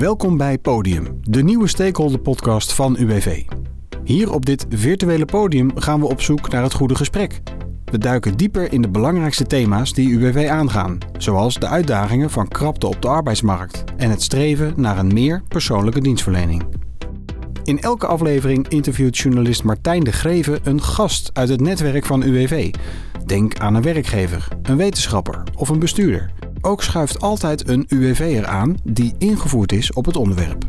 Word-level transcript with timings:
Welkom 0.00 0.36
bij 0.36 0.58
Podium, 0.58 1.20
de 1.22 1.42
nieuwe 1.42 1.68
stakeholder 1.68 2.18
podcast 2.18 2.72
van 2.72 2.96
UWV. 2.98 3.42
Hier 4.04 4.32
op 4.32 4.46
dit 4.46 4.66
virtuele 4.68 5.24
podium 5.24 5.70
gaan 5.78 6.00
we 6.00 6.06
op 6.06 6.20
zoek 6.20 6.50
naar 6.50 6.62
het 6.62 6.72
goede 6.72 6.94
gesprek. 6.94 7.40
We 7.84 7.98
duiken 7.98 8.36
dieper 8.36 8.72
in 8.72 8.82
de 8.82 8.88
belangrijkste 8.88 9.46
thema's 9.46 9.92
die 9.92 10.08
UWV 10.08 10.48
aangaan, 10.48 10.98
zoals 11.18 11.54
de 11.54 11.66
uitdagingen 11.66 12.30
van 12.30 12.48
krapte 12.48 12.86
op 12.86 13.02
de 13.02 13.08
arbeidsmarkt 13.08 13.84
en 13.96 14.10
het 14.10 14.22
streven 14.22 14.72
naar 14.76 14.98
een 14.98 15.12
meer 15.12 15.42
persoonlijke 15.48 16.00
dienstverlening. 16.00 16.62
In 17.64 17.80
elke 17.80 18.06
aflevering 18.06 18.68
interviewt 18.68 19.18
journalist 19.18 19.64
Martijn 19.64 20.04
de 20.04 20.12
Greven 20.12 20.60
een 20.62 20.82
gast 20.82 21.30
uit 21.32 21.48
het 21.48 21.60
netwerk 21.60 22.06
van 22.06 22.22
UWV. 22.22 22.74
Denk 23.26 23.58
aan 23.58 23.74
een 23.74 23.82
werkgever, 23.82 24.48
een 24.62 24.76
wetenschapper 24.76 25.42
of 25.54 25.68
een 25.68 25.78
bestuurder. 25.78 26.39
Ook 26.62 26.82
schuift 26.82 27.20
altijd 27.20 27.68
een 27.68 27.84
UWV'er 27.88 28.46
aan 28.46 28.76
die 28.84 29.14
ingevoerd 29.18 29.72
is 29.72 29.92
op 29.92 30.04
het 30.04 30.16
onderwerp. 30.16 30.64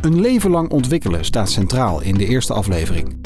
Een 0.00 0.20
leven 0.20 0.50
lang 0.50 0.70
ontwikkelen 0.70 1.24
staat 1.24 1.50
centraal 1.50 2.02
in 2.02 2.14
de 2.14 2.26
eerste 2.26 2.52
aflevering. 2.52 3.16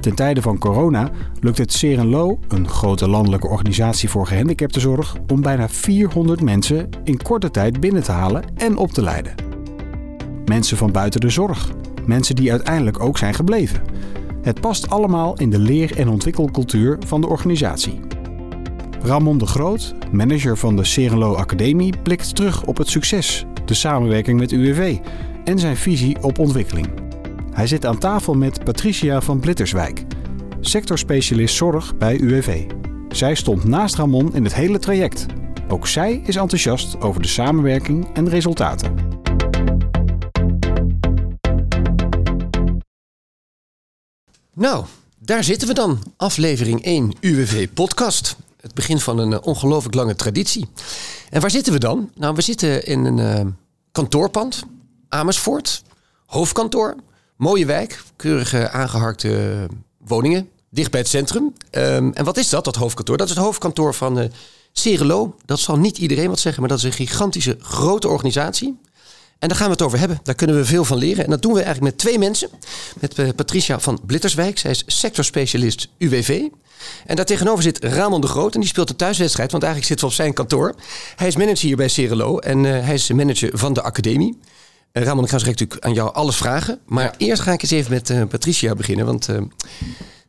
Ten 0.00 0.14
tijde 0.14 0.42
van 0.42 0.58
corona 0.58 1.10
lukt 1.40 1.58
het 1.58 1.72
Serenlo, 1.72 2.38
een 2.48 2.68
grote 2.68 3.08
landelijke 3.08 3.48
organisatie 3.48 4.08
voor 4.08 4.26
gehandicaptenzorg, 4.26 5.16
om 5.32 5.40
bijna 5.40 5.68
400 5.68 6.40
mensen 6.40 6.88
in 7.04 7.22
korte 7.22 7.50
tijd 7.50 7.80
binnen 7.80 8.02
te 8.02 8.12
halen 8.12 8.44
en 8.54 8.76
op 8.76 8.90
te 8.90 9.02
leiden. 9.02 9.34
Mensen 10.44 10.76
van 10.76 10.92
buiten 10.92 11.20
de 11.20 11.30
zorg, 11.30 11.70
mensen 12.04 12.36
die 12.36 12.50
uiteindelijk 12.50 13.00
ook 13.00 13.18
zijn 13.18 13.34
gebleven. 13.34 13.82
Het 14.46 14.60
past 14.60 14.90
allemaal 14.90 15.38
in 15.38 15.50
de 15.50 15.58
leer- 15.58 15.98
en 15.98 16.08
ontwikkelcultuur 16.08 16.98
van 17.06 17.20
de 17.20 17.26
organisatie. 17.26 18.00
Ramon 19.02 19.38
de 19.38 19.46
Groot, 19.46 19.94
manager 20.12 20.56
van 20.56 20.76
de 20.76 20.84
Serenlo 20.84 21.34
Academie, 21.34 21.94
blikt 22.02 22.34
terug 22.34 22.64
op 22.64 22.76
het 22.76 22.88
succes, 22.88 23.44
de 23.64 23.74
samenwerking 23.74 24.38
met 24.38 24.52
UWV 24.52 24.98
en 25.44 25.58
zijn 25.58 25.76
visie 25.76 26.22
op 26.22 26.38
ontwikkeling. 26.38 26.88
Hij 27.52 27.66
zit 27.66 27.86
aan 27.86 27.98
tafel 27.98 28.34
met 28.34 28.64
Patricia 28.64 29.20
van 29.20 29.40
Blitterswijk, 29.40 30.04
sectorspecialist 30.60 31.56
zorg 31.56 31.96
bij 31.96 32.20
UWV. 32.20 32.64
Zij 33.08 33.34
stond 33.34 33.64
naast 33.64 33.94
Ramon 33.94 34.34
in 34.34 34.44
het 34.44 34.54
hele 34.54 34.78
traject. 34.78 35.26
Ook 35.68 35.86
zij 35.86 36.20
is 36.24 36.36
enthousiast 36.36 37.00
over 37.00 37.22
de 37.22 37.28
samenwerking 37.28 38.06
en 38.14 38.28
resultaten. 38.28 39.05
Nou, 44.56 44.84
daar 45.18 45.44
zitten 45.44 45.68
we 45.68 45.74
dan. 45.74 45.98
Aflevering 46.16 46.82
1 46.84 47.12
UWV 47.20 47.68
Podcast. 47.74 48.36
Het 48.60 48.74
begin 48.74 49.00
van 49.00 49.18
een 49.18 49.30
uh, 49.30 49.38
ongelooflijk 49.42 49.94
lange 49.94 50.14
traditie. 50.14 50.68
En 51.30 51.40
waar 51.40 51.50
zitten 51.50 51.72
we 51.72 51.78
dan? 51.78 52.10
Nou, 52.14 52.34
we 52.34 52.42
zitten 52.42 52.86
in 52.86 53.04
een 53.04 53.18
uh, 53.18 53.52
kantoorpand. 53.92 54.64
Amersfoort. 55.08 55.82
Hoofdkantoor. 56.26 56.96
Mooie 57.36 57.66
wijk. 57.66 58.02
Keurige 58.16 58.70
aangeharkte 58.70 59.66
woningen. 59.98 60.48
Dicht 60.70 60.90
bij 60.90 61.00
het 61.00 61.08
centrum. 61.08 61.52
Um, 61.70 62.12
en 62.12 62.24
wat 62.24 62.36
is 62.36 62.48
dat, 62.48 62.64
dat 62.64 62.76
hoofdkantoor? 62.76 63.16
Dat 63.16 63.28
is 63.28 63.34
het 63.34 63.44
hoofdkantoor 63.44 63.94
van 63.94 64.18
uh. 64.18 65.24
Dat 65.44 65.58
zal 65.58 65.78
niet 65.78 65.98
iedereen 65.98 66.28
wat 66.28 66.38
zeggen, 66.38 66.60
maar 66.60 66.70
dat 66.70 66.78
is 66.78 66.84
een 66.84 66.92
gigantische 66.92 67.56
grote 67.60 68.08
organisatie. 68.08 68.78
En 69.38 69.48
daar 69.48 69.56
gaan 69.56 69.66
we 69.66 69.72
het 69.72 69.82
over 69.82 69.98
hebben. 69.98 70.20
Daar 70.22 70.34
kunnen 70.34 70.56
we 70.56 70.64
veel 70.64 70.84
van 70.84 70.98
leren. 70.98 71.24
En 71.24 71.30
dat 71.30 71.42
doen 71.42 71.52
we 71.52 71.62
eigenlijk 71.62 71.92
met 71.92 71.98
twee 71.98 72.18
mensen. 72.18 72.48
Met 73.00 73.18
uh, 73.18 73.28
Patricia 73.36 73.80
van 73.80 74.00
Blitterswijk. 74.06 74.58
Zij 74.58 74.70
is 74.70 74.82
sectorspecialist 74.86 75.88
UWV. 75.98 76.42
En 77.06 77.16
daar 77.16 77.24
tegenover 77.24 77.62
zit 77.62 77.84
Ramon 77.84 78.20
de 78.20 78.26
Groot. 78.26 78.54
En 78.54 78.60
die 78.60 78.68
speelt 78.68 78.88
de 78.88 78.96
thuiswedstrijd. 78.96 79.50
Want 79.50 79.62
eigenlijk 79.62 79.92
zitten 79.92 80.08
we 80.08 80.12
op 80.12 80.20
zijn 80.20 80.34
kantoor. 80.34 80.74
Hij 81.16 81.26
is 81.26 81.36
manager 81.36 81.66
hier 81.66 81.76
bij 81.76 81.88
Cerelo. 81.88 82.38
En 82.38 82.64
uh, 82.64 82.84
hij 82.84 82.94
is 82.94 83.12
manager 83.12 83.58
van 83.58 83.72
de 83.72 83.82
academie. 83.82 84.38
Uh, 84.92 85.02
Ramon, 85.02 85.24
ik 85.24 85.30
ga 85.30 85.38
zo 85.38 85.46
natuurlijk 85.46 85.84
aan 85.84 85.92
jou 85.92 86.14
alles 86.14 86.36
vragen. 86.36 86.78
Maar 86.86 87.04
ja. 87.04 87.12
eerst 87.16 87.42
ga 87.42 87.52
ik 87.52 87.62
eens 87.62 87.70
even 87.70 87.92
met 87.92 88.10
uh, 88.10 88.22
Patricia 88.28 88.74
beginnen. 88.74 89.06
Want 89.06 89.28
uh, 89.28 89.36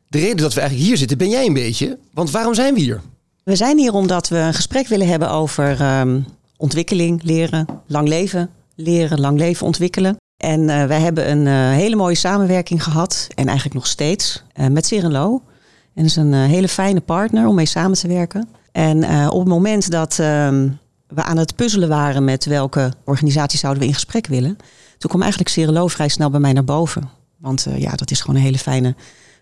de 0.08 0.20
reden 0.20 0.38
dat 0.38 0.54
we 0.54 0.60
eigenlijk 0.60 0.90
hier 0.90 0.98
zitten 0.98 1.18
ben 1.18 1.30
jij 1.30 1.46
een 1.46 1.54
beetje. 1.54 1.98
Want 2.14 2.32
waarom 2.32 2.54
zijn 2.54 2.74
we 2.74 2.80
hier? 2.80 3.02
We 3.44 3.56
zijn 3.56 3.78
hier 3.78 3.94
omdat 3.94 4.28
we 4.28 4.38
een 4.38 4.54
gesprek 4.54 4.88
willen 4.88 5.08
hebben 5.08 5.30
over 5.30 6.00
um, 6.00 6.26
ontwikkeling, 6.58 7.24
leren, 7.24 7.68
lang 7.88 8.08
leven. 8.08 8.50
Leren, 8.80 9.20
lang 9.20 9.38
leven, 9.38 9.66
ontwikkelen. 9.66 10.18
En 10.38 10.62
uh, 10.62 10.86
wij 10.86 11.00
hebben 11.00 11.30
een 11.30 11.46
uh, 11.46 11.78
hele 11.78 11.96
mooie 11.96 12.16
samenwerking 12.16 12.84
gehad. 12.84 13.28
En 13.36 13.46
eigenlijk 13.46 13.76
nog 13.76 13.88
steeds. 13.88 14.44
Uh, 14.60 14.68
met 14.68 14.86
Serenlo. 14.86 15.42
En 15.94 16.04
dat 16.04 16.06
is 16.06 16.16
een 16.16 16.34
hele 16.34 16.68
fijne 16.68 17.02
partner 17.02 17.48
om 17.48 17.56
mee 17.56 17.66
samen 17.66 17.98
te 17.98 18.08
werken. 18.08 18.50
En 18.72 19.30
op 19.30 19.40
het 19.40 19.48
moment 19.48 19.92
dat 19.92 20.18
um, 20.18 20.80
we 21.08 21.24
aan 21.24 21.38
het 21.38 21.56
puzzelen 21.56 21.90
waren 21.90 22.24
met 22.24 22.46
welke 22.46 22.94
organisatie 23.04 23.60
zouden 23.60 23.82
we 23.82 23.88
in 23.88 23.94
gesprek 23.94 24.28
willen. 24.28 24.58
Toen 24.98 25.10
kwam 25.10 25.22
eigenlijk 25.22 25.52
Cerelo 25.52 25.88
vrij 25.88 26.08
snel 26.08 26.30
bij 26.30 26.40
mij 26.40 26.54
naar 26.54 26.64
boven. 26.64 27.10
Want 27.38 27.68
ja, 27.78 27.92
dat 27.92 28.12
is 28.12 28.22
gewoon 28.22 28.36
een 28.36 28.42
hele 28.42 28.58
fijne 28.58 28.96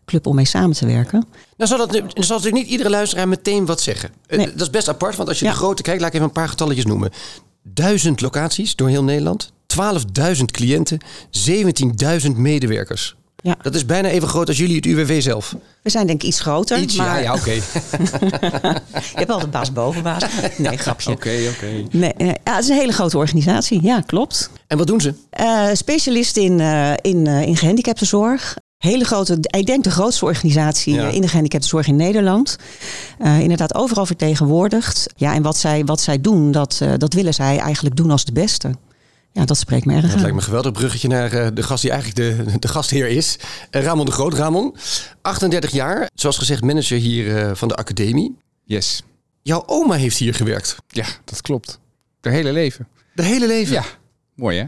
club 0.06 0.28
om 0.28 0.36
mee 0.36 0.46
samen 0.46 0.76
te 0.76 0.86
werken. 0.86 1.26
Nou 1.58 1.70
zal, 1.70 1.78
dat, 1.78 1.90
zal 2.14 2.38
natuurlijk 2.38 2.64
niet 2.64 2.68
iedere 2.72 2.90
luisteraar 2.90 3.28
meteen 3.28 3.66
wat 3.66 3.82
zeggen. 3.82 4.10
Nee. 4.28 4.52
Dat 4.52 4.62
is 4.62 4.70
best 4.70 4.88
apart, 4.88 5.16
want 5.16 5.30
als 5.30 5.40
je 5.40 5.46
ja. 5.46 5.52
de 5.52 5.58
grote 5.58 5.82
kijkt, 5.82 6.00
laat 6.00 6.10
ik 6.10 6.16
even 6.16 6.28
een 6.28 6.34
paar 6.34 6.50
getalletjes 6.50 6.86
noemen. 6.86 7.12
Duizend 7.74 8.22
locaties 8.22 8.76
door 8.76 8.90
heel 8.90 9.04
Nederland. 9.04 9.52
12.000 10.38 10.44
cliënten. 10.46 11.00
17.000 12.26 12.32
medewerkers. 12.36 13.16
Ja. 13.36 13.56
Dat 13.62 13.76
is 13.76 13.86
bijna 13.86 14.10
even 14.10 14.28
groot 14.28 14.48
als 14.48 14.58
jullie 14.58 14.76
het 14.76 14.86
UWV 14.86 15.22
zelf. 15.22 15.56
We 15.82 15.90
zijn 15.90 16.08
denk 16.08 16.22
ik 16.22 16.28
iets 16.28 16.40
groter. 16.40 16.80
Iets, 16.80 16.96
maar... 16.96 17.08
Ja, 17.08 17.18
ja 17.18 17.34
oké. 17.34 17.42
Okay. 17.42 17.56
je 19.12 19.18
hebt 19.18 19.30
altijd 19.30 19.52
baas 19.52 19.72
boven 19.72 20.04
baas. 20.04 20.24
Nee, 20.58 20.78
grapje. 20.78 21.12
Oké, 21.12 21.28
okay, 21.28 21.48
oké. 21.48 21.56
Okay. 21.56 21.88
Nee, 21.92 22.14
nee, 22.18 22.36
ja, 22.44 22.56
het 22.56 22.64
is 22.64 22.70
een 22.70 22.78
hele 22.78 22.92
grote 22.92 23.18
organisatie. 23.18 23.84
Ja, 23.84 24.02
klopt. 24.02 24.50
En 24.68 24.78
wat 24.78 24.88
doen 24.88 25.02
ze? 25.02 25.14
Uh, 25.40 25.70
specialist 25.74 26.38
in, 26.38 26.60
uh, 26.60 26.94
in, 27.02 27.26
uh, 27.26 27.42
in 27.42 27.58
gehandicaptenzorg. 27.58 28.56
Hele 28.86 29.04
grote, 29.04 29.38
ik 29.42 29.66
denk 29.66 29.84
de 29.84 29.92
grootste 29.92 30.26
organisatie 30.26 30.94
ja. 30.94 31.10
in 31.10 31.22
de 31.22 31.28
gehandicaptenzorg 31.28 31.88
in 31.88 31.96
Nederland. 31.96 32.58
Uh, 33.22 33.40
inderdaad 33.40 33.76
overal 33.76 34.06
vertegenwoordigd. 34.06 35.08
Ja, 35.16 35.34
en 35.34 35.42
wat 35.42 35.58
zij, 35.58 35.86
wat 35.86 36.02
zij 36.02 36.22
doen, 36.22 36.52
dat, 36.52 36.80
uh, 36.84 36.94
dat 36.98 37.14
willen 37.14 37.34
zij 37.34 37.58
eigenlijk 37.58 37.96
doen 37.96 38.12
als 38.12 38.26
de 38.26 38.32
beste. 38.32 38.72
Ja, 39.32 39.46
dat 39.46 39.58
spreekt 39.58 39.86
me 39.86 39.94
erg 39.94 40.02
Dat 40.02 40.12
aan. 40.12 40.18
lijkt 40.18 40.32
me 40.34 40.40
een 40.40 40.46
geweldig 40.46 40.72
bruggetje 40.72 41.08
naar 41.08 41.34
uh, 41.34 41.48
de 41.54 41.64
gast 41.64 41.82
die 41.82 41.92
eigenlijk 41.92 42.48
de, 42.52 42.60
de 42.60 42.68
gastheer 42.68 43.08
is. 43.08 43.38
Ramon 43.72 44.06
de 44.06 44.12
Groot. 44.12 44.34
Ramon, 44.34 44.76
38 45.22 45.72
jaar, 45.72 46.10
zoals 46.14 46.38
gezegd 46.38 46.64
manager 46.64 46.98
hier 46.98 47.56
van 47.56 47.68
de 47.68 47.76
academie. 47.76 48.38
Yes. 48.64 49.04
Jouw 49.42 49.64
oma 49.66 49.96
heeft 49.96 50.18
hier 50.18 50.34
gewerkt. 50.34 50.76
Ja, 50.88 51.06
dat 51.24 51.42
klopt. 51.42 51.80
De 52.22 52.30
hele 52.30 52.52
leven. 52.52 52.88
De 53.16 53.24
hele 53.24 53.48
leven? 53.48 53.74
Ja. 53.74 53.84
Mooi 54.36 54.58
hè? 54.58 54.66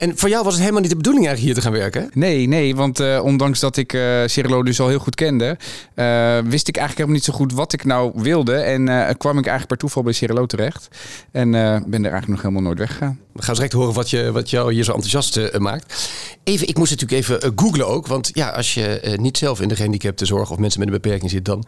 En 0.00 0.18
voor 0.18 0.28
jou 0.28 0.44
was 0.44 0.52
het 0.52 0.60
helemaal 0.60 0.80
niet 0.80 0.90
de 0.90 0.96
bedoeling 0.96 1.26
eigenlijk 1.26 1.54
hier 1.54 1.62
te 1.62 1.70
gaan 1.70 1.80
werken? 1.80 2.10
Nee, 2.14 2.46
nee, 2.46 2.76
want 2.76 3.00
uh, 3.00 3.20
ondanks 3.24 3.60
dat 3.60 3.76
ik 3.76 3.92
uh, 3.92 4.22
Cirilo 4.26 4.62
dus 4.62 4.80
al 4.80 4.88
heel 4.88 4.98
goed 4.98 5.14
kende, 5.14 5.56
uh, 5.94 6.38
wist 6.38 6.68
ik 6.68 6.76
eigenlijk 6.76 6.96
helemaal 6.96 7.14
niet 7.14 7.24
zo 7.24 7.32
goed 7.32 7.52
wat 7.52 7.72
ik 7.72 7.84
nou 7.84 8.12
wilde. 8.14 8.54
En 8.54 8.84
kwam 9.16 9.38
ik 9.38 9.46
eigenlijk 9.46 9.66
per 9.66 9.76
toeval 9.76 10.02
bij 10.02 10.12
Cirilo 10.12 10.46
terecht. 10.46 10.88
En 11.30 11.50
ben 11.50 12.04
er 12.04 12.10
eigenlijk 12.10 12.28
nog 12.28 12.42
helemaal 12.42 12.62
nooit 12.62 12.78
weggegaan. 12.78 13.20
We 13.32 13.42
gaan 13.42 13.54
direct 13.54 13.72
horen 13.72 13.94
wat, 13.94 14.10
je, 14.10 14.32
wat 14.32 14.50
jou 14.50 14.72
hier 14.72 14.84
zo 14.84 14.92
enthousiast 14.92 15.58
maakt. 15.58 16.10
Even, 16.44 16.68
ik 16.68 16.78
moest 16.78 16.90
natuurlijk 16.90 17.20
even 17.20 17.52
googlen 17.56 17.86
ook. 17.86 18.06
Want 18.06 18.30
ja, 18.32 18.48
als 18.48 18.74
je 18.74 19.16
niet 19.20 19.38
zelf 19.38 19.60
in 19.60 19.68
de 19.68 19.76
gehandicaptenzorg 19.76 20.50
of 20.50 20.58
mensen 20.58 20.80
met 20.80 20.88
een 20.88 21.00
beperking 21.00 21.30
zit, 21.30 21.44
dan 21.44 21.64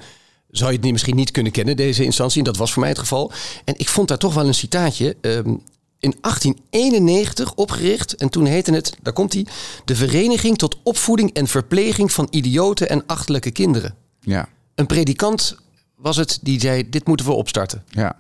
zou 0.51 0.71
je 0.71 0.77
het 0.77 0.85
niet, 0.85 0.93
misschien 0.93 1.17
niet 1.17 1.31
kunnen 1.31 1.53
kennen, 1.53 1.77
deze 1.77 2.05
instantie. 2.05 2.39
En 2.39 2.45
dat 2.45 2.57
was 2.57 2.73
voor 2.73 2.81
mij 2.81 2.91
het 2.91 2.99
geval. 2.99 3.33
En 3.65 3.75
ik 3.77 3.89
vond 3.89 4.09
daar 4.09 4.19
toch 4.19 4.35
wel 4.35 4.47
een 4.47 4.55
citaatje. 4.55 5.17
Um, 5.21 5.63
in 6.03 6.15
1891 6.21 7.55
opgericht. 7.55 8.15
En 8.15 8.29
toen 8.29 8.45
heette 8.45 8.75
het, 8.75 8.97
daar 9.03 9.13
komt 9.13 9.33
hij, 9.33 9.47
de 9.85 9.97
Vereniging 9.97 10.59
tot 10.59 10.77
Opvoeding 10.83 11.33
en 11.33 11.47
Verpleging 11.47 12.13
van 12.13 12.27
Idioten 12.31 12.89
en 12.89 13.03
Achterlijke 13.07 13.51
Kinderen. 13.51 13.95
Ja. 14.21 14.49
Een 14.75 14.87
predikant 14.87 15.57
was 15.97 16.17
het 16.17 16.39
die 16.43 16.61
zei, 16.61 16.89
dit 16.91 17.07
moeten 17.07 17.27
we 17.27 17.33
opstarten. 17.33 17.85
Ja. 17.89 18.17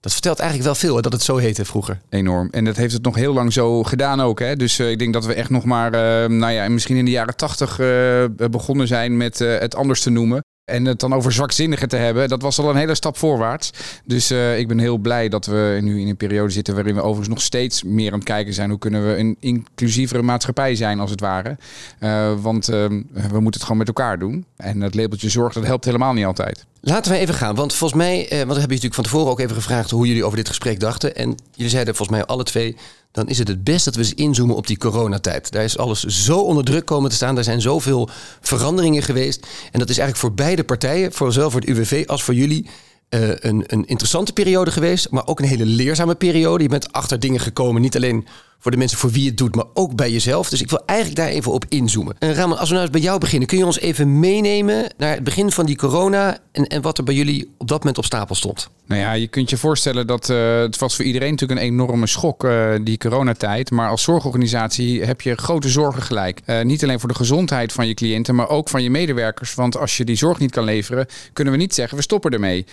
Dat 0.00 0.12
vertelt 0.12 0.38
eigenlijk 0.38 0.68
wel 0.68 0.80
veel, 0.80 0.96
hè, 0.96 1.02
dat 1.02 1.12
het 1.12 1.22
zo 1.22 1.36
heette 1.36 1.64
vroeger. 1.64 2.00
Enorm. 2.08 2.48
En 2.50 2.64
dat 2.64 2.76
heeft 2.76 2.92
het 2.92 3.02
nog 3.02 3.14
heel 3.14 3.32
lang 3.32 3.52
zo 3.52 3.82
gedaan 3.82 4.20
ook. 4.20 4.38
Hè? 4.38 4.56
Dus 4.56 4.78
uh, 4.78 4.90
ik 4.90 4.98
denk 4.98 5.12
dat 5.12 5.24
we 5.24 5.34
echt 5.34 5.50
nog 5.50 5.64
maar, 5.64 5.94
uh, 5.94 6.38
nou 6.38 6.52
ja, 6.52 6.68
misschien 6.68 6.96
in 6.96 7.04
de 7.04 7.10
jaren 7.10 7.36
tachtig 7.36 7.78
uh, 7.78 8.24
begonnen 8.50 8.86
zijn 8.86 9.16
met 9.16 9.38
het 9.38 9.74
anders 9.74 10.02
te 10.02 10.10
noemen. 10.10 10.42
En 10.64 10.84
het 10.84 11.00
dan 11.00 11.14
over 11.14 11.32
zwakzinnigen 11.32 11.88
te 11.88 11.96
hebben, 11.96 12.28
dat 12.28 12.42
was 12.42 12.58
al 12.58 12.70
een 12.70 12.76
hele 12.76 12.94
stap 12.94 13.16
voorwaarts. 13.16 13.70
Dus 14.04 14.30
uh, 14.30 14.58
ik 14.58 14.68
ben 14.68 14.78
heel 14.78 14.98
blij 14.98 15.28
dat 15.28 15.46
we 15.46 15.78
nu 15.82 16.00
in 16.00 16.08
een 16.08 16.16
periode 16.16 16.52
zitten 16.52 16.74
waarin 16.74 16.94
we 16.94 17.00
overigens 17.00 17.28
nog 17.28 17.40
steeds 17.40 17.82
meer 17.82 18.12
aan 18.12 18.18
het 18.18 18.28
kijken 18.28 18.54
zijn. 18.54 18.70
Hoe 18.70 18.78
kunnen 18.78 19.06
we 19.06 19.18
een 19.18 19.36
inclusievere 19.40 20.22
maatschappij 20.22 20.74
zijn, 20.74 21.00
als 21.00 21.10
het 21.10 21.20
ware. 21.20 21.56
Uh, 22.00 22.32
want 22.40 22.70
uh, 22.70 22.76
we 23.12 23.40
moeten 23.40 23.52
het 23.52 23.62
gewoon 23.62 23.76
met 23.76 23.86
elkaar 23.86 24.18
doen. 24.18 24.44
En 24.56 24.80
het 24.80 24.94
labeltje 24.94 25.28
zorg, 25.28 25.52
dat 25.52 25.64
helpt 25.64 25.84
helemaal 25.84 26.12
niet 26.12 26.24
altijd. 26.24 26.64
Laten 26.80 27.12
we 27.12 27.18
even 27.18 27.34
gaan, 27.34 27.54
want 27.54 27.74
volgens 27.74 28.00
mij, 28.00 28.16
want 28.16 28.30
we 28.30 28.36
hebben 28.36 28.56
je 28.56 28.66
natuurlijk 28.66 28.94
van 28.94 29.04
tevoren 29.04 29.30
ook 29.30 29.40
even 29.40 29.54
gevraagd 29.56 29.90
hoe 29.90 30.06
jullie 30.06 30.24
over 30.24 30.36
dit 30.36 30.48
gesprek 30.48 30.80
dachten. 30.80 31.16
En 31.16 31.34
jullie 31.52 31.70
zeiden 31.70 31.94
volgens 31.94 32.18
mij 32.18 32.26
alle 32.26 32.42
twee, 32.42 32.76
dan 33.12 33.28
is 33.28 33.38
het 33.38 33.48
het 33.48 33.64
best 33.64 33.84
dat 33.84 33.94
we 33.94 34.00
eens 34.00 34.14
inzoomen 34.14 34.56
op 34.56 34.66
die 34.66 34.78
coronatijd. 34.78 35.52
Daar 35.52 35.64
is 35.64 35.78
alles 35.78 36.04
zo 36.04 36.38
onder 36.38 36.64
druk 36.64 36.84
komen 36.84 37.10
te 37.10 37.16
staan. 37.16 37.36
Er 37.36 37.44
zijn 37.44 37.60
zoveel 37.60 38.08
veranderingen 38.40 39.02
geweest. 39.02 39.46
En 39.72 39.78
dat 39.78 39.88
is 39.88 39.98
eigenlijk 39.98 40.16
voor 40.16 40.32
beide 40.34 40.64
partijen, 40.64 41.12
voor 41.12 41.32
zowel 41.32 41.50
voor 41.50 41.60
het 41.60 41.68
UWV 41.68 42.04
als 42.06 42.22
voor 42.22 42.34
jullie, 42.34 42.66
eh, 43.08 43.28
een, 43.28 43.64
een 43.66 43.86
interessante 43.86 44.32
periode 44.32 44.70
geweest, 44.70 45.10
maar 45.10 45.26
ook 45.26 45.38
een 45.38 45.46
hele 45.46 45.66
leerzame 45.66 46.14
periode. 46.14 46.62
Je 46.62 46.68
bent 46.68 46.92
achter 46.92 47.20
dingen 47.20 47.40
gekomen, 47.40 47.82
niet 47.82 47.96
alleen 47.96 48.26
voor 48.62 48.70
de 48.70 48.76
mensen 48.76 48.98
voor 48.98 49.10
wie 49.10 49.28
het 49.28 49.36
doet, 49.36 49.54
maar 49.54 49.64
ook 49.74 49.94
bij 49.94 50.10
jezelf. 50.10 50.48
Dus 50.48 50.60
ik 50.60 50.70
wil 50.70 50.82
eigenlijk 50.86 51.18
daar 51.20 51.28
even 51.28 51.52
op 51.52 51.64
inzoomen. 51.68 52.16
En 52.18 52.34
Ramon, 52.34 52.58
als 52.58 52.68
we 52.68 52.74
nou 52.74 52.86
eens 52.86 52.96
bij 52.96 53.04
jou 53.04 53.18
beginnen, 53.18 53.48
kun 53.48 53.58
je 53.58 53.66
ons 53.66 53.78
even 53.78 54.20
meenemen 54.20 54.92
naar 54.96 55.14
het 55.14 55.24
begin 55.24 55.50
van 55.50 55.66
die 55.66 55.76
corona 55.76 56.38
en, 56.52 56.66
en 56.66 56.82
wat 56.82 56.98
er 56.98 57.04
bij 57.04 57.14
jullie 57.14 57.50
op 57.58 57.68
dat 57.68 57.78
moment 57.78 57.98
op 57.98 58.04
stapel 58.04 58.34
stond? 58.34 58.70
Nou 58.86 59.00
ja, 59.00 59.12
je 59.12 59.28
kunt 59.28 59.50
je 59.50 59.56
voorstellen 59.56 60.06
dat 60.06 60.28
uh, 60.28 60.58
het 60.58 60.78
was 60.78 60.96
voor 60.96 61.04
iedereen 61.04 61.30
natuurlijk 61.30 61.60
een 61.60 61.66
enorme 61.66 62.06
schok, 62.06 62.44
uh, 62.44 62.74
die 62.82 62.98
coronatijd. 62.98 63.70
Maar 63.70 63.88
als 63.88 64.02
zorgorganisatie 64.02 65.04
heb 65.04 65.20
je 65.20 65.34
grote 65.34 65.68
zorgen 65.68 66.02
gelijk. 66.02 66.40
Uh, 66.46 66.62
niet 66.62 66.82
alleen 66.82 67.00
voor 67.00 67.08
de 67.08 67.14
gezondheid 67.14 67.72
van 67.72 67.86
je 67.86 67.94
cliënten, 67.94 68.34
maar 68.34 68.48
ook 68.48 68.68
van 68.68 68.82
je 68.82 68.90
medewerkers. 68.90 69.54
Want 69.54 69.76
als 69.76 69.96
je 69.96 70.04
die 70.04 70.16
zorg 70.16 70.38
niet 70.38 70.50
kan 70.50 70.64
leveren, 70.64 71.06
kunnen 71.32 71.52
we 71.52 71.58
niet 71.58 71.74
zeggen 71.74 71.96
we 71.96 72.02
stoppen 72.02 72.30
ermee. 72.30 72.66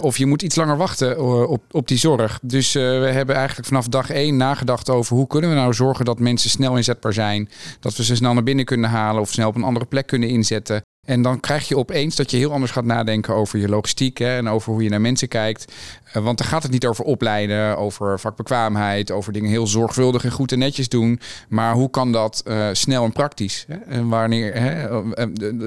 of 0.00 0.18
je 0.18 0.26
moet 0.26 0.42
iets 0.42 0.56
langer 0.56 0.76
wachten 0.76 1.48
op, 1.48 1.62
op 1.70 1.88
die 1.88 1.98
zorg. 1.98 2.38
Dus 2.42 2.72
we 2.72 3.10
hebben 3.12 3.36
eigenlijk 3.36 3.68
vanaf 3.68 3.88
dag 3.88 4.10
één 4.10 4.36
nagedacht 4.36 4.90
over 4.90 5.16
hoe 5.16 5.19
kunnen 5.26 5.50
we 5.50 5.56
nou 5.56 5.74
zorgen 5.74 6.04
dat 6.04 6.18
mensen 6.18 6.50
snel 6.50 6.76
inzetbaar 6.76 7.12
zijn. 7.12 7.48
Dat 7.80 7.96
we 7.96 8.04
ze 8.04 8.16
snel 8.16 8.34
naar 8.34 8.42
binnen 8.42 8.64
kunnen 8.64 8.90
halen 8.90 9.20
of 9.20 9.30
snel 9.30 9.48
op 9.48 9.56
een 9.56 9.62
andere 9.62 9.86
plek 9.86 10.06
kunnen 10.06 10.28
inzetten. 10.28 10.82
En 11.10 11.22
dan 11.22 11.40
krijg 11.40 11.68
je 11.68 11.76
opeens 11.76 12.16
dat 12.16 12.30
je 12.30 12.36
heel 12.36 12.52
anders 12.52 12.72
gaat 12.72 12.84
nadenken 12.84 13.34
over 13.34 13.58
je 13.58 13.68
logistiek 13.68 14.18
hè, 14.18 14.36
en 14.36 14.48
over 14.48 14.72
hoe 14.72 14.82
je 14.82 14.88
naar 14.88 15.00
mensen 15.00 15.28
kijkt. 15.28 15.72
Uh, 16.08 16.22
want 16.22 16.38
dan 16.38 16.46
gaat 16.46 16.62
het 16.62 16.72
niet 16.72 16.86
over 16.86 17.04
opleiden, 17.04 17.76
over 17.76 18.20
vakbekwaamheid, 18.20 19.10
over 19.10 19.32
dingen 19.32 19.50
heel 19.50 19.66
zorgvuldig 19.66 20.24
en 20.24 20.30
goed 20.30 20.52
en 20.52 20.58
netjes 20.58 20.88
doen. 20.88 21.20
Maar 21.48 21.74
hoe 21.74 21.90
kan 21.90 22.12
dat 22.12 22.42
uh, 22.46 22.68
snel 22.72 23.04
en 23.04 23.12
praktisch? 23.12 23.64
Hè? 23.68 23.74
En 23.74 24.08
wanneer 24.08 24.54
hè, 24.54 24.88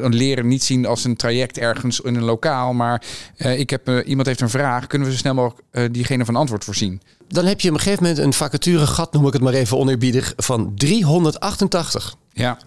een 0.04 0.16
leren 0.16 0.48
niet 0.48 0.63
zien 0.63 0.86
als 0.86 1.04
een 1.04 1.16
traject 1.16 1.57
ergens 1.57 2.00
in 2.00 2.16
een 2.16 2.24
lokaal. 2.24 2.74
Maar 2.74 3.04
uh, 3.38 3.60
ik 3.60 3.69
heb, 3.69 4.04
iemand 4.06 4.28
heeft 4.28 4.42
een 4.42 4.50
vraag, 4.50 4.88
kunnen 4.88 5.07
we 5.07 5.13
zo 5.13 5.19
snel 5.19 5.34
mogelijk 5.34 5.94
diegene 5.94 6.25
van 6.25 6.36
antwoord 6.36 6.63
voorzien? 6.63 7.01
Dan 7.28 7.46
heb 7.46 7.62
je 7.62 7.69
op 7.69 7.74
een 7.74 7.81
gegeven 7.81 8.04
moment 8.04 8.22
een 8.22 8.34
vacature 8.34 8.88
gat, 8.88 9.13
noem 9.13 9.28
ik 9.28 9.34
het 9.34 9.42
maar 9.42 9.54
even 9.54 9.78
oneerbiedig, 9.78 10.34
van 10.38 10.72
388. 10.75 12.16
Ja. 12.34 12.57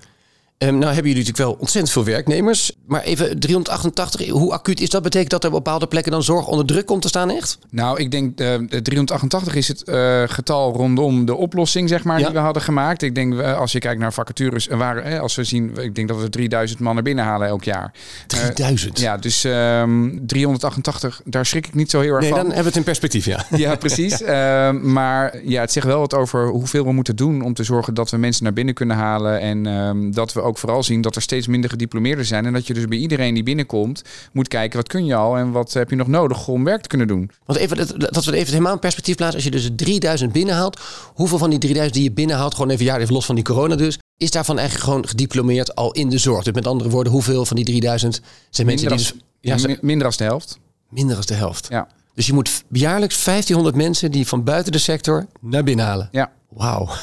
Um, 0.58 0.68
nou 0.68 0.84
hebben 0.84 1.12
jullie 1.12 1.26
natuurlijk 1.26 1.48
wel 1.48 1.56
ontzettend 1.60 1.92
veel 1.92 2.04
werknemers. 2.04 2.72
Maar 2.86 3.02
even 3.02 3.38
388, 3.38 4.28
hoe 4.28 4.52
acuut 4.52 4.80
is 4.80 4.90
dat? 4.90 5.02
Betekent 5.02 5.30
dat 5.30 5.44
er 5.44 5.48
op 5.48 5.54
bepaalde 5.54 5.86
plekken 5.86 6.12
dan 6.12 6.22
zorg 6.22 6.46
onder 6.46 6.66
druk 6.66 6.86
komt 6.86 7.02
te 7.02 7.08
staan 7.08 7.30
echt? 7.30 7.58
Nou, 7.70 7.98
ik 7.98 8.10
denk 8.10 8.40
uh, 8.40 8.54
388 8.54 9.54
is 9.54 9.68
het 9.68 9.82
uh, 9.88 10.22
getal 10.26 10.72
rondom 10.72 11.24
de 11.24 11.34
oplossing, 11.34 11.88
zeg 11.88 12.04
maar, 12.04 12.18
ja. 12.18 12.24
die 12.24 12.34
we 12.34 12.40
hadden 12.40 12.62
gemaakt. 12.62 13.02
Ik 13.02 13.14
denk, 13.14 13.34
uh, 13.34 13.58
als 13.58 13.72
je 13.72 13.78
kijkt 13.78 14.00
naar 14.00 14.12
vacatures, 14.12 14.66
waren, 14.66 15.20
als 15.20 15.34
we 15.34 15.44
zien, 15.44 15.76
ik 15.80 15.94
denk 15.94 16.08
dat 16.08 16.20
we 16.20 16.28
3000 16.28 16.80
mannen 16.80 17.04
binnenhalen 17.04 17.48
elk 17.48 17.64
jaar. 17.64 17.92
3000? 18.26 18.98
ja, 18.98 19.16
dus 19.16 19.44
um, 19.44 20.26
388, 20.26 21.20
daar 21.24 21.46
schrik 21.46 21.66
ik 21.66 21.74
niet 21.74 21.90
zo 21.90 22.00
heel 22.00 22.12
erg 22.12 22.20
nee, 22.20 22.30
van. 22.30 22.38
dan 22.38 22.46
hebben 22.46 22.64
we 22.64 22.68
het 22.68 22.78
in 22.78 22.84
perspectief, 22.84 23.24
ja. 23.24 23.44
Ja, 23.50 23.74
precies. 23.74 24.22
Ehm, 24.36 24.92
maar 24.92 25.38
ja, 25.44 25.60
het 25.60 25.72
zegt 25.72 25.86
wel 25.86 26.00
wat 26.00 26.14
over 26.14 26.48
hoeveel 26.48 26.84
we 26.84 26.92
moeten 26.92 27.16
doen 27.16 27.42
om 27.42 27.54
te 27.54 27.64
zorgen 27.64 27.94
dat 27.94 28.10
we 28.10 28.16
mensen 28.16 28.44
naar 28.44 28.52
binnen 28.52 28.74
kunnen 28.74 28.96
halen. 28.96 29.40
En 29.40 29.66
ehm, 29.66 30.10
dat 30.10 30.32
we 30.32 30.44
ook 30.46 30.58
vooral 30.58 30.82
zien 30.82 31.00
dat 31.00 31.16
er 31.16 31.22
steeds 31.22 31.46
minder 31.46 31.70
gediplomeerden 31.70 32.24
zijn. 32.24 32.46
En 32.46 32.52
dat 32.52 32.66
je 32.66 32.74
dus 32.74 32.84
bij 32.84 32.98
iedereen 32.98 33.34
die 33.34 33.42
binnenkomt 33.42 34.02
moet 34.32 34.48
kijken 34.48 34.78
wat 34.78 34.88
kun 34.88 35.04
je 35.04 35.14
al 35.14 35.36
en 35.36 35.50
wat 35.50 35.72
heb 35.72 35.90
je 35.90 35.96
nog 35.96 36.06
nodig 36.06 36.48
om 36.48 36.64
werk 36.64 36.82
te 36.82 36.88
kunnen 36.88 37.06
doen. 37.06 37.30
Want 37.44 37.58
even, 37.58 37.76
dat, 37.76 38.12
dat 38.12 38.24
we 38.24 38.36
even 38.36 38.52
helemaal 38.52 38.72
in 38.72 38.78
perspectief 38.78 39.16
plaatsen. 39.16 39.36
Als 39.36 39.44
je 39.44 39.50
dus 39.50 39.70
3000 39.76 40.32
binnenhaalt, 40.32 40.80
hoeveel 41.14 41.38
van 41.38 41.50
die 41.50 41.58
3000 41.58 41.94
die 41.94 42.04
je 42.04 42.12
binnenhaalt, 42.12 42.54
gewoon 42.54 42.70
even 42.70 42.84
jaar 42.84 43.00
even 43.00 43.14
los 43.14 43.26
van 43.26 43.34
die 43.34 43.44
corona 43.44 43.74
dus, 43.74 43.98
is 44.16 44.30
daarvan 44.30 44.58
eigenlijk 44.58 44.88
gewoon 44.88 45.08
gediplomeerd 45.08 45.74
al 45.74 45.92
in 45.92 46.10
de 46.10 46.18
zorg? 46.18 46.44
Dus 46.44 46.54
met 46.54 46.66
andere 46.66 46.90
woorden, 46.90 47.12
hoeveel 47.12 47.44
van 47.44 47.56
die 47.56 47.64
3000 47.64 48.20
zijn 48.50 48.66
minder 48.66 48.88
mensen 48.88 49.14
als, 49.14 49.22
die 49.40 49.52
dus... 49.52 49.62
Ja, 49.62 49.76
minder 49.80 50.06
als 50.06 50.16
de 50.16 50.24
helft. 50.24 50.58
Minder 50.90 51.16
als 51.16 51.26
de 51.26 51.34
helft. 51.34 51.66
Ja. 51.70 51.88
Dus 52.14 52.26
je 52.26 52.32
moet 52.32 52.64
jaarlijks 52.70 53.24
1500 53.24 53.76
mensen 53.76 54.10
die 54.10 54.26
van 54.26 54.44
buiten 54.44 54.72
de 54.72 54.78
sector 54.78 55.26
naar 55.40 55.64
binnen 55.64 55.84
halen. 55.84 56.08
Ja. 56.12 56.32
Wauw. 56.48 56.88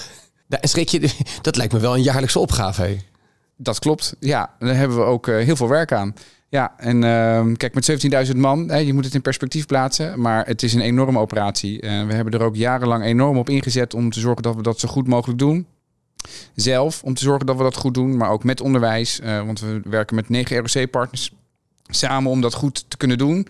Nou, 0.48 0.68
schrik 0.68 0.90
je, 0.90 1.10
dat 1.42 1.56
lijkt 1.56 1.74
me 1.74 1.80
wel 1.80 1.96
een 1.96 2.02
jaarlijkse 2.04 2.40
opgave. 2.40 2.82
Hè? 2.82 2.98
Dat 3.64 3.80
klopt. 3.80 4.16
Ja, 4.20 4.50
daar 4.60 4.76
hebben 4.76 4.98
we 4.98 5.04
ook 5.04 5.28
uh, 5.28 5.36
heel 5.36 5.56
veel 5.56 5.70
werk 5.70 5.92
aan. 5.92 6.14
Ja, 6.50 6.74
en 6.78 6.96
uh, 6.96 7.56
kijk, 7.58 7.74
met 7.74 8.28
17.000 8.28 8.38
man, 8.38 8.70
hè, 8.70 8.78
je 8.78 8.94
moet 8.94 9.06
het 9.06 9.14
in 9.14 9.22
perspectief 9.22 9.66
plaatsen, 9.66 10.22
maar 10.22 10.46
het 10.46 10.64
is 10.64 10.74
een 10.74 10.82
enorme 10.82 11.20
operatie. 11.20 11.82
Uh, 11.82 12.06
we 12.06 12.14
hebben 12.14 12.34
er 12.34 12.46
ook 12.46 12.56
jarenlang 12.56 13.04
enorm 13.04 13.38
op 13.38 13.50
ingezet 13.50 13.94
om 13.94 14.10
te 14.10 14.20
zorgen 14.20 14.44
dat 14.44 14.56
we 14.56 14.62
dat 14.62 14.80
zo 14.80 14.88
goed 14.88 15.08
mogelijk 15.08 15.40
doen. 15.40 15.68
Zelf, 16.56 17.04
om 17.04 17.14
te 17.14 17.24
zorgen 17.24 17.46
dat 17.46 17.58
we 17.58 17.64
dat 17.64 17.76
goed 17.76 17.94
doen, 17.94 18.18
maar 18.18 18.30
ook 18.30 18.44
met 18.44 18.62
onderwijs, 18.62 19.20
uh, 19.20 19.46
want 19.46 19.60
we 19.60 19.82
werken 19.84 20.16
met 20.16 20.30
negen 20.30 20.58
ROC-partners 20.58 21.34
samen 21.88 22.32
om 22.32 22.42
dat 22.42 22.54
goed 22.54 22.86
te 22.88 22.98
kunnen 22.98 23.18
doen. 23.18 23.48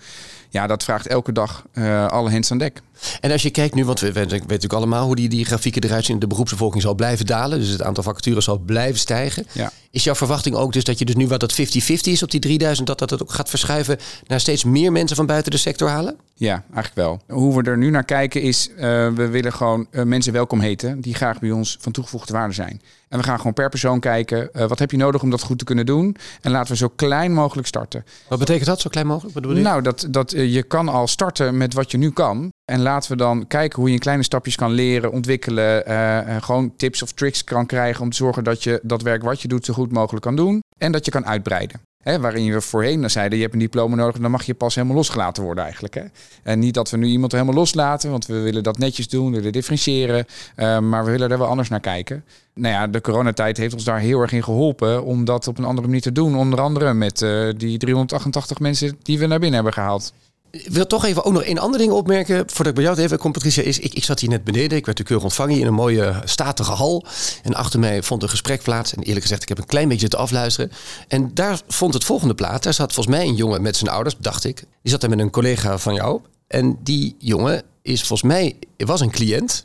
Ja, 0.50 0.68
dat 0.68 0.83
vraagt 0.83 1.07
elke 1.07 1.31
dag 1.31 1.65
alle 2.07 2.30
hens 2.30 2.51
aan 2.51 2.57
dek. 2.57 2.81
En 3.19 3.31
als 3.31 3.41
je 3.41 3.49
kijkt 3.49 3.75
nu, 3.75 3.85
want 3.85 3.99
we 3.99 4.11
weten 4.11 4.39
natuurlijk 4.39 4.73
allemaal 4.73 5.05
hoe 5.05 5.15
die, 5.15 5.29
die 5.29 5.45
grafieken 5.45 5.83
eruit 5.83 6.05
zien. 6.05 6.19
De 6.19 6.27
beroepsbevolking 6.27 6.81
zal 6.81 6.95
blijven 6.95 7.25
dalen. 7.25 7.59
Dus 7.59 7.69
het 7.69 7.81
aantal 7.81 8.03
vacatures 8.03 8.45
zal 8.45 8.57
blijven 8.57 8.99
stijgen. 8.99 9.45
Ja. 9.51 9.71
Is 9.91 10.03
jouw 10.03 10.15
verwachting 10.15 10.55
ook 10.55 10.73
dus 10.73 10.83
dat 10.83 10.99
je 10.99 11.05
dus 11.05 11.15
nu 11.15 11.27
wat 11.27 11.39
dat 11.39 11.53
50-50 11.53 11.55
is 11.85 12.23
op 12.23 12.31
die 12.31 12.39
3000, 12.39 12.87
dat 12.87 12.99
dat 12.99 13.09
het 13.09 13.21
ook 13.21 13.31
gaat 13.31 13.49
verschuiven 13.49 13.97
naar 14.27 14.39
steeds 14.39 14.63
meer 14.63 14.91
mensen 14.91 15.15
van 15.15 15.25
buiten 15.25 15.51
de 15.51 15.57
sector 15.57 15.89
halen? 15.89 16.15
Ja, 16.35 16.63
eigenlijk 16.73 16.95
wel. 16.95 17.37
Hoe 17.37 17.55
we 17.55 17.69
er 17.69 17.77
nu 17.77 17.89
naar 17.89 18.03
kijken 18.03 18.41
is, 18.41 18.69
uh, 18.69 18.75
we 19.09 19.27
willen 19.27 19.53
gewoon 19.53 19.87
uh, 19.91 20.03
mensen 20.03 20.33
welkom 20.33 20.59
heten 20.59 21.01
die 21.01 21.15
graag 21.15 21.39
bij 21.39 21.51
ons 21.51 21.77
van 21.79 21.91
toegevoegde 21.91 22.33
waarde 22.33 22.53
zijn. 22.53 22.81
En 23.09 23.19
we 23.19 23.25
gaan 23.25 23.37
gewoon 23.37 23.53
per 23.53 23.69
persoon 23.69 23.99
kijken, 23.99 24.49
uh, 24.53 24.65
wat 24.65 24.79
heb 24.79 24.91
je 24.91 24.97
nodig 24.97 25.21
om 25.21 25.29
dat 25.29 25.41
goed 25.41 25.57
te 25.57 25.65
kunnen 25.65 25.85
doen? 25.85 26.15
En 26.41 26.51
laten 26.51 26.71
we 26.71 26.77
zo 26.77 26.91
klein 26.95 27.33
mogelijk 27.33 27.67
starten. 27.67 28.05
Wat 28.27 28.39
betekent 28.39 28.65
dat, 28.65 28.81
zo 28.81 28.89
klein 28.89 29.07
mogelijk? 29.07 29.33
Wat 29.33 29.53
nou, 29.53 29.81
dat, 29.81 30.07
dat 30.09 30.31
je 30.31 30.63
kan 30.63 30.89
al 30.89 31.07
starten 31.07 31.57
met 31.57 31.73
wat 31.73 31.91
je 31.91 31.97
nu 31.97 32.11
kan. 32.11 32.51
En 32.65 32.81
laten 32.81 33.12
we 33.12 33.18
dan 33.18 33.48
kijken 33.48 33.80
hoe 33.80 33.88
je 33.88 33.94
in 33.94 34.00
kleine 34.00 34.24
stapjes 34.24 34.56
kan 34.56 34.71
leren, 34.71 35.12
ontwikkelen. 35.12 35.92
Uh, 35.92 36.42
gewoon 36.42 36.75
tips 36.75 37.01
of 37.01 37.12
tricks 37.12 37.44
kan 37.44 37.65
krijgen 37.65 38.01
om 38.01 38.10
te 38.10 38.15
zorgen 38.15 38.44
dat 38.44 38.63
je 38.63 38.80
dat 38.83 39.01
werk 39.01 39.24
wat 39.24 39.42
je 39.42 39.48
doet 39.48 39.65
zo 39.65 39.74
goed 39.74 39.92
mogelijk 39.92 40.25
kan 40.25 40.36
doen. 40.36 40.63
En 40.77 40.92
dat 40.92 41.06
je 41.06 41.12
kan 41.12 41.25
uitbreiden. 41.25 41.81
Hè, 42.04 42.19
waarin 42.19 42.54
we 42.54 42.62
voorheen 42.62 43.10
zeiden, 43.10 43.38
je 43.38 43.44
hebt 43.44 43.54
een 43.54 43.60
diploma 43.60 43.95
nodig, 43.95 44.21
dan 44.21 44.31
mag 44.31 44.44
je 44.44 44.54
pas 44.54 44.75
helemaal 44.75 44.95
losgelaten 44.95 45.44
worden 45.44 45.63
eigenlijk. 45.63 45.94
Hè? 45.94 46.04
En 46.44 46.60
niet 46.60 46.74
dat 46.74 46.89
we 46.89 46.98
nu 46.98 47.07
iemand 47.07 47.31
helemaal 47.31 47.54
loslaten, 47.54 48.12
want 48.12 48.25
we 48.25 48.39
willen 48.39 48.63
dat 48.63 48.77
netjes 48.77 49.07
doen, 49.07 49.30
we 49.30 49.36
willen 49.38 49.51
differentiëren. 49.51 50.25
Uh, 50.56 50.80
maar 50.80 51.06
we 51.06 51.12
willen 51.12 51.31
er 51.31 51.38
wel 51.38 51.48
anders 51.48 51.69
naar 51.69 51.80
kijken. 51.80 52.25
Nou 52.54 52.74
ja, 52.74 52.88
de 52.88 53.01
coronatijd 53.01 53.57
heeft 53.57 53.74
ons 53.74 53.83
daar 53.83 54.00
heel 54.00 54.21
erg 54.21 54.31
in 54.31 54.44
geholpen 54.44 55.04
om 55.04 55.25
dat 55.25 55.48
op 55.48 55.57
een 55.57 55.65
andere 55.65 55.88
manier 55.88 56.01
te 56.01 56.12
doen. 56.12 56.36
Onder 56.36 56.62
andere 56.62 56.94
met 56.94 57.18
die 57.57 57.77
388 57.77 58.60
mensen 58.60 58.98
die 59.01 59.19
we 59.19 59.25
naar 59.25 59.39
binnen 59.39 59.56
hebben 59.56 59.74
gehaald. 59.74 60.13
Ik 60.55 60.69
wil 60.69 60.88
toch 60.88 61.05
even 61.05 61.23
ook 61.23 61.33
nog 61.33 61.44
één 61.44 61.57
ander 61.57 61.79
ding 61.79 61.91
opmerken. 61.91 62.36
Voordat 62.38 62.67
ik 62.67 62.74
bij 62.74 62.83
jou 62.83 62.98
even 62.98 63.17
kom, 63.17 63.31
Patricia. 63.31 63.63
Is, 63.63 63.79
ik, 63.79 63.93
ik 63.93 64.03
zat 64.03 64.19
hier 64.19 64.29
net 64.29 64.43
beneden. 64.43 64.77
Ik 64.77 64.86
werd 64.86 64.98
de 64.98 65.03
keurig 65.03 65.25
ontvangen 65.25 65.60
in 65.60 65.65
een 65.65 65.74
mooie 65.74 66.22
statige 66.24 66.72
hal. 66.72 67.05
En 67.43 67.53
achter 67.53 67.79
mij 67.79 68.03
vond 68.03 68.24
een 68.24 68.29
gesprek 68.29 68.62
plaats. 68.62 68.93
En 68.93 69.03
eerlijk 69.03 69.22
gezegd, 69.22 69.41
ik 69.41 69.48
heb 69.48 69.57
een 69.57 69.65
klein 69.65 69.88
beetje 69.88 70.07
te 70.07 70.17
afluisteren. 70.17 70.72
En 71.07 71.31
daar 71.33 71.62
vond 71.67 71.93
het 71.93 72.03
volgende 72.03 72.36
plaats. 72.36 72.63
Daar 72.63 72.74
zat 72.74 72.93
volgens 72.93 73.15
mij 73.15 73.25
een 73.27 73.36
jongen 73.36 73.62
met 73.62 73.75
zijn 73.75 73.91
ouders, 73.91 74.15
dacht 74.19 74.43
ik. 74.43 74.55
Die 74.81 74.91
zat 74.91 75.01
daar 75.01 75.10
met 75.10 75.19
een 75.19 75.29
collega 75.29 75.77
van 75.77 75.93
jou. 75.93 76.22
En 76.48 76.77
die 76.83 77.15
jongen 77.19 77.63
is 77.81 78.03
volgens 78.03 78.31
mij, 78.31 78.55
was 78.77 79.01
een 79.01 79.12
cliënt. 79.12 79.63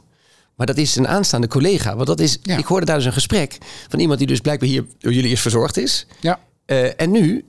Maar 0.57 0.67
dat 0.67 0.77
is 0.77 0.97
een 0.97 1.09
aanstaande 1.09 1.49
collega. 1.49 1.95
Want 1.95 2.07
dat 2.07 2.21
is, 2.21 2.39
ja. 2.43 2.57
ik 2.57 2.67
hoorde 2.67 2.87
daar 2.87 2.97
dus 2.97 3.05
een 3.05 3.13
gesprek 3.13 3.59
van 3.89 3.99
iemand 3.99 4.19
die 4.19 4.29
dus 4.29 4.41
blijkbaar 4.41 4.69
hier 4.69 4.85
door 4.99 5.13
jullie 5.13 5.31
eerst 5.31 5.43
verzorgd 5.43 5.77
is. 5.77 6.07
Ja. 6.21 6.39
Uh, 6.67 7.01
en 7.01 7.11
nu 7.11 7.45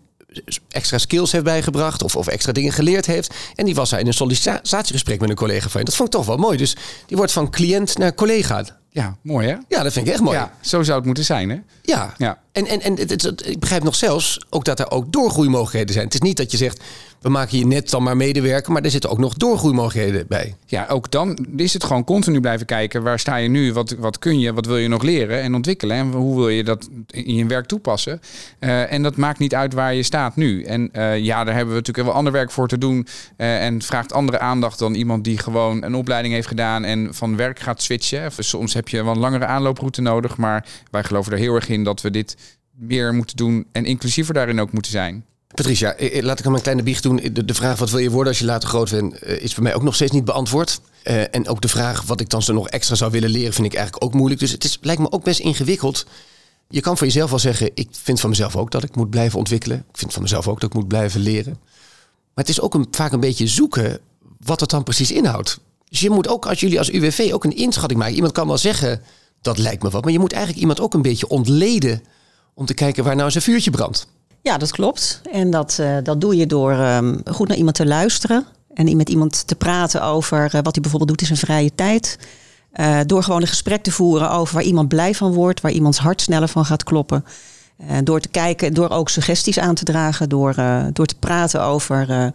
extra 0.70 0.98
skills 0.98 1.32
heeft 1.32 1.44
bijgebracht 1.44 2.04
of, 2.04 2.16
of 2.16 2.28
extra 2.28 2.52
dingen 2.52 2.74
geleerd 2.74 3.06
heeft. 3.06 3.34
En 3.56 3.66
die 3.66 3.76
was 3.76 3.92
hij 3.92 4.00
in 4.00 4.08
een 4.08 4.14
sollicitatiegesprek 4.14 5.20
met 5.20 5.30
een 5.30 5.36
collega 5.36 5.70
van 5.70 5.80
je. 5.80 5.86
Dat 5.86 5.96
vond 5.96 6.10
ik 6.10 6.16
toch 6.16 6.26
wel 6.26 6.38
mooi. 6.38 6.58
Dus 6.58 6.76
die 7.06 7.18
wordt 7.18 7.32
van 7.32 7.50
cliënt 7.50 7.98
naar 7.98 8.14
collega. 8.14 8.78
Ja, 8.92 9.18
mooi 9.22 9.48
hè? 9.48 9.56
Ja, 9.68 9.84
dat 9.84 9.94
vind 9.94 10.08
ik 10.08 10.14
echt 10.14 10.22
mooi. 10.22 10.38
Ja, 10.38 10.54
zo 10.62 10.84
zou 10.84 10.98
het 10.98 11.06
moeten 11.06 11.24
zijn 11.24 11.50
hè? 11.50 11.60
Ja. 11.82 12.14
ja. 12.18 12.40
En, 12.52 12.68
en, 12.68 12.82
en 12.82 12.96
het, 12.96 13.10
het, 13.10 13.48
ik 13.48 13.60
begrijp 13.60 13.84
nog 13.84 13.96
zelfs 13.96 14.46
ook 14.50 14.66
dat 14.66 14.80
er 14.80 14.92
ook 14.92 15.12
doorgroeimogelijkheden 15.12 15.94
zijn. 15.94 16.06
Het 16.06 16.14
is 16.14 16.22
niet 16.22 16.38
dat 16.38 16.52
je 16.52 16.58
zegt, 16.58 16.84
we 17.22 17.30
maken 17.30 17.58
je 17.58 17.66
net 17.66 17.90
dan 17.90 18.04
maar 18.04 18.18
medewerker, 18.18 18.72
maar 18.72 18.82
er 18.82 18.92
zitten 18.92 19.10
ook 19.10 19.18
nog 19.18 19.34
doorgroeimogelijkheden 19.34 20.28
bij. 20.28 20.56
Ja, 20.66 20.86
ook 20.90 21.12
dan 21.12 21.48
is 21.56 21.74
het 21.74 21.84
gewoon 21.84 22.04
continu 22.04 22.40
blijven 22.40 22.66
kijken. 22.66 23.04
Waar 23.04 23.20
sta 23.20 23.36
je 23.36 23.50
nu? 23.50 23.74
Wat, 23.74 23.96
wat 24.00 24.20
kun 24.20 24.40
je? 24.40 24.54
Wat 24.54 24.66
wil 24.66 24.78
je 24.78 24.88
nog 24.88 25.04
leren 25.04 25.42
en 25.42 25.56
ontwikkelen? 25.56 25.98
En 25.98 26.12
hoe 26.12 26.36
wil 26.36 26.50
je 26.50 26.64
dat 26.64 26.90
in 27.08 27.36
je 27.36 27.46
werk 27.46 27.66
toepassen? 27.66 28.22
Uh, 28.60 28.92
en 28.92 29.04
dat 29.04 29.16
maakt 29.16 29.40
niet 29.40 29.56
uit 29.56 29.74
waar 29.74 29.94
je 29.94 30.04
staat 30.04 30.36
nu. 30.36 30.64
En 30.64 30.90
uh, 30.94 31.18
ja, 31.18 31.44
daar 31.44 31.56
hebben 31.56 31.74
we 31.74 31.80
natuurlijk 31.80 32.08
wel 32.08 32.18
ander 32.18 32.34
werk 32.34 32.52
voor 32.52 32.68
te 32.68 32.78
doen. 32.78 33.08
Uh, 33.38 33.66
en 33.66 33.82
vraagt 33.82 34.14
andere 34.14 34.40
aandacht 34.40 34.80
dan 34.80 34.94
iemand 34.94 35.24
die 35.24 35.38
gewoon 35.38 35.84
een 35.84 35.96
opleiding 35.96 36.34
heeft 36.34 36.48
gedaan 36.48 36.84
en 36.84 37.14
van 37.14 37.36
werk 37.36 37.60
gaat 37.60 37.82
switchen. 37.82 38.32
Soms 38.38 38.74
heb 38.74 38.88
je 38.88 39.04
wel 39.04 39.14
een 39.14 39.20
langere 39.20 39.46
aanlooproute 39.46 40.02
nodig. 40.02 40.38
Maar 40.38 40.66
wij 40.92 41.04
geloven 41.04 41.32
er 41.32 41.38
heel 41.38 41.56
erg 41.56 41.70
in 41.70 41.84
dat 41.84 42.02
we 42.02 42.12
dit 42.12 42.38
meer 42.72 43.14
moeten 43.14 43.38
doen 43.38 43.66
en 43.72 43.86
inclusiever 43.86 44.34
daarin 44.34 44.60
ook 44.60 44.72
moeten 44.72 44.92
zijn. 44.92 45.26
Patricia, 45.56 45.96
laat 46.22 46.40
ik 46.40 46.46
hem 46.46 46.54
een 46.54 46.62
kleine 46.62 46.84
biecht 46.84 47.04
doen. 47.04 47.30
De, 47.34 47.54
vraag 47.54 47.80
wat 47.80 47.90
wil 47.90 48.00
je 48.00 48.10
worden 48.10 48.28
als 48.28 48.40
je 48.40 48.46
later 48.46 48.70
groot 48.70 48.90
bent, 48.90 49.24
is 49.24 49.54
bij 49.54 49.64
mij 49.64 49.76
ook 49.76 49.84
nog 49.84 49.96
steeds 49.96 50.12
niet 50.12 50.26
beantwoord. 50.26 50.82
En 51.04 51.48
ook 51.48 51.62
de 51.62 51.68
vraag 51.68 52.02
wat 52.02 52.22
ik 52.22 52.30
dan 52.30 52.42
zo 52.42 52.54
nog 52.54 52.68
extra 52.68 52.96
zou 52.96 53.12
willen 53.12 53.30
leren, 53.30 53.54
vind 53.54 53.68
ik 53.68 53.74
eigenlijk 53.74 54.06
ook 54.06 54.14
moeilijk. 54.14 54.40
Dus 54.40 54.52
het 54.52 54.64
is, 54.64 54.78
lijkt 54.82 55.02
me 55.02 55.12
ook 55.12 55.24
best 55.24 55.40
ingewikkeld. 55.40 56.06
Je 56.70 56.82
kan 56.82 56.98
voor 56.98 57.08
jezelf 57.08 57.30
wel 57.30 57.40
zeggen, 57.40 57.72
ik 57.74 57.88
vind 57.92 58.20
van 58.20 58.30
mezelf 58.30 58.56
ook 58.56 58.72
dat 58.72 58.84
ik 58.84 58.96
moet 58.96 59.10
blijven 59.10 59.40
ontwikkelen. 59.40 59.78
Ik 59.78 59.98
vind 59.98 60.14
van 60.14 60.22
mezelf 60.22 60.48
ook 60.48 60.60
dat 60.60 60.70
ik 60.70 60.76
moet 60.76 60.88
blijven 60.88 61.22
leren. 61.22 61.58
Maar 62.34 62.46
het 62.46 62.50
is 62.50 62.62
ook 62.62 62.74
een, 62.74 62.88
vaak 62.92 63.12
een 63.12 63.20
beetje 63.20 63.48
zoeken 63.48 64.00
wat 64.40 64.60
het 64.60 64.70
dan 64.70 64.84
precies 64.84 65.12
inhoudt. 65.12 65.60
Dus 65.90 66.00
je 66.00 66.10
moet 66.10 66.28
ook, 66.28 66.46
als 66.46 66.60
jullie 66.60 66.78
als 66.78 66.92
UWV 66.92 67.30
ook 67.34 67.44
een 67.44 67.56
inschatting 67.56 68.00
maken. 68.00 68.16
Iemand 68.16 68.34
kan 68.34 68.48
wel 68.48 68.58
zeggen, 68.58 69.02
dat 69.42 69.58
lijkt 69.58 69.84
me 69.84 69.90
wat. 69.90 70.04
Maar 70.04 70.14
je 70.14 70.20
moet 70.20 70.32
eigenlijk 70.32 70.62
iemand 70.62 70.80
ook 70.80 70.94
een 70.94 71.02
beetje 71.02 71.28
ontleden 71.28 72.04
om 72.54 72.66
te 72.66 72.74
kijken 72.74 73.04
waar 73.04 73.16
nou 73.16 73.32
zijn 73.32 73.44
vuurtje 73.44 73.72
brandt. 73.72 74.08
Ja, 74.42 74.58
dat 74.58 74.72
klopt. 74.72 75.22
En 75.32 75.50
dat, 75.50 75.78
uh, 75.82 75.98
dat 76.04 76.22
doe 76.22 76.36
je 76.36 76.46
door 76.46 76.72
um, 76.72 77.22
goed 77.32 77.48
naar 77.48 77.58
iemand 77.58 77.76
te 77.76 77.86
luisteren. 77.86 78.46
En 78.74 78.98
met 78.98 79.10
iemand 79.10 79.48
te 79.48 79.56
praten 79.56 80.04
over 80.04 80.44
uh, 80.46 80.52
wat 80.52 80.74
hij 80.74 80.82
bijvoorbeeld 80.82 81.10
doet 81.10 81.22
in 81.22 81.26
zijn 81.36 81.40
vrije 81.40 81.76
tijd. 81.76 82.18
Uh, 82.80 83.00
door 83.06 83.24
gewoon 83.24 83.42
een 83.42 83.48
gesprek 83.48 83.84
te 83.84 83.92
voeren 83.92 84.32
over 84.32 84.54
waar 84.54 84.64
iemand 84.64 84.88
blij 84.88 85.16
van 85.16 85.34
wordt, 85.34 85.62
waar 85.62 85.72
iemands 85.72 85.98
hart 85.98 86.22
sneller 86.22 86.48
van 86.48 86.66
gaat 86.66 86.84
kloppen. 86.84 87.26
Uh, 87.82 87.98
door 88.04 88.20
te 88.20 88.28
kijken, 88.28 88.74
door 88.74 88.90
ook 88.90 89.10
suggesties 89.10 89.60
aan 89.60 89.76
te 89.76 89.84
dragen, 89.84 90.30
door, 90.30 90.56
uh, 90.60 90.84
door 90.94 91.06
te 91.06 91.16
praten 91.20 91.64
over 91.64 92.02
uh, 92.02 92.26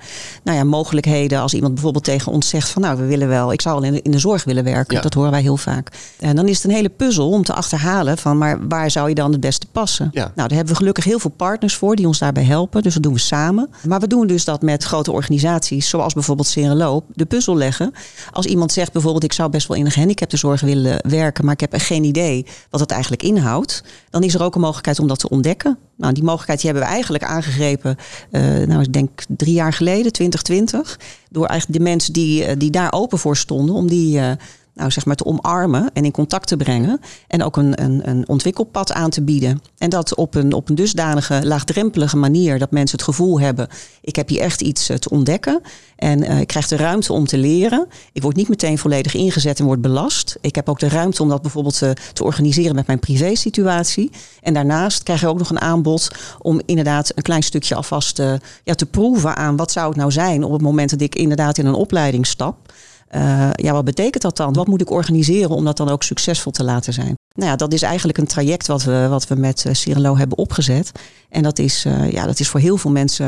nou 0.43 0.59
ja, 0.59 0.65
mogelijkheden. 0.65 1.41
Als 1.41 1.55
iemand 1.55 1.73
bijvoorbeeld 1.75 2.05
tegen 2.05 2.33
ons 2.33 2.49
zegt 2.49 2.69
van 2.69 2.83
nou, 2.83 2.99
we 2.99 3.05
willen 3.05 3.29
wel, 3.29 3.53
ik 3.53 3.61
zou 3.61 3.81
wel 3.81 3.85
in 3.85 3.93
de, 3.93 4.03
in 4.03 4.11
de 4.11 4.19
zorg 4.19 4.45
willen 4.45 4.65
werken. 4.65 4.97
Ja. 4.97 5.03
Dat 5.03 5.15
horen 5.15 5.31
wij 5.31 5.41
heel 5.41 5.57
vaak. 5.57 5.91
En 6.19 6.37
dan 6.37 6.49
is 6.49 6.57
het 6.57 6.65
een 6.65 6.77
hele 6.77 6.89
puzzel 6.89 7.31
om 7.31 7.43
te 7.43 7.53
achterhalen 7.53 8.19
van 8.19 8.39
maar 8.39 8.69
waar 8.69 8.91
zou 8.91 9.09
je 9.09 9.15
dan 9.15 9.33
het 9.33 9.41
beste 9.41 9.67
passen? 9.73 10.09
Ja. 10.13 10.21
Nou, 10.21 10.33
daar 10.35 10.57
hebben 10.57 10.73
we 10.73 10.79
gelukkig 10.79 11.05
heel 11.05 11.19
veel 11.19 11.31
partners 11.31 11.75
voor 11.75 11.97
die 11.97 12.07
ons 12.07 12.19
daarbij 12.19 12.45
helpen. 12.45 12.83
Dus 12.83 12.95
dat 12.95 13.03
doen 13.03 13.13
we 13.13 13.19
samen. 13.19 13.71
Maar 13.87 14.01
we 14.01 14.07
doen 14.07 14.27
dus 14.27 14.45
dat 14.45 14.63
met 14.63 14.85
grote 14.85 15.13
organisaties, 15.13 15.89
zoals 15.89 16.15
bijvoorbeeld 16.15 16.49
Serenloop, 16.49 17.05
de 17.15 17.25
puzzel 17.25 17.57
leggen. 17.57 17.93
Als 18.33 18.47
iemand 18.47 18.73
zegt 18.73 18.93
bijvoorbeeld 18.93 19.25
ik 19.25 19.33
zou 19.33 19.51
best 19.51 19.69
wel 19.69 19.77
in 19.77 19.85
de 19.85 19.91
gehandicaptenzorg 19.91 20.61
willen 20.61 20.99
werken, 21.09 21.45
maar 21.45 21.55
ik 21.55 21.61
heb 21.61 21.75
geen 21.77 22.05
idee 22.05 22.47
wat 22.71 22.81
het 22.81 22.91
eigenlijk 22.91 23.23
inhoudt. 23.23 23.83
Dan 24.11 24.23
is 24.23 24.35
er 24.35 24.43
ook 24.43 24.55
een 24.55 24.61
mogelijkheid 24.61 24.99
om 24.99 25.09
dat 25.09 25.19
te 25.19 25.29
ontdekken. 25.35 25.79
Nou, 25.97 26.13
die 26.13 26.23
mogelijkheid 26.23 26.61
die 26.61 26.71
hebben 26.71 26.89
we 26.89 26.95
eigenlijk 26.95 27.25
aangegrepen, 27.25 27.97
uh, 28.31 28.67
nou, 28.67 28.83
ik 28.83 28.93
denk 28.93 29.23
drie 29.29 29.55
jaar 29.55 29.73
geleden, 29.73 30.13
2020. 30.13 30.99
Door 31.31 31.47
eigenlijk 31.47 31.79
de 31.79 31.85
mensen 31.85 32.13
die, 32.13 32.57
die 32.57 32.71
daar 32.71 32.93
open 32.93 33.19
voor 33.19 33.37
stonden, 33.37 33.75
om 33.75 33.89
die 33.89 34.19
uh, 34.19 34.31
nou, 34.75 34.91
zeg 34.91 35.05
maar 35.05 35.17
te 35.17 35.25
omarmen 35.25 35.91
en 35.93 36.05
in 36.05 36.11
contact 36.11 36.49
te 36.49 36.57
brengen. 36.57 37.01
En 37.27 37.43
ook 37.43 37.57
een, 37.57 37.83
een, 37.83 38.09
een 38.09 38.29
ontwikkelpad 38.29 38.93
aan 38.93 39.11
te 39.11 39.23
bieden. 39.23 39.63
En 39.79 39.91
dat 39.91 40.15
op 40.15 40.35
een, 40.35 40.53
op 40.53 40.69
een 40.69 40.75
dusdanige 40.75 41.41
laagdrempelige 41.43 42.17
manier 42.17 42.59
dat 42.59 42.71
mensen 42.71 42.97
het 42.97 43.07
gevoel 43.07 43.41
hebben: 43.41 43.69
ik 44.01 44.17
heb 44.17 44.29
hier 44.29 44.41
echt 44.41 44.61
iets 44.61 44.87
te 44.87 45.11
ontdekken. 45.11 45.61
En 45.97 46.23
uh, 46.23 46.41
ik 46.41 46.47
krijg 46.47 46.69
de 46.69 46.77
ruimte 46.77 47.13
om 47.13 47.27
te 47.27 47.39
leren. 47.39 47.87
Ik 48.13 48.23
word 48.23 48.37
niet 48.37 48.49
meteen 48.49 48.79
volledig 48.79 49.15
ingezet 49.15 49.59
en 49.59 49.65
word 49.65 49.81
belast. 49.81 50.37
Ik 50.41 50.55
heb 50.55 50.69
ook 50.69 50.79
de 50.79 50.89
ruimte 50.89 51.23
om 51.23 51.29
dat 51.29 51.43
bijvoorbeeld 51.43 51.79
te, 51.79 51.97
te 52.13 52.25
organiseren 52.25 52.75
met 52.75 52.87
mijn 52.87 52.99
privésituatie. 52.99 54.11
En 54.43 54.55
daarnaast 54.55 55.03
krijg 55.03 55.21
je 55.21 55.27
ook 55.27 55.39
nog 55.39 55.51
een 55.51 55.61
aanbod 55.61 56.11
om 56.39 56.61
inderdaad 56.67 57.13
een 57.15 57.23
klein 57.23 57.43
stukje 57.43 57.75
alvast 57.75 58.23
ja, 58.65 58.75
te 58.75 58.87
proeven 58.87 59.37
aan 59.37 59.57
wat 59.57 59.73
zou 59.73 59.89
het 59.89 59.97
nou 59.97 60.13
zijn 60.13 60.45
op 60.45 60.53
het 60.53 60.63
moment 60.63 60.91
dat 60.91 61.01
ik 61.01 61.15
inderdaad 61.15 61.59
in 61.59 61.67
een 61.67 61.75
opleiding 61.75 62.27
stap. 62.27 62.73
Uh, 63.15 63.51
ja, 63.53 63.73
wat 63.73 63.85
betekent 63.85 64.23
dat 64.23 64.37
dan? 64.37 64.53
Wat 64.53 64.67
moet 64.67 64.81
ik 64.81 64.91
organiseren 64.91 65.51
om 65.51 65.65
dat 65.65 65.77
dan 65.77 65.89
ook 65.89 66.03
succesvol 66.03 66.53
te 66.53 66.65
laten 66.65 66.93
zijn? 66.93 67.15
Nou 67.37 67.51
ja, 67.51 67.57
dat 67.57 67.73
is 67.73 67.83
eigenlijk 67.83 68.19
een 68.19 68.27
traject 68.27 68.67
wat 68.67 68.83
we, 68.83 69.07
wat 69.09 69.27
we 69.27 69.35
met 69.35 69.65
uh, 69.67 69.73
Cirelo 69.73 70.17
hebben 70.17 70.39
opgezet. 70.39 70.93
En 71.29 71.43
dat 71.43 71.59
is, 71.59 71.85
uh, 71.85 72.11
ja, 72.11 72.27
dat 72.27 72.41
is 72.41 72.49
voor 72.49 72.61
heel 72.61 72.77
veel 72.77 72.91
mensen 72.91 73.27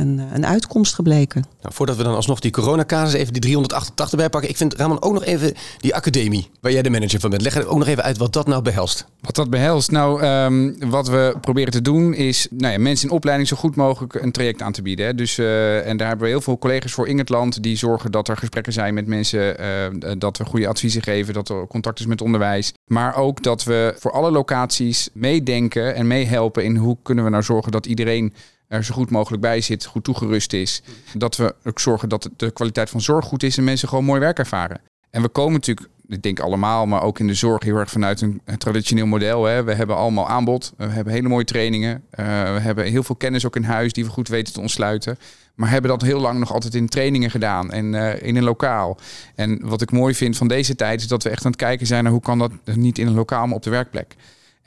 een, 0.00 0.22
een 0.32 0.46
uitkomst 0.46 0.94
gebleken. 0.94 1.44
Nou, 1.62 1.74
voordat 1.74 1.96
we 1.96 2.02
dan 2.02 2.14
alsnog 2.14 2.40
die 2.40 2.50
coronacasus 2.50 3.12
even 3.12 3.32
die 3.32 3.42
388 3.42 4.18
bijpakken. 4.18 4.50
Ik 4.50 4.56
vind 4.56 4.74
Ramon 4.74 5.02
ook 5.02 5.12
nog 5.12 5.24
even 5.24 5.54
die 5.78 5.94
academie 5.94 6.50
waar 6.60 6.72
jij 6.72 6.82
de 6.82 6.90
manager 6.90 7.20
van 7.20 7.30
bent. 7.30 7.42
Leg 7.42 7.54
er 7.54 7.66
ook 7.66 7.78
nog 7.78 7.86
even 7.86 8.02
uit 8.02 8.18
wat 8.18 8.32
dat 8.32 8.46
nou 8.46 8.62
behelst. 8.62 9.06
Wat 9.20 9.34
dat 9.34 9.50
behelst? 9.50 9.90
Nou, 9.90 10.22
um, 10.22 10.76
wat 10.90 11.08
we 11.08 11.36
proberen 11.40 11.72
te 11.72 11.82
doen 11.82 12.14
is 12.14 12.46
nou 12.50 12.72
ja, 12.72 12.78
mensen 12.78 13.08
in 13.08 13.14
opleiding 13.14 13.48
zo 13.48 13.56
goed 13.56 13.76
mogelijk 13.76 14.14
een 14.14 14.32
traject 14.32 14.62
aan 14.62 14.72
te 14.72 14.82
bieden. 14.82 15.06
Hè. 15.06 15.14
Dus, 15.14 15.38
uh, 15.38 15.86
en 15.86 15.96
daar 15.96 16.08
hebben 16.08 16.26
we 16.26 16.32
heel 16.32 16.40
veel 16.40 16.58
collega's 16.58 16.92
voor 16.92 17.08
in 17.08 17.18
het 17.18 17.28
land 17.28 17.62
die 17.62 17.76
zorgen 17.76 18.12
dat 18.12 18.28
er 18.28 18.36
gesprekken 18.36 18.72
zijn 18.72 18.94
met 18.94 19.06
mensen. 19.06 19.56
Uh, 19.60 20.12
dat 20.18 20.36
we 20.36 20.44
goede 20.44 20.68
adviezen 20.68 21.02
geven, 21.02 21.34
dat 21.34 21.48
er 21.48 21.66
contact 21.66 22.00
is 22.00 22.06
met 22.06 22.20
onderwijs. 22.20 22.72
Maar 22.86 23.16
ook 23.16 23.42
dat 23.48 23.64
we 23.64 23.94
voor 23.98 24.12
alle 24.12 24.30
locaties 24.30 25.08
meedenken 25.12 25.94
en 25.94 26.06
meehelpen 26.06 26.64
in 26.64 26.76
hoe 26.76 26.96
kunnen 27.02 27.24
we 27.24 27.30
nou 27.30 27.42
zorgen 27.42 27.72
dat 27.72 27.86
iedereen 27.86 28.34
er 28.66 28.84
zo 28.84 28.94
goed 28.94 29.10
mogelijk 29.10 29.42
bij 29.42 29.60
zit, 29.60 29.84
goed 29.84 30.04
toegerust 30.04 30.52
is. 30.52 30.82
Dat 31.14 31.36
we 31.36 31.54
ook 31.64 31.78
zorgen 31.78 32.08
dat 32.08 32.28
de 32.36 32.50
kwaliteit 32.50 32.90
van 32.90 33.00
zorg 33.00 33.24
goed 33.24 33.42
is 33.42 33.56
en 33.56 33.64
mensen 33.64 33.88
gewoon 33.88 34.04
mooi 34.04 34.20
werk 34.20 34.38
ervaren. 34.38 34.80
En 35.18 35.24
we 35.24 35.30
komen 35.30 35.52
natuurlijk, 35.52 35.88
ik 36.08 36.22
denk 36.22 36.40
allemaal, 36.40 36.86
maar 36.86 37.02
ook 37.02 37.18
in 37.18 37.26
de 37.26 37.34
zorg 37.34 37.64
heel 37.64 37.76
erg 37.76 37.90
vanuit 37.90 38.20
een, 38.20 38.40
traditioneel 38.58 39.06
model. 39.06 39.44
Hè. 39.44 39.64
We 39.64 39.74
hebben 39.74 39.96
allemaal 39.96 40.28
aanbod, 40.28 40.72
we 40.76 40.84
hebben 40.84 41.12
hele 41.12 41.28
mooie 41.28 41.44
trainingen, 41.44 41.94
uh, 41.94 42.26
we 42.26 42.60
hebben 42.60 42.84
heel 42.84 43.02
veel 43.02 43.14
kennis 43.16 43.46
ook 43.46 43.56
in 43.56 43.62
huis 43.62 43.92
die 43.92 44.04
we 44.04 44.10
goed 44.10 44.28
weten 44.28 44.52
te 44.52 44.60
ontsluiten. 44.60 45.18
Maar 45.54 45.70
hebben 45.70 45.90
dat 45.90 46.02
heel 46.02 46.20
lang 46.20 46.38
nog 46.38 46.52
altijd 46.52 46.74
in 46.74 46.88
trainingen 46.88 47.30
gedaan 47.30 47.70
en 47.70 47.92
uh, 47.92 48.22
in 48.22 48.36
een 48.36 48.44
lokaal. 48.44 48.98
En 49.34 49.60
wat 49.62 49.82
ik 49.82 49.92
mooi 49.92 50.14
vind 50.14 50.36
van 50.36 50.48
deze 50.48 50.74
tijd 50.74 51.00
is 51.00 51.08
dat 51.08 51.22
we 51.22 51.30
echt 51.30 51.44
aan 51.44 51.50
het 51.50 51.60
kijken 51.60 51.86
zijn 51.86 52.02
naar 52.02 52.12
hoe 52.12 52.20
kan 52.20 52.38
dat 52.38 52.52
niet 52.64 52.98
in 52.98 53.06
een 53.06 53.14
lokaal, 53.14 53.46
maar 53.46 53.56
op 53.56 53.62
de 53.62 53.70
werkplek. 53.70 54.14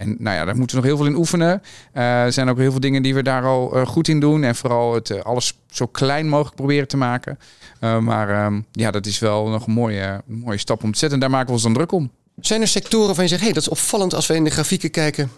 En 0.01 0.15
nou 0.19 0.35
ja, 0.35 0.45
daar 0.45 0.57
moeten 0.57 0.75
we 0.75 0.81
nog 0.81 0.91
heel 0.91 1.01
veel 1.03 1.13
in 1.13 1.19
oefenen. 1.19 1.61
Uh, 1.93 2.23
er 2.23 2.33
zijn 2.33 2.49
ook 2.49 2.57
heel 2.57 2.71
veel 2.71 2.79
dingen 2.79 3.03
die 3.03 3.13
we 3.13 3.23
daar 3.23 3.43
al 3.43 3.77
uh, 3.77 3.87
goed 3.87 4.07
in 4.07 4.19
doen. 4.19 4.43
En 4.43 4.55
vooral 4.55 4.93
het 4.93 5.09
uh, 5.09 5.21
alles 5.21 5.57
zo 5.71 5.85
klein 5.85 6.29
mogelijk 6.29 6.55
proberen 6.55 6.87
te 6.87 6.97
maken. 6.97 7.39
maar 7.79 8.45
um, 8.45 8.65
ja, 8.71 8.91
dat 8.91 9.05
is 9.05 9.19
wel 9.19 9.47
nog 9.47 9.67
een 9.67 9.73
mooie, 9.73 10.21
mooie 10.25 10.57
stap 10.57 10.83
om 10.83 10.91
te 10.91 10.97
zetten. 10.97 11.17
En 11.17 11.23
daar 11.23 11.33
maken 11.33 11.47
we 11.47 11.53
ons 11.53 11.63
dan 11.63 11.73
druk 11.73 11.91
om. 11.91 12.11
Zijn 12.39 12.61
er 12.61 12.67
sectoren 12.67 13.05
waarvan 13.05 13.23
je 13.23 13.29
zegt, 13.29 13.41
hey, 13.41 13.53
dat 13.53 13.61
is 13.61 13.69
opvallend 13.69 14.13
als 14.13 14.27
we 14.27 14.35
in 14.35 14.43
de 14.43 14.49
grafieken 14.49 14.91
kijken 14.91 15.31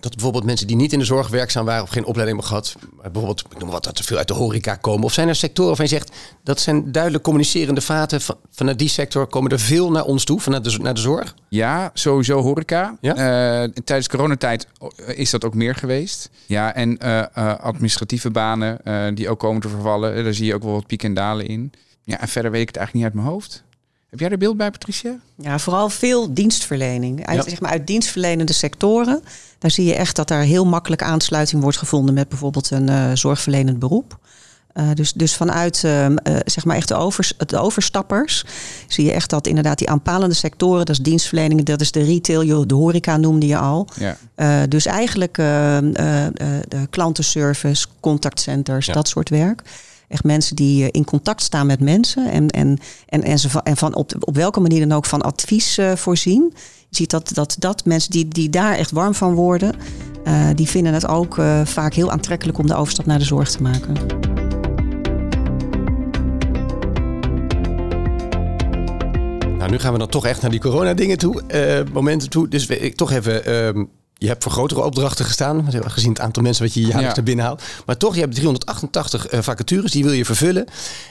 dat 0.00 0.12
bijvoorbeeld 0.12 0.44
mensen 0.44 0.66
die 0.66 0.76
niet 0.76 0.92
in 0.92 0.98
de 0.98 1.04
zorg 1.04 1.28
werkzaam 1.28 1.64
waren 1.64 1.82
of 1.82 1.88
geen 1.88 2.04
opleiding 2.04 2.40
hebben 2.40 2.62
gehad, 2.62 2.76
bijvoorbeeld, 3.02 3.44
ik 3.50 3.58
noem 3.58 3.70
wat, 3.70 3.84
dat 3.84 3.98
er 3.98 4.04
veel 4.04 4.16
uit 4.16 4.28
de 4.28 4.34
horeca 4.34 4.74
komen? 4.74 5.04
Of 5.04 5.12
zijn 5.12 5.28
er 5.28 5.34
sectoren 5.34 5.76
waarvan 5.76 5.98
je 5.98 6.04
zegt, 6.04 6.12
dat 6.44 6.60
zijn 6.60 6.92
duidelijk 6.92 7.24
communicerende 7.24 7.80
vaten 7.80 8.20
van, 8.20 8.36
vanuit 8.50 8.78
die 8.78 8.88
sector, 8.88 9.26
komen 9.26 9.50
er 9.50 9.60
veel 9.60 9.90
naar 9.90 10.04
ons 10.04 10.24
toe, 10.24 10.40
vanuit 10.40 10.64
de, 10.64 10.78
naar 10.78 10.94
de 10.94 11.00
zorg? 11.00 11.34
Ja, 11.48 11.90
sowieso 11.94 12.40
horeca. 12.40 12.96
Ja? 13.00 13.16
Uh, 13.64 13.68
tijdens 13.84 14.08
coronatijd 14.08 14.66
is 15.06 15.30
dat 15.30 15.44
ook 15.44 15.54
meer 15.54 15.74
geweest. 15.74 16.30
Ja, 16.46 16.74
en 16.74 16.98
uh, 17.04 17.22
uh, 17.38 17.58
administratieve 17.58 18.30
banen 18.30 18.80
die 19.14 19.28
ook 19.28 19.38
komen 19.38 19.60
te 19.60 19.68
vervallen, 19.68 20.24
daar 20.24 20.34
zie 20.34 20.46
je 20.46 20.54
ook 20.54 20.62
wel 20.62 20.72
wat 20.72 20.86
piek 20.86 21.02
en 21.02 21.14
dalen 21.14 21.46
in. 21.46 21.72
Ja, 22.04 22.20
en 22.20 22.28
verder 22.28 22.50
weet 22.50 22.60
ik 22.60 22.68
het 22.68 22.76
eigenlijk 22.76 23.06
niet 23.06 23.14
uit 23.14 23.24
mijn 23.24 23.34
hoofd. 23.34 23.64
Heb 24.12 24.20
jij 24.20 24.30
er 24.30 24.38
beeld 24.38 24.56
bij, 24.56 24.70
Patricia? 24.70 25.18
Ja, 25.36 25.58
vooral 25.58 25.88
veel 25.88 26.34
dienstverlening. 26.34 27.26
Uit, 27.26 27.44
ja. 27.44 27.50
zeg 27.50 27.60
maar, 27.60 27.70
uit 27.70 27.86
dienstverlenende 27.86 28.52
sectoren. 28.52 29.22
Daar 29.58 29.70
zie 29.70 29.84
je 29.84 29.94
echt 29.94 30.16
dat 30.16 30.28
daar 30.28 30.42
heel 30.42 30.66
makkelijk 30.66 31.02
aansluiting 31.02 31.62
wordt 31.62 31.76
gevonden 31.76 32.14
met 32.14 32.28
bijvoorbeeld 32.28 32.70
een 32.70 32.90
uh, 32.90 33.10
zorgverlenend 33.14 33.78
beroep. 33.78 34.18
Uh, 34.74 34.88
dus, 34.94 35.12
dus 35.12 35.36
vanuit 35.36 35.82
uh, 35.84 36.06
zeg 36.44 36.64
maar 36.64 36.76
echt 36.76 36.88
de, 36.88 36.94
overs, 36.94 37.32
de 37.46 37.58
overstappers 37.58 38.44
zie 38.88 39.04
je 39.04 39.12
echt 39.12 39.30
dat 39.30 39.46
inderdaad 39.46 39.78
die 39.78 39.90
aanpalende 39.90 40.34
sectoren, 40.34 40.86
dat 40.86 40.96
is 40.96 41.02
dienstverlening, 41.02 41.62
dat 41.62 41.80
is 41.80 41.92
de 41.92 42.02
retail, 42.02 42.66
de 42.66 42.74
horeca 42.74 43.16
noemde 43.16 43.46
je 43.46 43.56
al. 43.56 43.88
Ja. 44.34 44.66
dus 44.66 44.86
eigenlijk 44.86 45.34
de 45.34 46.86
klantenservice, 46.90 47.86
contactcenters, 48.00 48.86
ja. 48.86 48.92
dat 48.92 49.08
soort 49.08 49.28
werk. 49.28 49.62
Echt 50.12 50.24
mensen 50.24 50.56
die 50.56 50.90
in 50.90 51.04
contact 51.04 51.42
staan 51.42 51.66
met 51.66 51.80
mensen 51.80 52.30
en, 52.30 52.48
en, 52.48 52.78
en, 53.06 53.22
en, 53.22 53.38
ze 53.38 53.50
van, 53.50 53.62
en 53.62 53.76
van 53.76 53.94
op, 53.94 54.12
op 54.20 54.34
welke 54.34 54.60
manier 54.60 54.88
dan 54.88 54.96
ook 54.96 55.04
van 55.04 55.22
advies 55.22 55.78
uh, 55.78 55.92
voorzien. 55.96 56.52
Je 56.88 56.96
ziet 56.96 57.10
dat, 57.10 57.30
dat, 57.34 57.56
dat 57.58 57.84
mensen 57.84 58.10
die, 58.10 58.28
die 58.28 58.50
daar 58.50 58.74
echt 58.74 58.90
warm 58.90 59.14
van 59.14 59.34
worden, 59.34 59.74
uh, 60.24 60.48
die 60.54 60.68
vinden 60.68 60.94
het 60.94 61.06
ook 61.06 61.34
vaak 61.64 61.94
heel 61.94 62.10
aantrekkelijk 62.10 62.58
om 62.58 62.66
de 62.66 62.74
overstap 62.74 63.06
naar 63.06 63.18
de 63.18 63.24
zorg 63.24 63.50
te 63.50 63.62
maken. 63.62 63.96
Nou, 69.58 69.70
nu 69.70 69.78
gaan 69.78 69.92
we 69.92 69.98
dan 69.98 70.08
toch 70.08 70.26
echt 70.26 70.42
naar 70.42 70.50
die 70.50 70.60
corona-dingen 70.60 71.18
toe, 71.18 71.42
momenten 71.92 72.30
toe. 72.30 72.48
Dus 72.48 72.66
ik 72.66 72.96
toch 72.96 73.10
even 73.10 73.44
ehm, 73.44 73.84
je 74.22 74.28
hebt 74.28 74.42
voor 74.42 74.52
grotere 74.52 74.82
opdrachten 74.82 75.24
gestaan, 75.24 75.68
gezien 75.86 76.10
het 76.10 76.20
aantal 76.20 76.42
mensen 76.42 76.64
wat 76.64 76.74
je 76.74 76.80
jaarlijks 76.80 77.08
ja. 77.08 77.16
er 77.16 77.22
binnen 77.22 77.44
haalt. 77.44 77.62
Maar 77.86 77.96
toch, 77.96 78.14
je 78.14 78.20
hebt 78.20 78.34
388 78.34 79.32
uh, 79.32 79.40
vacatures, 79.40 79.92
die 79.92 80.04
wil 80.04 80.12
je 80.12 80.24
vervullen. 80.24 80.66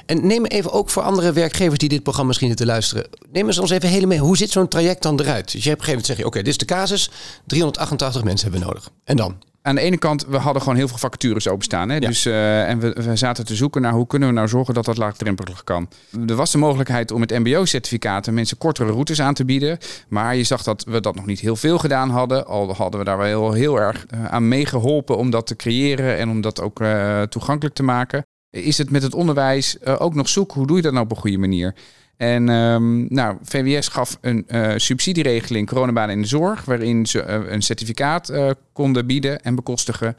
En 0.05 0.27
neem 0.27 0.45
even 0.45 0.71
ook 0.71 0.89
voor 0.89 1.03
andere 1.03 1.31
werkgevers 1.31 1.79
die 1.79 1.89
dit 1.89 2.01
programma 2.01 2.27
misschien 2.27 2.47
zitten 2.47 2.65
luisteren. 2.65 3.07
Neem 3.31 3.47
eens 3.47 3.57
ons 3.57 3.69
even 3.69 3.89
helemaal 3.89 4.09
mee. 4.09 4.19
Hoe 4.19 4.37
zit 4.37 4.51
zo'n 4.51 4.67
traject 4.67 5.01
dan 5.01 5.19
eruit? 5.19 5.51
Dus 5.51 5.63
je 5.63 5.69
hebt 5.69 5.81
op 5.81 5.87
een 5.87 5.93
gegeven 5.93 6.01
moment 6.01 6.05
zeg 6.05 6.17
je, 6.17 6.25
oké, 6.25 6.31
okay, 6.31 6.41
dit 6.41 6.51
is 6.51 6.57
de 6.57 6.65
casus. 6.65 7.09
388 7.45 8.23
mensen 8.23 8.49
hebben 8.49 8.67
we 8.67 8.73
nodig. 8.73 8.89
En 9.03 9.15
dan? 9.15 9.50
Aan 9.61 9.75
de 9.75 9.81
ene 9.81 9.97
kant, 9.97 10.25
we 10.25 10.37
hadden 10.37 10.61
gewoon 10.61 10.77
heel 10.77 10.87
veel 10.87 10.97
vacatures 10.97 11.47
openstaan. 11.47 11.89
Hè? 11.89 11.95
Ja. 11.95 12.07
Dus, 12.07 12.25
uh, 12.25 12.69
en 12.69 12.79
we, 12.79 12.93
we, 12.93 13.15
zaten 13.15 13.45
te 13.45 13.55
zoeken 13.55 13.81
naar 13.81 13.93
hoe 13.93 14.07
kunnen 14.07 14.27
we 14.27 14.33
nou 14.33 14.47
zorgen 14.47 14.73
dat 14.73 14.85
dat 14.85 14.97
laagdrempelig 14.97 15.63
kan. 15.63 15.89
Er 16.27 16.35
was 16.35 16.51
de 16.51 16.57
mogelijkheid 16.57 17.11
om 17.11 17.19
met 17.19 17.39
mbo-certificaten 17.39 18.33
mensen 18.33 18.57
kortere 18.57 18.91
routes 18.91 19.21
aan 19.21 19.33
te 19.33 19.45
bieden. 19.45 19.77
Maar 20.07 20.35
je 20.35 20.43
zag 20.43 20.63
dat 20.63 20.83
we 20.83 21.01
dat 21.01 21.15
nog 21.15 21.25
niet 21.25 21.39
heel 21.39 21.55
veel 21.55 21.77
gedaan 21.77 22.09
hadden. 22.09 22.45
Al 22.45 22.75
hadden 22.75 22.99
we 22.99 23.05
daar 23.05 23.17
wel 23.17 23.25
heel, 23.25 23.51
heel 23.51 23.79
erg 23.79 24.05
uh, 24.13 24.25
aan 24.25 24.47
meegeholpen 24.47 25.17
om 25.17 25.29
dat 25.29 25.47
te 25.47 25.55
creëren 25.55 26.17
en 26.17 26.29
om 26.29 26.41
dat 26.41 26.61
ook 26.61 26.79
uh, 26.79 27.21
toegankelijk 27.21 27.75
te 27.75 27.83
maken. 27.83 28.25
Is 28.49 28.77
het 28.77 28.89
met 28.89 29.03
het 29.03 29.13
onderwijs 29.13 29.85
ook 29.85 30.15
nog 30.15 30.29
zoek? 30.29 30.51
Hoe 30.51 30.67
doe 30.67 30.75
je 30.75 30.81
dat 30.81 30.91
nou 30.91 31.05
op 31.05 31.11
een 31.11 31.17
goede 31.17 31.37
manier? 31.37 31.75
En 32.21 32.49
um, 32.49 33.05
nou, 33.09 33.37
VWS 33.43 33.87
gaf 33.87 34.17
een 34.21 34.45
uh, 34.47 34.73
subsidieregeling 34.75 35.67
coronabanen 35.67 36.15
in 36.15 36.21
de 36.21 36.27
zorg, 36.27 36.65
waarin 36.65 37.05
ze 37.05 37.25
uh, 37.27 37.51
een 37.51 37.61
certificaat 37.61 38.29
uh, 38.29 38.49
konden 38.73 39.05
bieden 39.05 39.41
en 39.41 39.55
bekostigen. 39.55 40.15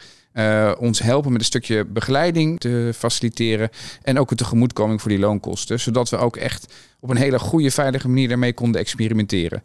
ons 0.78 1.02
helpen 1.02 1.32
met 1.32 1.40
een 1.40 1.47
stukje 1.47 1.85
begeleiding 1.85 2.61
te 2.61 2.92
faciliteren 2.94 3.71
en 4.02 4.18
ook 4.18 4.30
een 4.30 4.37
tegemoetkoming 4.37 5.00
voor 5.00 5.11
die 5.11 5.21
loonkosten, 5.21 5.80
zodat 5.80 6.11
we 6.11 6.16
ook 6.16 6.37
echt 6.37 6.75
op 7.00 7.11
een 7.11 7.16
hele 7.16 7.38
goede, 7.38 7.71
veilige 7.71 8.09
manier 8.09 8.28
daarmee 8.28 8.52
konden 8.52 8.80
experimenteren. 8.80 9.62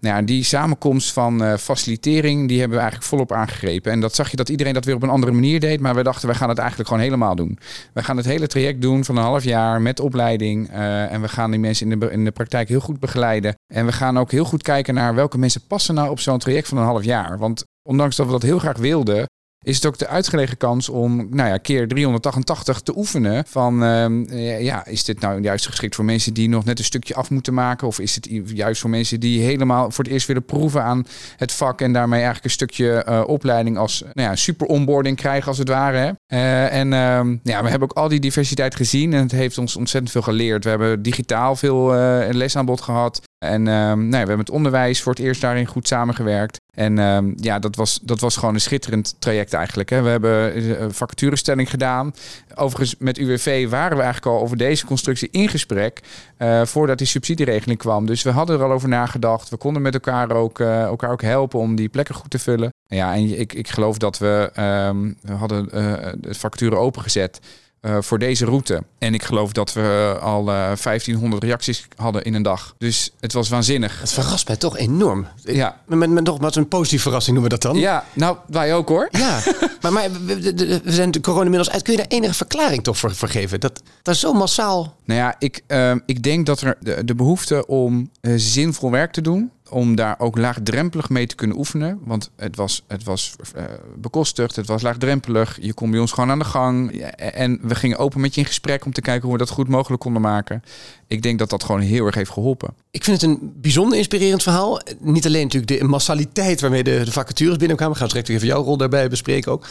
Nou 0.00 0.16
ja, 0.16 0.22
die 0.22 0.44
samenkomst 0.44 1.12
van 1.12 1.42
uh, 1.42 1.54
facilitering, 1.56 2.48
die 2.48 2.58
hebben 2.58 2.76
we 2.76 2.82
eigenlijk 2.82 3.10
volop 3.10 3.32
aangegrepen. 3.32 3.92
En 3.92 4.00
dat 4.00 4.14
zag 4.14 4.30
je 4.30 4.36
dat 4.36 4.48
iedereen 4.48 4.74
dat 4.74 4.84
weer 4.84 4.94
op 4.94 5.02
een 5.02 5.08
andere 5.08 5.32
manier 5.32 5.60
deed. 5.60 5.80
Maar 5.80 5.94
we 5.94 6.02
dachten, 6.02 6.28
we 6.28 6.34
gaan 6.34 6.48
het 6.48 6.58
eigenlijk 6.58 6.88
gewoon 6.88 7.04
helemaal 7.04 7.34
doen. 7.34 7.58
We 7.92 8.02
gaan 8.02 8.16
het 8.16 8.26
hele 8.26 8.46
traject 8.46 8.80
doen 8.80 9.04
van 9.04 9.16
een 9.16 9.22
half 9.22 9.44
jaar 9.44 9.82
met 9.82 10.00
opleiding. 10.00 10.70
Uh, 10.70 11.12
en 11.12 11.20
we 11.20 11.28
gaan 11.28 11.50
die 11.50 11.60
mensen 11.60 11.92
in 11.92 12.00
de, 12.00 12.10
in 12.10 12.24
de 12.24 12.30
praktijk 12.30 12.68
heel 12.68 12.80
goed 12.80 13.00
begeleiden. 13.00 13.54
En 13.74 13.86
we 13.86 13.92
gaan 13.92 14.18
ook 14.18 14.30
heel 14.30 14.44
goed 14.44 14.62
kijken 14.62 14.94
naar 14.94 15.14
welke 15.14 15.38
mensen 15.38 15.66
passen 15.66 15.94
nou 15.94 16.10
op 16.10 16.20
zo'n 16.20 16.38
traject 16.38 16.68
van 16.68 16.78
een 16.78 16.84
half 16.84 17.04
jaar. 17.04 17.38
Want 17.38 17.64
ondanks 17.88 18.16
dat 18.16 18.26
we 18.26 18.32
dat 18.32 18.42
heel 18.42 18.58
graag 18.58 18.78
wilden, 18.78 19.26
is 19.66 19.74
het 19.74 19.86
ook 19.86 19.98
de 19.98 20.06
uitgelegen 20.06 20.56
kans 20.56 20.88
om 20.88 21.16
nou 21.30 21.48
ja, 21.48 21.56
keer 21.56 21.88
388 21.88 22.80
te 22.80 22.96
oefenen. 22.96 23.44
Van 23.46 23.82
uh, 23.82 24.62
ja, 24.62 24.86
is 24.86 25.04
dit 25.04 25.20
nou 25.20 25.40
juist 25.40 25.66
geschikt 25.66 25.94
voor 25.94 26.04
mensen 26.04 26.34
die 26.34 26.48
nog 26.48 26.64
net 26.64 26.78
een 26.78 26.84
stukje 26.84 27.14
af 27.14 27.30
moeten 27.30 27.54
maken? 27.54 27.86
Of 27.86 27.98
is 27.98 28.14
het 28.14 28.28
juist 28.44 28.80
voor 28.80 28.90
mensen 28.90 29.20
die 29.20 29.42
helemaal 29.42 29.90
voor 29.90 30.04
het 30.04 30.12
eerst 30.12 30.26
willen 30.26 30.44
proeven 30.44 30.82
aan 30.82 31.06
het 31.36 31.52
vak 31.52 31.80
en 31.80 31.92
daarmee 31.92 32.22
eigenlijk 32.22 32.44
een 32.44 32.50
stukje 32.50 33.06
uh, 33.08 33.22
opleiding 33.26 33.78
als 33.78 34.04
nou 34.12 34.28
ja, 34.28 34.36
super 34.36 34.66
onboarding 34.66 35.16
krijgen 35.16 35.48
als 35.48 35.58
het 35.58 35.68
ware. 35.68 36.18
Uh, 36.32 36.72
en 36.72 36.92
ehm, 36.92 37.36
ja, 37.42 37.62
we 37.62 37.68
hebben 37.68 37.90
ook 37.90 37.96
al 37.96 38.08
die 38.08 38.20
diversiteit 38.20 38.74
gezien 38.74 39.12
en 39.12 39.22
het 39.22 39.32
heeft 39.32 39.58
ons 39.58 39.76
ontzettend 39.76 40.12
veel 40.12 40.22
geleerd. 40.22 40.64
We 40.64 40.70
hebben 40.70 41.02
digitaal 41.02 41.56
veel 41.56 41.92
lesaanbod 42.30 42.80
gehad. 42.80 43.22
En 43.38 43.66
um, 43.66 43.98
nou 43.98 44.10
we 44.10 44.16
hebben 44.16 44.38
het 44.38 44.50
onderwijs 44.50 45.02
voor 45.02 45.12
het 45.12 45.22
eerst 45.22 45.40
daarin 45.40 45.66
goed 45.66 45.88
samengewerkt. 45.88 46.60
En 46.74 46.98
um, 46.98 47.34
ja, 47.36 47.58
dat 47.58 47.76
was, 47.76 47.98
dat 48.02 48.20
was 48.20 48.36
gewoon 48.36 48.54
een 48.54 48.60
schitterend 48.60 49.16
traject 49.18 49.52
eigenlijk. 49.52 49.90
Hè. 49.90 50.02
We 50.02 50.08
hebben 50.08 50.82
een 50.82 50.94
vacaturestelling 50.94 51.70
gedaan. 51.70 52.14
Overigens, 52.54 52.96
met 52.98 53.18
UWV 53.18 53.68
waren 53.68 53.96
we 53.96 54.02
eigenlijk 54.02 54.36
al 54.36 54.42
over 54.42 54.56
deze 54.56 54.86
constructie 54.86 55.28
in 55.30 55.48
gesprek. 55.48 56.00
Uh, 56.38 56.64
voordat 56.64 56.98
die 56.98 57.06
subsidieregeling 57.06 57.78
kwam. 57.78 58.06
Dus 58.06 58.22
we 58.22 58.30
hadden 58.30 58.58
er 58.58 58.64
al 58.64 58.72
over 58.72 58.88
nagedacht. 58.88 59.48
We 59.48 59.56
konden 59.56 59.82
met 59.82 59.94
elkaar 59.94 60.30
ook, 60.30 60.58
uh, 60.58 60.82
elkaar 60.82 61.10
ook 61.10 61.22
helpen 61.22 61.60
om 61.60 61.76
die 61.76 61.88
plekken 61.88 62.14
goed 62.14 62.30
te 62.30 62.38
vullen. 62.38 62.72
Ja, 62.88 63.14
en 63.14 63.38
ik, 63.38 63.52
ik 63.52 63.68
geloof 63.68 63.98
dat 63.98 64.18
we, 64.18 64.50
um, 64.88 65.16
we 65.20 65.32
hadden 65.32 65.68
uh, 65.74 65.94
de 66.16 66.34
vacature 66.34 66.76
opengezet. 66.76 67.40
Uh, 67.82 67.96
voor 68.00 68.18
deze 68.18 68.44
route. 68.44 68.82
En 68.98 69.14
ik 69.14 69.22
geloof 69.22 69.52
dat 69.52 69.72
we 69.72 70.18
al 70.20 70.40
uh, 70.40 70.72
1500 70.82 71.44
reacties 71.44 71.86
hadden 71.96 72.24
in 72.24 72.34
een 72.34 72.42
dag. 72.42 72.74
Dus 72.78 73.10
het 73.20 73.32
was 73.32 73.48
waanzinnig. 73.48 74.00
Het 74.00 74.12
verrast 74.12 74.46
mij 74.46 74.56
toch 74.56 74.76
enorm. 74.76 75.26
Ja. 75.44 75.80
Met, 75.86 76.10
met 76.10 76.24
nogmaals 76.24 76.56
een 76.56 76.68
positieve 76.68 77.02
verrassing 77.02 77.36
noemen 77.36 77.52
we 77.52 77.60
dat 77.60 77.72
dan. 77.72 77.82
Ja, 77.82 78.04
nou, 78.12 78.36
wij 78.46 78.74
ook 78.74 78.88
hoor. 78.88 79.08
Ja, 79.10 79.40
maar, 79.82 79.92
maar 79.92 80.12
we, 80.12 80.40
we, 80.40 80.80
we 80.84 80.92
zijn 80.92 81.10
de 81.10 81.20
corona 81.20 81.44
inmiddels 81.44 81.70
uit. 81.70 81.82
Kun 81.82 81.92
je 81.92 81.98
daar 81.98 82.08
enige 82.08 82.34
verklaring 82.34 82.82
toch 82.82 82.98
voor, 82.98 83.14
voor 83.14 83.28
geven? 83.28 83.60
Dat, 83.60 83.82
dat 84.02 84.14
is 84.14 84.20
zo 84.20 84.32
massaal... 84.32 84.95
Nou 85.06 85.20
ja, 85.20 85.34
ik, 85.38 85.62
uh, 85.68 85.94
ik 86.06 86.22
denk 86.22 86.46
dat 86.46 86.60
er 86.60 86.76
de, 86.80 87.04
de 87.04 87.14
behoefte 87.14 87.66
om 87.66 88.10
uh, 88.20 88.32
zinvol 88.36 88.90
werk 88.90 89.12
te 89.12 89.20
doen 89.20 89.50
om 89.70 89.94
daar 89.94 90.18
ook 90.18 90.36
laagdrempelig 90.36 91.08
mee 91.08 91.26
te 91.26 91.34
kunnen 91.34 91.56
oefenen. 91.56 91.98
Want 92.04 92.30
het 92.36 92.56
was, 92.56 92.84
het 92.86 93.04
was 93.04 93.36
uh, 93.56 93.62
bekostigd, 93.96 94.56
het 94.56 94.66
was 94.66 94.82
laagdrempelig. 94.82 95.58
Je 95.60 95.74
kon 95.74 95.90
bij 95.90 96.00
ons 96.00 96.12
gewoon 96.12 96.30
aan 96.30 96.38
de 96.38 96.44
gang. 96.44 96.90
En 97.16 97.58
we 97.62 97.74
gingen 97.74 97.98
open 97.98 98.20
met 98.20 98.34
je 98.34 98.40
in 98.40 98.46
gesprek 98.46 98.84
om 98.84 98.92
te 98.92 99.00
kijken 99.00 99.22
hoe 99.22 99.32
we 99.32 99.38
dat 99.38 99.50
goed 99.50 99.68
mogelijk 99.68 100.02
konden 100.02 100.22
maken. 100.22 100.62
Ik 101.06 101.22
denk 101.22 101.38
dat 101.38 101.50
dat 101.50 101.64
gewoon 101.64 101.80
heel 101.80 102.06
erg 102.06 102.14
heeft 102.14 102.30
geholpen. 102.30 102.74
Ik 102.90 103.04
vind 103.04 103.20
het 103.20 103.30
een 103.30 103.52
bijzonder 103.56 103.98
inspirerend 103.98 104.42
verhaal. 104.42 104.80
Niet 105.00 105.26
alleen 105.26 105.42
natuurlijk 105.42 105.80
de 105.80 105.86
massaliteit 105.86 106.60
waarmee 106.60 106.84
de, 106.84 107.12
vacatures 107.12 107.56
binnenkwamen. 107.56 107.94
We 107.94 108.00
gaan 108.00 108.08
direct 108.08 108.28
even 108.28 108.46
jouw 108.46 108.62
rol 108.62 108.76
daarbij 108.76 109.08
bespreken 109.08 109.52
ook. 109.52 109.66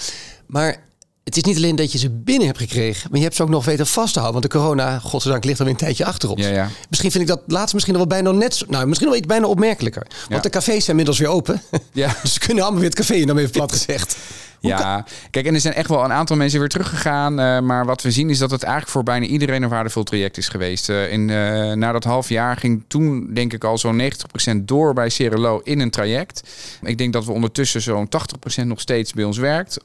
Maar 0.46 0.84
het 1.26 1.38
is 1.38 1.44
niet 1.44 1.56
alleen 1.58 1.76
dat 1.76 1.92
je 1.92 1.98
ze 1.98 2.10
binnen 2.10 2.48
hebt 2.48 2.60
gekregen, 2.60 3.08
maar 3.10 3.18
je 3.18 3.24
hebt 3.24 3.36
ze 3.36 3.44
ook 3.44 3.50
nog 3.50 3.66
weten 3.66 3.88
vast 3.88 4.14
te 4.14 4.20
houden. 4.20 4.42
Want 4.42 4.54
de 4.54 4.60
corona, 4.60 5.00
godzijdank, 5.00 5.44
ligt 5.44 5.60
alweer 5.60 5.74
een 5.74 5.80
tijdje 5.80 6.06
achter 6.06 6.30
ons. 6.30 6.42
Ja, 6.42 6.48
ja. 6.50 6.70
Misschien 6.90 7.12
vind 7.12 7.24
ik 7.24 7.30
dat 7.30 7.42
laatst 7.48 7.74
misschien 7.74 7.96
wel 7.96 8.08
bijna 8.08 8.32
net 8.32 8.56
zo, 8.56 8.66
nou, 8.70 8.88
misschien 8.88 9.10
wel 9.10 9.18
iets 9.18 9.28
bijna 9.28 9.48
opmerkelijker. 9.48 10.06
Want 10.10 10.30
Ja. 10.30 10.40
de 10.40 10.50
cafés 10.50 10.74
zijn 10.86 10.88
inmiddels 10.90 11.20
weer 11.20 11.28
open. 11.28 11.62
Ja. 11.92 12.16
dus 12.22 12.34
ze 12.34 12.40
kunnen 12.40 12.64
allemaal 12.64 12.82
weer 12.82 12.90
het 12.90 13.00
café 13.00 13.14
in, 13.14 13.28
dan 13.28 13.38
even 13.38 13.52
plat 13.52 13.72
gezegd. 13.78 14.16
Ja, 14.60 15.06
kijk, 15.32 15.46
en 15.46 15.54
er 15.54 15.60
zijn 15.60 15.74
echt 15.74 15.90
wel 15.90 16.04
een 16.04 16.12
aantal 16.12 16.36
mensen 16.36 16.60
weer 16.60 16.70
teruggegaan. 16.70 17.40
eh, 17.40 17.60
maar 17.60 17.86
wat 17.86 18.02
we 18.02 18.12
zien 18.12 18.30
is 18.30 18.38
dat 18.38 18.52
het 18.52 18.64
eigenlijk 18.64 18.92
voor 18.94 19.04
bijna 19.04 19.26
iedereen 19.26 19.64
een 19.64 19.70
waardevol 19.70 20.04
traject 20.04 20.38
is 20.38 20.48
geweest. 20.48 20.90
Eh, 20.90 21.12
in, 21.12 21.30
eh, 21.30 21.72
na 21.72 21.92
dat 21.92 22.04
half 22.04 22.30
jaar 22.30 22.58
ging 22.58 22.84
toen 22.88 23.34
denk 23.34 23.54
ik 23.54 23.64
al 23.64 23.78
zo'n 23.78 23.96
90% 23.96 24.68
door 24.68 24.94
bij 24.94 25.10
Cerelo 25.10 25.62
in 25.64 25.80
een 25.80 25.90
traject. 25.90 26.50
Ik 26.82 26.98
denk 26.98 27.14
dat 27.14 27.26
we 27.26 27.32
ondertussen 27.32 27.82
zo'n 27.82 28.10
80% 28.10 28.68
nog 28.68 28.80
steeds 28.80 29.14
bij 29.14 29.24
ons 29.24 29.38
werkt. 29.38 29.82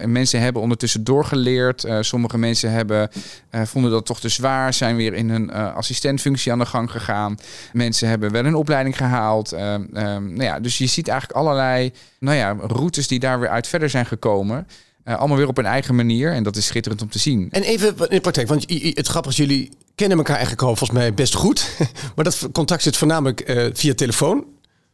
En 0.00 0.12
mensen 0.12 0.40
hebben 0.40 0.62
ondertussen 0.62 1.04
doorgeleerd. 1.04 1.86
Sommige 2.00 2.38
mensen 2.38 2.70
hebben, 2.70 3.10
vonden 3.50 3.90
dat 3.90 4.06
toch 4.06 4.20
te 4.20 4.28
zwaar, 4.28 4.72
zijn 4.72 4.96
weer 4.96 5.14
in 5.14 5.30
een 5.30 5.50
eh, 5.50 5.74
assistentfunctie 5.74 6.52
aan 6.52 6.58
de 6.58 6.66
gang 6.66 6.90
gegaan. 6.90 7.36
Mensen 7.72 8.08
hebben 8.08 8.30
wel 8.30 8.44
een 8.44 8.54
opleiding 8.54 8.96
gehaald. 8.96 9.52
Eh, 9.52 9.74
eh, 9.74 9.82
nou 9.92 10.42
ja, 10.42 10.60
dus 10.60 10.78
je 10.78 10.86
ziet 10.86 11.08
eigenlijk 11.08 11.38
allerlei 11.38 11.92
nou 12.24 12.36
ja, 12.36 12.56
routes 12.60 13.08
die 13.08 13.18
daar 13.18 13.40
weer 13.40 13.48
uit 13.48 13.66
verder 13.66 13.90
zijn 13.90 14.06
gekomen. 14.06 14.66
Eh, 15.04 15.16
allemaal 15.18 15.36
weer 15.36 15.48
op 15.48 15.58
een 15.58 15.66
eigen 15.66 15.94
manier. 15.94 16.32
En 16.32 16.42
dat 16.42 16.56
is 16.56 16.66
schitterend 16.66 17.02
om 17.02 17.08
te 17.10 17.18
zien. 17.18 17.48
En 17.50 17.62
even 17.62 17.88
in 17.88 18.06
de 18.08 18.20
praktijk, 18.20 18.48
want 18.48 18.64
het 18.68 19.06
grappige 19.08 19.42
is, 19.42 19.48
jullie 19.48 19.70
kennen 19.94 20.16
elkaar 20.18 20.36
eigenlijk 20.36 20.66
al 20.66 20.76
volgens 20.76 20.98
mij 20.98 21.14
best 21.14 21.34
goed. 21.34 21.70
maar 22.14 22.24
dat 22.24 22.48
contact 22.52 22.82
zit 22.82 22.96
voornamelijk 22.96 23.40
eh, 23.40 23.66
via 23.72 23.94
telefoon. 23.94 24.36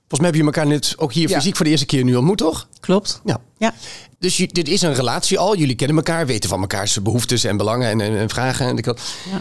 Volgens 0.08 0.30
mij 0.30 0.40
hebben 0.40 0.54
jullie 0.54 0.54
elkaar 0.54 0.66
net 0.66 0.94
ook 0.98 1.12
hier 1.12 1.28
Ja. 1.28 1.36
fysiek 1.36 1.56
voor 1.56 1.64
de 1.64 1.70
eerste 1.70 1.86
keer 1.86 2.04
nu 2.04 2.16
ontmoet, 2.16 2.38
toch? 2.38 2.68
Klopt. 2.80 3.20
Ja. 3.24 3.40
Ja. 3.58 3.74
Dus 4.18 4.36
je- 4.36 4.46
dit 4.46 4.68
is 4.68 4.82
een 4.82 4.94
relatie 4.94 5.38
al. 5.38 5.56
Jullie 5.56 5.74
kennen 5.74 5.96
elkaar, 5.96 6.26
weten 6.26 6.48
van 6.48 6.60
elkaars 6.60 7.02
behoeftes 7.02 7.44
en 7.44 7.56
belangen 7.56 7.88
en, 7.88 8.00
en, 8.00 8.16
en 8.16 8.28
vragen. 8.28 8.66
En 8.66 8.76
ik 8.78 8.84
had- 8.84 9.00
Ja. 9.30 9.40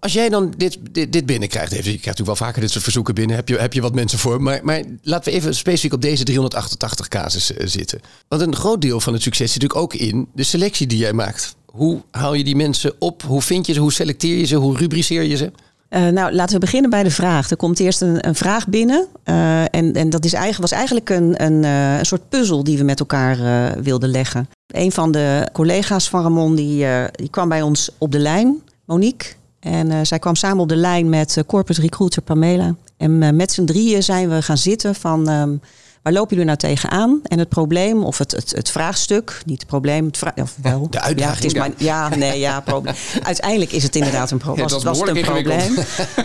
Als 0.00 0.12
jij 0.12 0.28
dan 0.28 0.54
dit, 0.56 0.78
dit, 0.90 1.26
binnenkrijgt, 1.26 1.72
even, 1.72 1.84
je 1.84 1.98
krijgt 1.98 2.04
natuurlijk 2.06 2.38
wel 2.38 2.46
vaker 2.48 2.60
dit 2.60 2.70
soort 2.70 2.82
verzoeken 2.84 3.14
binnen, 3.14 3.36
heb 3.36 3.48
je, 3.48 3.58
heb 3.58 3.72
je 3.72 3.80
wat 3.80 3.94
mensen 3.94 4.18
voor. 4.18 4.42
Maar, 4.42 4.60
maar 4.62 4.82
laten 5.02 5.32
we 5.32 5.38
even 5.38 5.54
specifiek 5.54 5.92
op 5.92 6.02
deze 6.02 6.24
388 6.24 7.08
casus 7.08 7.54
eh, 7.54 7.66
zitten. 7.66 8.00
Want 8.28 8.42
een 8.42 8.56
groot 8.56 8.80
deel 8.80 9.00
van 9.00 9.12
het 9.12 9.22
succes 9.22 9.52
zit 9.52 9.62
natuurlijk 9.62 9.92
ook 9.92 10.00
in 10.00 10.28
de 10.34 10.42
selectie 10.42 10.86
die 10.86 10.98
jij 10.98 11.12
maakt. 11.12 11.56
Hoe 11.66 12.00
haal 12.10 12.34
je 12.34 12.44
die 12.44 12.56
mensen 12.56 12.92
op? 12.98 13.22
Hoe 13.22 13.42
vind 13.42 13.66
je 13.66 13.72
ze? 13.72 13.80
Hoe 13.80 13.92
selecteer 13.92 14.38
je 14.38 14.44
ze? 14.44 14.56
Hoe 14.56 14.76
rubriceer 14.76 15.22
je 15.22 15.36
ze? 15.36 15.52
Eh, 15.88 16.06
nou, 16.06 16.32
laten 16.32 16.54
we 16.54 16.60
beginnen 16.60 16.90
bij 16.90 17.02
de 17.02 17.10
vraag. 17.10 17.50
Er 17.50 17.56
komt 17.56 17.78
eerst 17.80 18.00
een, 18.00 18.26
een 18.28 18.34
vraag 18.34 18.68
binnen. 18.68 19.06
eh, 19.24 19.60
en 19.62 19.92
en 19.92 20.10
dat 20.10 20.24
is 20.24 20.32
eigenlijk, 20.32 20.70
was 20.70 20.78
eigenlijk 20.78 21.10
een, 21.10 21.44
een, 21.44 21.62
een 21.98 22.06
soort 22.06 22.28
puzzel 22.28 22.64
die 22.64 22.78
we 22.78 22.84
met 22.84 23.00
elkaar 23.00 23.72
wilden 23.82 24.10
leggen. 24.10 24.48
Een 24.66 24.92
van 24.92 25.12
de 25.12 25.48
collega's 25.52 26.08
van 26.08 26.22
Ramon 26.22 26.54
die, 26.54 26.86
die 27.12 27.30
kwam 27.30 27.48
bij 27.48 27.62
ons 27.62 27.90
op 27.98 28.12
de 28.12 28.18
lijn, 28.18 28.62
Monique. 28.84 29.36
En 29.60 29.90
eh, 29.90 29.98
zij 30.02 30.18
kwam 30.18 30.34
samen 30.34 30.62
op 30.62 30.68
de 30.68 30.76
lijn 30.76 31.08
met 31.08 31.36
eh, 31.36 31.44
corporate 31.46 31.80
recruiter 31.80 32.22
Pamela. 32.22 32.74
En 32.96 33.22
eh, 33.22 33.32
met 33.32 33.52
z'n 33.52 33.64
drieën 33.64 34.02
zijn 34.02 34.28
we 34.28 34.42
gaan 34.42 34.58
zitten 34.58 34.94
van... 34.94 35.28
ehm, 35.28 35.56
waar 36.02 36.12
lopen 36.12 36.30
jullie 36.30 36.44
nou 36.44 36.58
tegenaan? 36.58 37.20
En 37.24 37.38
het 37.38 37.48
probleem, 37.48 38.04
of 38.04 38.18
het, 38.18 38.30
het, 38.30 38.52
het 38.56 38.70
vraagstuk, 38.70 39.42
niet 39.46 39.58
het 39.58 39.68
probleem, 39.68 40.06
het 40.06 40.18
vra- 40.18 40.32
of 40.36 40.56
wel. 40.62 40.86
de 40.90 41.00
uitdaging, 41.00 41.18
Ja, 41.18 41.34
het 41.34 41.44
is 41.44 41.54
maar, 41.54 41.70
ja, 41.76 42.16
nee, 42.16 42.38
ja, 42.38 42.60
probleem. 42.60 42.94
Uiteindelijk 43.22 43.72
is 43.72 43.82
het 43.82 43.96
inderdaad 43.96 44.30
een 44.30 44.38
probleem. 44.38 44.68
Ja, 44.68 44.74
het 44.74 44.82
was, 44.84 44.98
was 44.98 45.08
het 45.08 45.16
een 45.16 45.24
probleem. 45.24 45.74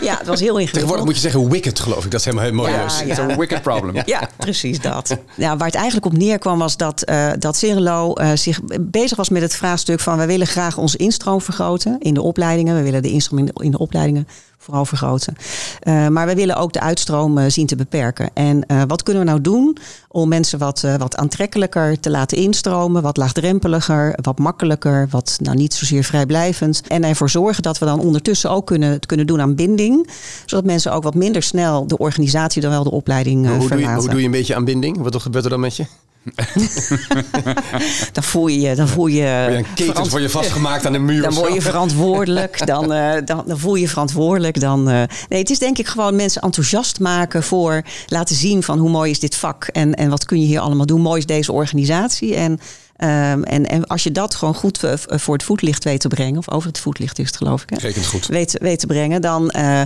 Ja, 0.00 0.16
het 0.18 0.26
was 0.26 0.40
heel 0.40 0.58
ingewikkeld. 0.58 0.72
Tegenwoordig 0.72 1.04
moet 1.04 1.14
je 1.14 1.20
zeggen 1.20 1.50
wicked, 1.50 1.80
geloof 1.80 2.04
ik. 2.04 2.10
Dat 2.10 2.20
is 2.20 2.26
helemaal 2.26 2.44
heel 2.44 2.54
mooi. 2.54 2.72
Ja, 2.72 3.18
een 3.18 3.38
wicked 3.38 3.62
problem. 3.62 3.92
Ja, 4.06 4.28
precies 4.36 4.80
dat. 4.80 5.16
Ja, 5.36 5.56
waar 5.56 5.66
het 5.66 5.76
eigenlijk 5.76 6.06
op 6.06 6.16
neerkwam 6.16 6.58
was 6.58 6.76
dat, 6.76 7.02
eh 7.02 7.30
dat 7.38 7.62
eh, 7.62 8.30
zich 8.34 8.60
bezig 8.80 9.16
was 9.16 9.28
met 9.28 9.42
het 9.42 9.54
vraagstuk 9.54 10.00
van... 10.00 10.16
wij 10.16 10.26
willen 10.26 10.46
graag 10.46 10.78
onze 10.78 10.96
instroom 10.96 11.40
vergroten 11.40 11.96
in 11.98 12.14
de 12.14 12.22
opleidingen. 12.22 12.76
We 12.76 12.82
willen 12.82 13.02
de 13.02 13.10
instroom 13.10 13.38
in 13.38 13.44
de, 13.44 13.64
in 13.64 13.70
de 13.70 13.78
opleidingen 13.78 14.28
vooral 14.64 14.84
vergroten. 14.84 15.36
Eh, 15.80 16.08
maar 16.08 16.26
we 16.26 16.34
willen 16.34 16.56
ook 16.56 16.72
de 16.72 16.80
uitstroom 16.80 17.38
eh, 17.38 17.44
zien 17.48 17.66
te 17.66 17.76
beperken. 17.76 18.30
En 18.34 18.66
eh, 18.66 18.82
wat 18.86 19.02
kunnen 19.02 19.22
we 19.22 19.28
nou 19.28 19.40
doen 19.40 19.76
om 20.08 20.28
mensen 20.28 20.58
wat, 20.58 20.86
wat 20.98 21.16
aantrekkelijker 21.16 22.00
te 22.00 22.10
laten 22.10 22.38
instromen... 22.38 23.02
wat 23.02 23.16
laagdrempeliger, 23.16 24.18
wat 24.22 24.38
makkelijker, 24.38 25.08
wat 25.10 25.38
nou 25.42 25.56
niet 25.56 25.74
zozeer 25.74 26.04
vrijblijvend... 26.04 26.82
en 26.88 27.04
ervoor 27.04 27.30
zorgen 27.30 27.62
dat 27.62 27.78
we 27.78 27.84
dan 27.84 28.00
ondertussen 28.00 28.50
ook 28.50 28.66
kunnen, 28.66 28.90
het 28.90 29.06
kunnen 29.06 29.26
doen 29.26 29.40
aan 29.40 29.54
binding... 29.54 30.08
zodat 30.46 30.64
mensen 30.64 30.92
ook 30.92 31.02
wat 31.02 31.14
minder 31.14 31.42
snel 31.42 31.86
de 31.86 31.98
organisatie 31.98 32.62
dan 32.62 32.70
wel 32.70 32.84
de 32.84 32.90
opleiding 32.90 33.46
hoe, 33.46 33.52
doe 33.54 33.62
je, 33.62 33.68
verlaten. 33.68 34.00
hoe 34.00 34.08
doe 34.08 34.18
je 34.18 34.24
een 34.24 34.30
beetje 34.30 34.54
aan 34.54 34.64
binding? 34.64 34.98
Wat 34.98 35.22
gebeurt 35.22 35.44
er 35.44 35.50
dan 35.50 35.60
met 35.60 35.76
je? 35.76 35.86
Dan 38.12 38.22
voel 38.22 38.46
je 38.46 38.74
dan 38.74 38.88
voel 38.88 39.06
je. 39.06 39.22
Word 39.22 39.52
je 39.52 39.56
een 39.56 39.74
ketens 39.74 40.08
voor 40.08 40.20
je 40.20 40.30
vastgemaakt 40.30 40.86
aan 40.86 40.92
de 40.92 40.98
muur? 40.98 41.22
dan 41.22 41.34
word 41.34 41.54
je 41.54 41.62
verantwoordelijk. 41.62 42.66
Dan, 42.66 42.92
eh, 42.92 43.12
dan, 43.24 43.42
dan 43.46 43.58
voel 43.58 43.74
je 43.74 43.88
verantwoordelijk. 43.88 44.60
Dan, 44.60 44.88
eh, 44.88 45.02
nee, 45.28 45.38
het 45.38 45.50
is 45.50 45.58
denk 45.58 45.78
ik 45.78 45.86
gewoon 45.86 46.16
mensen 46.16 46.42
enthousiast 46.42 47.00
maken 47.00 47.42
voor 47.42 47.82
laten 48.06 48.36
zien 48.36 48.62
van 48.62 48.78
hoe 48.78 48.90
mooi 48.90 49.10
is 49.10 49.20
dit 49.20 49.36
vak 49.36 49.64
en, 49.64 49.94
en 49.94 50.10
wat 50.10 50.24
kun 50.24 50.40
je 50.40 50.46
hier 50.46 50.60
allemaal 50.60 50.86
doen. 50.86 51.00
Mooi 51.00 51.18
is 51.18 51.26
deze 51.26 51.52
organisatie. 51.52 52.34
En 52.34 52.60
Ehm, 52.96 53.42
en, 53.42 53.66
en 53.66 53.86
als 53.86 54.02
je 54.02 54.12
dat 54.12 54.34
gewoon 54.34 54.54
goed 54.54 54.84
eh, 54.84 54.92
voor 54.96 55.34
het 55.34 55.42
voetlicht 55.42 55.84
weet 55.84 56.00
te 56.00 56.08
brengen, 56.08 56.38
of 56.38 56.50
over 56.50 56.68
het 56.68 56.78
voetlicht 56.78 57.18
is 57.18 57.26
het 57.26 57.36
geloof 57.36 57.62
ik. 57.62 57.70
Hè? 57.70 57.76
Rekent 57.76 58.06
goed. 58.06 58.26
Weet, 58.26 58.56
weet 58.60 58.78
te 58.78 58.86
brengen, 58.86 59.20
dan, 59.20 59.50
eh, 59.50 59.80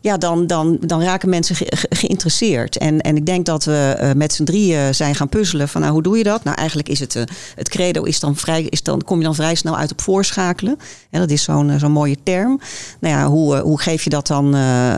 ja, 0.00 0.16
dan, 0.16 0.46
dan, 0.46 0.76
dan 0.80 1.02
raken 1.02 1.28
mensen 1.28 1.56
ge- 1.56 1.72
ge- 1.76 1.86
geïnteresseerd. 1.90 2.76
En, 2.78 3.00
en 3.00 3.16
ik 3.16 3.26
denk 3.26 3.46
dat 3.46 3.64
we 3.64 3.94
eh, 3.98 4.12
met 4.12 4.32
z'n 4.32 4.44
drieën 4.44 4.94
zijn 4.94 5.14
gaan 5.14 5.28
puzzelen 5.28 5.68
van 5.68 5.80
nou, 5.80 5.92
hoe 5.92 6.02
doe 6.02 6.18
je 6.18 6.24
dat? 6.24 6.44
Nou, 6.44 6.56
eigenlijk 6.56 6.88
is 6.88 7.00
het, 7.00 7.14
het 7.54 7.68
credo 7.68 8.02
is 8.02 8.20
dan 8.20 8.36
vrij, 8.36 8.62
is 8.62 8.82
dan, 8.82 9.02
kom 9.04 9.18
je 9.18 9.24
dan 9.24 9.34
vrij 9.34 9.54
snel 9.54 9.76
uit 9.76 9.92
op 9.92 10.00
voorschakelen. 10.00 10.78
En 11.10 11.20
dat 11.20 11.30
is 11.30 11.42
zo'n 11.42 11.72
zo'n 11.78 11.92
mooie 11.92 12.16
term. 12.22 12.60
Nou 13.00 13.14
ja, 13.14 13.26
hoe, 13.26 13.56
hoe 13.58 13.80
geef 13.80 14.04
je 14.04 14.10
dat 14.10 14.26
dan 14.26 14.54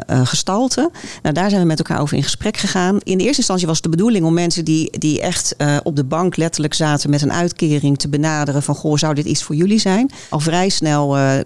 gestalte? 0.08 0.90
Nou, 1.22 1.34
daar 1.34 1.48
zijn 1.48 1.60
we 1.60 1.66
met 1.66 1.78
elkaar 1.78 2.00
over 2.00 2.16
in 2.16 2.22
gesprek 2.22 2.56
gegaan. 2.56 2.98
In 3.02 3.18
de 3.18 3.24
eerste 3.24 3.38
instantie 3.38 3.66
was 3.66 3.80
de 3.80 3.88
bedoeling 3.88 4.24
om 4.24 4.34
mensen 4.34 4.64
die, 4.64 4.98
die 4.98 5.20
echt 5.20 5.56
op 5.82 5.96
de 5.96 6.04
bank 6.04 6.36
letterlijk 6.36 6.74
zaten 6.74 7.10
met 7.10 7.22
een 7.22 7.32
te 7.96 8.08
benaderen 8.08 8.62
van 8.62 8.74
goh, 8.74 8.96
zou 8.96 9.14
dit 9.14 9.24
iets 9.24 9.42
voor 9.42 9.54
jullie 9.54 9.78
zijn? 9.78 10.10
Al 10.30 10.40
vrij 10.40 10.68
snel 10.68 11.16
eh, 11.16 11.38
eh, 11.38 11.44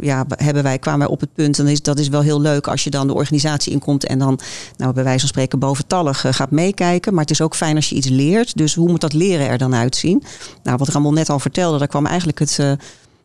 ja, 0.00 0.26
hebben 0.36 0.62
wij, 0.62 0.78
kwamen 0.78 1.00
wij 1.00 1.08
op 1.08 1.20
het 1.20 1.34
punt, 1.34 1.58
en 1.58 1.66
is, 1.66 1.82
dat 1.82 1.98
is 1.98 2.08
wel 2.08 2.20
heel 2.20 2.40
leuk 2.40 2.68
als 2.68 2.84
je 2.84 2.90
dan 2.90 3.06
de 3.06 3.14
organisatie 3.14 3.72
inkomt 3.72 4.06
en 4.06 4.18
dan 4.18 4.38
nou, 4.76 4.92
bij 4.92 5.04
wijze 5.04 5.18
van 5.20 5.28
spreken 5.28 5.58
boventallig 5.58 6.24
eh, 6.24 6.32
gaat 6.32 6.50
meekijken. 6.50 7.12
Maar 7.12 7.22
het 7.22 7.30
is 7.30 7.40
ook 7.40 7.54
fijn 7.54 7.76
als 7.76 7.88
je 7.88 7.94
iets 7.94 8.08
leert. 8.08 8.56
Dus 8.56 8.74
hoe 8.74 8.88
moet 8.88 9.00
dat 9.00 9.12
leren 9.12 9.48
er 9.48 9.58
dan 9.58 9.74
uitzien? 9.74 10.22
Nou, 10.62 10.76
wat 10.76 10.88
Ramon 10.88 11.14
net 11.14 11.28
al 11.28 11.38
vertelde, 11.38 11.78
daar 11.78 11.88
kwam 11.88 12.06
eigenlijk 12.06 12.38
het. 12.38 12.58
eh, 12.58 12.72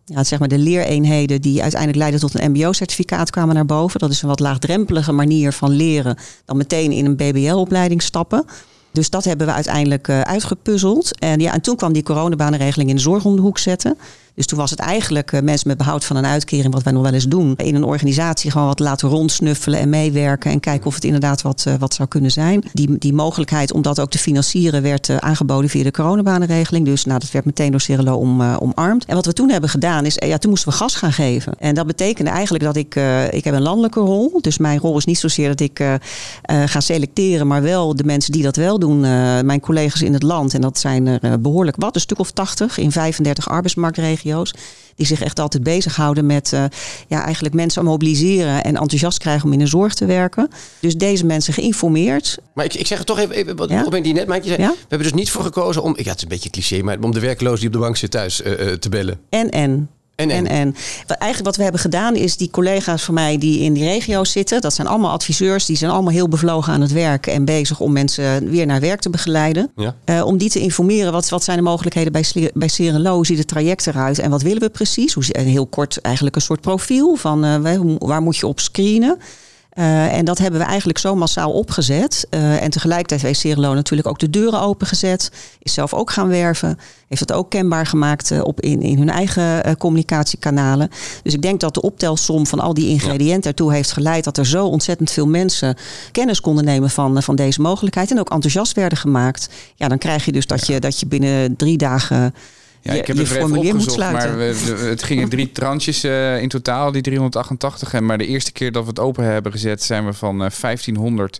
ja, 0.07 0.23
zeg 0.23 0.39
maar 0.39 0.47
de 0.47 0.57
leereenheden 0.57 1.41
die 1.41 1.61
uiteindelijk 1.61 1.99
leiden 1.99 2.19
tot 2.19 2.39
een 2.39 2.51
MBO-certificaat 2.51 3.29
kwamen 3.29 3.55
naar 3.55 3.65
boven. 3.65 3.99
Dat 3.99 4.11
is 4.11 4.21
een 4.21 4.27
wat 4.27 4.39
laagdrempelige 4.39 5.11
manier 5.11 5.51
van 5.51 5.69
leren 5.69 6.17
dan 6.45 6.57
meteen 6.57 6.91
in 6.91 7.05
een 7.05 7.15
BBL-opleiding 7.15 8.01
stappen. 8.01 8.45
Dus 8.95 9.09
dat 9.09 9.23
hebben 9.23 9.47
we 9.47 9.53
uiteindelijk 9.53 10.07
eh, 10.07 10.21
uitgepuzzeld. 10.21 11.19
En, 11.19 11.39
ja, 11.39 11.53
en 11.53 11.61
toen 11.61 11.75
kwam 11.75 11.93
die 11.93 12.03
coronabanenregeling 12.03 12.89
in 12.89 12.95
de 12.95 13.01
zorg 13.01 13.25
om 13.25 13.35
de 13.35 13.41
hoek 13.41 13.57
zetten. 13.57 13.97
Dus 14.35 14.45
toen 14.45 14.57
was 14.57 14.69
het 14.69 14.79
eigenlijk 14.79 15.31
eh, 15.31 15.41
mensen 15.41 15.67
met 15.67 15.77
behoud 15.77 16.05
van 16.05 16.15
een 16.15 16.25
uitkering, 16.25 16.73
wat 16.73 16.83
wij 16.83 16.93
nog 16.93 17.03
wel 17.03 17.13
eens 17.13 17.27
doen, 17.27 17.53
in 17.55 17.75
een 17.75 17.83
organisatie 17.83 18.51
gewoon 18.51 18.67
wat 18.67 18.79
laten 18.79 19.09
rondsnuffelen 19.09 19.79
en 19.79 19.89
meewerken 19.89 20.51
en 20.51 20.59
kijken 20.59 20.87
of 20.87 20.95
het 20.95 21.03
inderdaad 21.03 21.41
wat, 21.41 21.63
eh, 21.67 21.73
wat 21.79 21.93
zou 21.93 22.07
kunnen 22.07 22.31
zijn. 22.31 22.63
Die, 22.73 22.97
die 22.97 23.13
mogelijkheid 23.13 23.73
om 23.73 23.81
dat 23.81 23.99
ook 23.99 24.09
te 24.09 24.17
financieren 24.17 24.81
werd 24.81 25.09
eh, 25.09 25.17
aangeboden 25.17 25.69
via 25.69 25.83
de 25.83 25.91
coronabanenregeling. 25.91 26.85
Dus 26.85 27.05
nou, 27.05 27.19
dat 27.19 27.31
werd 27.31 27.45
meteen 27.45 27.71
door 27.71 27.81
Cirelo 27.81 28.15
om, 28.15 28.41
omarmd. 28.41 29.05
En 29.05 29.15
wat 29.15 29.25
we 29.25 29.33
toen 29.33 29.49
hebben 29.49 29.69
gedaan 29.69 30.05
is, 30.05 30.15
ja, 30.25 30.37
toen 30.37 30.49
moesten 30.49 30.69
we 30.69 30.75
gas 30.77 30.95
gaan 30.95 31.13
geven. 31.13 31.53
En 31.59 31.75
dat 31.75 31.87
betekende 31.87 32.31
eigenlijk 32.31 32.63
dat 32.63 32.75
ik, 32.75 32.95
ik 33.29 33.43
heb 33.43 33.53
een 33.53 33.61
landelijke 33.61 33.99
rol. 33.99 34.37
Dus 34.41 34.57
mijn 34.57 34.79
rol 34.79 34.97
is 34.97 35.05
niet 35.05 35.19
zozeer 35.19 35.47
dat 35.47 35.59
ik 35.59 35.83
ga 36.65 36.79
selecteren, 36.79 37.47
maar 37.47 37.61
wel 37.61 37.95
de 37.95 38.03
mensen 38.03 38.31
die 38.31 38.43
dat 38.43 38.55
wel 38.55 38.79
doen, 38.79 38.99
mijn 39.45 39.59
collega's 39.59 40.01
in 40.01 40.13
het 40.13 40.23
land. 40.23 40.53
En 40.53 40.61
dat 40.61 40.79
zijn 40.79 41.07
er 41.07 41.19
eh, 41.21 41.33
behoorlijk 41.39 41.77
wat, 41.79 41.95
een 41.95 42.01
stuk 42.01 42.19
of 42.19 42.31
80 42.31 42.77
in 42.77 42.91
35 42.91 43.49
arbeidsmarktregio's. 43.49 44.24
Die 44.95 45.05
zich 45.05 45.21
echt 45.21 45.39
altijd 45.39 45.63
bezighouden 45.63 46.25
met 46.25 46.53
eh, 46.53 46.63
ja, 47.07 47.23
eigenlijk 47.23 47.55
mensen 47.55 47.83
mobiliseren 47.83 48.63
en 48.63 48.75
enthousiast 48.75 49.17
krijgen 49.17 49.45
om 49.45 49.53
in 49.53 49.59
de 49.59 49.67
zorg 49.67 49.93
te 49.93 50.05
werken. 50.05 50.49
Dus 50.79 50.95
deze 50.95 51.25
mensen 51.25 51.53
geïnformeerd. 51.53 52.37
Maar 52.53 52.65
ik, 52.65 52.73
ik 52.73 52.87
zeg 52.87 52.97
het 52.97 53.07
toch 53.07 53.19
even, 53.19 53.35
even 53.35 53.55
wat 53.55 53.69
Ja? 53.69 53.83
die 53.89 54.13
net 54.13 54.27
maakte. 54.27 54.47
Je 54.47 54.53
zei, 54.53 54.61
Ja? 54.61 54.69
We 54.73 54.77
hebben 54.79 55.07
dus 55.07 55.17
niet 55.17 55.31
voor 55.31 55.43
gekozen 55.43 55.81
om, 55.83 55.93
ja 55.97 56.09
het 56.09 56.15
is 56.15 56.23
een 56.23 56.27
beetje 56.27 56.49
cliché, 56.49 56.81
maar 56.81 56.97
om 57.01 57.11
de 57.11 57.19
werkloos 57.19 57.59
die 57.59 57.67
op 57.67 57.73
de 57.73 57.79
bank 57.79 57.97
zit 57.97 58.11
thuis 58.11 58.41
eh, 58.41 58.71
eh, 58.71 58.79
te 58.79 58.89
bellen. 58.89 59.19
En 59.29 59.49
en. 59.49 59.89
En, 60.15 60.29
en. 60.29 60.47
En. 60.47 60.75
Wat, 61.07 61.17
eigenlijk 61.17 61.45
wat 61.45 61.55
we 61.55 61.63
hebben 61.63 61.81
gedaan 61.81 62.15
is 62.15 62.37
die 62.37 62.49
collega's 62.49 63.03
van 63.03 63.13
mij 63.13 63.37
die 63.37 63.59
in 63.59 63.73
die 63.73 63.83
regio's 63.83 64.31
zitten. 64.31 64.61
Dat 64.61 64.73
zijn 64.73 64.87
allemaal 64.87 65.11
adviseurs. 65.11 65.65
Die 65.65 65.77
zijn 65.77 65.91
allemaal 65.91 66.11
heel 66.11 66.27
bevlogen 66.27 66.73
aan 66.73 66.81
het 66.81 66.91
werk. 66.91 67.27
En 67.27 67.45
bezig 67.45 67.79
om 67.79 67.91
mensen 67.91 68.49
weer 68.49 68.65
naar 68.65 68.79
werk 68.79 68.99
te 68.99 69.09
begeleiden. 69.09 69.71
Ja. 69.75 69.95
Eh, 70.03 70.25
om 70.25 70.37
die 70.37 70.49
te 70.49 70.59
informeren. 70.59 71.11
Wat, 71.11 71.29
wat 71.29 71.43
zijn 71.43 71.57
de 71.57 71.63
mogelijkheden 71.63 72.11
bij, 72.11 72.51
bij 72.53 72.67
Serenlo? 72.67 73.15
Hoe 73.15 73.25
ziet 73.25 73.37
het 73.37 73.47
traject 73.47 73.87
eruit? 73.87 74.19
En 74.19 74.29
wat 74.29 74.41
willen 74.41 74.61
we 74.61 74.69
precies? 74.69 75.13
Hoe, 75.13 75.23
heel 75.31 75.65
kort 75.65 76.01
eigenlijk 76.01 76.35
een 76.35 76.41
soort 76.41 76.61
profiel. 76.61 77.15
Van 77.15 77.43
eh, 77.43 77.77
waar 77.99 78.21
moet 78.21 78.37
je 78.37 78.47
op 78.47 78.59
screenen? 78.59 79.17
Eh, 79.75 80.17
en 80.17 80.25
dat 80.25 80.37
hebben 80.37 80.59
we 80.59 80.65
eigenlijk 80.65 80.97
zo 80.97 81.15
massaal 81.15 81.51
opgezet. 81.51 82.27
Eh, 82.29 82.61
en 82.61 82.69
tegelijkertijd 82.69 83.21
heeft 83.21 83.39
Serelo 83.39 83.73
natuurlijk 83.73 84.07
ook 84.07 84.19
de 84.19 84.29
deuren 84.29 84.61
opengezet. 84.61 85.31
Is 85.59 85.73
zelf 85.73 85.93
ook 85.93 86.11
gaan 86.11 86.27
werven. 86.27 86.79
Heeft 87.07 87.27
dat 87.27 87.37
ook 87.37 87.49
kenbaar 87.49 87.85
gemaakt 87.85 88.31
eh, 88.31 88.43
op 88.43 88.61
in, 88.61 88.81
in 88.81 88.97
hun 88.97 89.09
eigen 89.09 89.77
communicatiekanalen. 89.77 90.89
Dus 91.23 91.33
ik 91.33 91.41
denk 91.41 91.59
dat 91.59 91.73
de 91.73 91.81
optelsom 91.81 92.47
van 92.47 92.59
al 92.59 92.73
die 92.73 92.89
ingrediënten 92.89 93.49
ertoe 93.49 93.73
heeft 93.73 93.91
geleid 93.91 94.23
dat 94.23 94.37
er 94.37 94.45
zo 94.45 94.65
ontzettend 94.65 95.11
veel 95.11 95.27
mensen 95.27 95.77
kennis 96.11 96.41
konden 96.41 96.65
nemen 96.65 96.89
van, 96.89 97.23
van 97.23 97.35
deze 97.35 97.61
mogelijkheid. 97.61 98.11
En 98.11 98.19
ook 98.19 98.29
enthousiast 98.29 98.73
werden 98.75 98.97
gemaakt. 98.97 99.49
Ja, 99.75 99.87
dan 99.87 99.97
krijg 99.97 100.25
je 100.25 100.31
dus 100.31 100.47
dat, 100.47 100.67
je, 100.67 100.79
dat 100.79 100.99
je 100.99 101.07
binnen 101.07 101.55
drie 101.55 101.77
dagen. 101.77 102.33
Ja, 102.85 102.93
je, 102.93 102.99
ik 102.99 103.07
heb 103.07 103.15
je 103.15 103.21
het 103.21 103.31
er 103.31 103.37
even 103.37 103.57
opgezocht, 103.57 103.97
maar 103.97 104.37
we, 104.37 104.75
het 104.89 105.03
gingen 105.03 105.29
drie 105.29 105.51
tranches 105.61 106.03
eh, 106.03 106.41
in 106.41 106.49
totaal, 106.49 106.91
die 106.91 107.01
388. 107.01 107.93
En 107.93 108.05
maar 108.05 108.17
de 108.17 108.25
eerste 108.25 108.51
keer 108.51 108.71
dat 108.71 108.83
we 108.83 108.89
het 108.89 108.99
open 108.99 109.23
hebben 109.23 109.51
gezet, 109.51 109.83
zijn 109.83 110.05
we 110.05 110.13
van 110.13 110.43
eh, 110.43 110.51
1500 110.61 111.39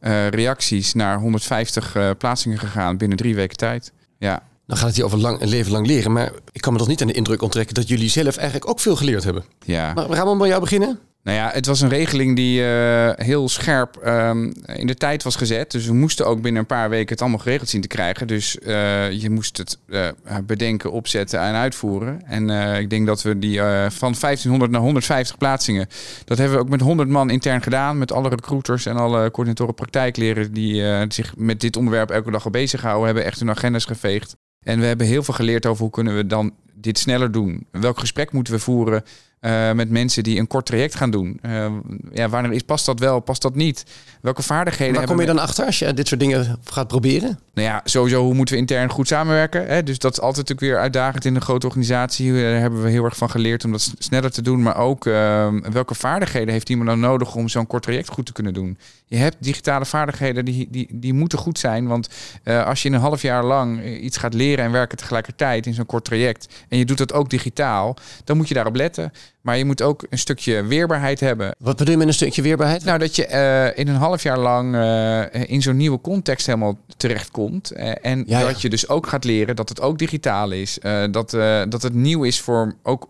eh, 0.00 0.28
reacties 0.28 0.94
naar 0.94 1.18
150 1.18 1.94
eh, 1.94 2.10
plaatsingen 2.18 2.58
gegaan 2.58 2.96
binnen 2.96 3.16
drie 3.16 3.34
weken 3.34 3.56
tijd. 3.56 3.92
Ja, 4.18 4.42
Dan 4.66 4.76
gaat 4.76 4.86
het 4.86 4.96
hier 4.96 5.04
over 5.04 5.18
lang, 5.18 5.40
een 5.40 5.48
leven 5.48 5.72
lang 5.72 5.86
leren. 5.86 6.12
Maar 6.12 6.32
ik 6.52 6.60
kan 6.60 6.72
me 6.72 6.78
toch 6.78 6.88
niet 6.88 7.00
aan 7.00 7.06
de 7.06 7.12
indruk 7.12 7.42
onttrekken 7.42 7.74
dat 7.74 7.88
jullie 7.88 8.08
zelf 8.08 8.36
eigenlijk 8.36 8.70
ook 8.70 8.80
veel 8.80 8.96
geleerd 8.96 9.24
hebben. 9.24 9.44
ja. 9.64 9.92
Maar 9.92 10.06
Ramon, 10.06 10.38
bij 10.38 10.48
jou 10.48 10.60
beginnen? 10.60 10.98
Nou 11.22 11.36
ja, 11.36 11.50
het 11.52 11.66
was 11.66 11.80
een 11.80 11.88
regeling 11.88 12.36
die 12.36 12.64
eh, 12.64 13.10
heel 13.26 13.48
scherp 13.48 13.96
ehm, 13.96 14.52
in 14.64 14.86
de 14.86 14.94
tijd 14.94 15.22
was 15.22 15.36
gezet. 15.36 15.70
Dus 15.70 15.86
we 15.86 15.92
moesten 15.92 16.26
ook 16.26 16.40
binnen 16.42 16.60
een 16.60 16.66
paar 16.66 16.90
weken 16.90 17.08
het 17.08 17.20
allemaal 17.20 17.38
geregeld 17.38 17.68
zien 17.68 17.80
te 17.80 17.88
krijgen. 17.88 18.26
Dus 18.26 18.58
eh, 18.58 19.10
je 19.10 19.30
moest 19.30 19.56
het 19.56 19.78
eh, 19.88 20.08
bedenken, 20.44 20.92
opzetten 20.92 21.40
en 21.40 21.54
uitvoeren. 21.54 22.22
En 22.26 22.50
ik 22.80 22.90
denk 22.90 23.06
dat 23.06 23.22
we 23.22 23.38
die 23.38 23.58
van 23.88 24.14
1500 24.20 24.70
naar 24.70 24.80
150 24.80 25.38
plaatsingen... 25.38 25.86
dat 26.24 26.38
hebben 26.38 26.56
we 26.56 26.62
ook 26.62 26.70
met 26.70 26.80
100 26.80 27.08
man 27.08 27.30
intern 27.30 27.62
gedaan. 27.62 27.98
Met 27.98 28.12
alle 28.12 28.28
recruiters 28.28 28.86
en 28.86 28.96
alle 28.96 29.30
coördinatoren 29.30 29.74
praktijkleren... 29.74 30.52
die 30.52 30.84
zich 31.08 31.36
met 31.36 31.60
dit 31.60 31.76
onderwerp 31.76 32.10
elke 32.10 32.30
dag 32.30 32.44
al 32.44 32.50
bezighouden. 32.50 33.04
Hebben 33.04 33.24
echt 33.24 33.38
hun 33.38 33.50
agendas 33.50 33.84
geveegd. 33.84 34.36
En 34.64 34.80
we 34.80 34.86
hebben 34.86 35.06
heel 35.06 35.22
veel 35.22 35.34
geleerd 35.34 35.66
over 35.66 35.82
hoe 35.82 35.92
kunnen 35.92 36.16
we 36.16 36.26
dan 36.26 36.54
dit 36.74 36.98
sneller 36.98 37.32
doen. 37.32 37.66
Welk 37.70 37.98
gesprek 37.98 38.32
moeten 38.32 38.52
we 38.52 38.58
voeren 38.58 39.04
eh, 39.42 39.72
met 39.72 39.90
mensen 39.90 40.22
die 40.22 40.38
een 40.38 40.46
kort 40.46 40.66
traject 40.66 40.94
gaan 40.94 41.10
doen? 41.10 41.38
Eh, 41.42 41.66
ja, 42.12 42.28
wanneer 42.28 42.52
is, 42.52 42.62
past 42.62 42.86
dat 42.86 42.98
wel, 42.98 43.20
past 43.20 43.42
dat 43.42 43.54
niet? 43.54 43.84
Welke 44.20 44.42
vaardigheden 44.42 44.94
Waar 44.94 45.06
kom 45.06 45.20
je 45.20 45.26
dan 45.26 45.38
achter 45.38 45.66
als 45.66 45.78
je 45.78 45.94
dit 45.94 46.08
soort 46.08 46.20
dingen 46.20 46.58
gaat 46.64 46.88
proberen? 46.88 47.38
Nou 47.54 47.68
ja, 47.68 47.80
sowieso 47.84 48.22
hoe 48.22 48.34
moeten 48.34 48.54
we 48.54 48.60
intern 48.60 48.90
goed 48.90 49.08
samenwerken? 49.08 49.66
Hè? 49.66 49.82
Dus 49.82 49.98
dat 49.98 50.12
is 50.12 50.20
altijd 50.20 50.48
natuurlijk 50.48 50.72
weer 50.72 50.82
uitdagend 50.82 51.24
in 51.24 51.34
een 51.34 51.40
grote 51.40 51.66
organisatie. 51.66 52.32
Daar 52.32 52.60
hebben 52.60 52.82
we 52.82 52.90
heel 52.90 53.04
erg 53.04 53.16
van 53.16 53.30
geleerd 53.30 53.64
om 53.64 53.72
dat 53.72 53.94
sneller 53.98 54.30
te 54.30 54.42
doen. 54.42 54.62
Maar 54.62 54.76
ook 54.76 55.06
eh, 55.06 55.48
welke 55.72 55.94
vaardigheden 55.94 56.52
heeft 56.52 56.68
iemand 56.68 56.88
nou 56.88 57.00
nodig 57.00 57.34
om 57.34 57.48
zo'n 57.48 57.66
kort 57.66 57.82
traject 57.82 58.08
goed 58.08 58.26
te 58.26 58.32
kunnen 58.32 58.54
doen? 58.54 58.78
Je 59.06 59.16
hebt 59.16 59.36
digitale 59.40 59.86
vaardigheden 59.86 60.44
die, 60.44 60.68
die, 60.70 60.88
die 60.90 61.12
moeten 61.12 61.38
goed 61.38 61.58
zijn. 61.58 61.86
Want 61.86 62.08
eh, 62.42 62.66
als 62.66 62.82
je 62.82 62.88
in 62.88 62.94
een 62.94 63.00
half 63.00 63.22
jaar 63.22 63.44
lang 63.44 63.80
eh, 63.80 64.04
iets 64.04 64.16
gaat 64.16 64.34
leren 64.34 64.64
en 64.64 64.72
werken 64.72 64.98
tegelijkertijd 64.98 65.66
in 65.66 65.74
zo'n 65.74 65.86
kort 65.86 66.04
traject. 66.04 66.48
en 66.68 66.78
je 66.78 66.84
doet 66.84 66.98
dat 66.98 67.12
ook 67.12 67.30
digitaal, 67.30 67.96
dan 68.24 68.36
moet 68.36 68.48
je 68.48 68.54
daarop 68.54 68.74
letten. 68.74 69.12
Maar 69.42 69.58
je 69.58 69.64
moet 69.64 69.82
ook 69.82 70.06
een 70.10 70.18
stukje 70.18 70.64
weerbaarheid 70.64 71.20
hebben. 71.20 71.54
Wat 71.58 71.76
bedoel 71.76 71.92
je 71.92 71.98
met 71.98 72.08
een 72.08 72.14
stukje 72.14 72.42
weerbaarheid? 72.42 72.84
Nou, 72.84 72.98
dat 72.98 73.16
je 73.16 73.26
eh, 73.26 73.78
in 73.78 73.88
een 73.88 73.96
half 73.96 74.22
jaar 74.22 74.38
lang 74.38 74.74
eh, 74.74 75.50
in 75.50 75.62
zo'n 75.62 75.76
nieuwe 75.76 76.00
context 76.00 76.46
helemaal 76.46 76.78
terechtkomt. 76.96 77.70
Eh, 77.70 77.92
en 78.02 78.24
Ja, 78.26 78.38
ja. 78.38 78.46
dat 78.46 78.62
je 78.62 78.68
dus 78.68 78.88
ook 78.88 79.06
gaat 79.06 79.24
leren 79.24 79.56
dat 79.56 79.68
het 79.68 79.80
ook 79.80 79.98
digitaal 79.98 80.50
is. 80.50 80.78
Dat, 81.10 81.30
dat 81.68 81.82
het 81.82 81.94
nieuw 81.94 82.22
is 82.22 82.40
voor 82.40 82.74
ook 82.82 83.08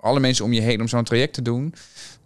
alle 0.00 0.20
mensen 0.20 0.44
om 0.44 0.52
je 0.52 0.60
heen 0.60 0.80
om 0.80 0.88
zo'n 0.88 1.04
traject 1.04 1.34
te 1.34 1.42
doen. 1.42 1.74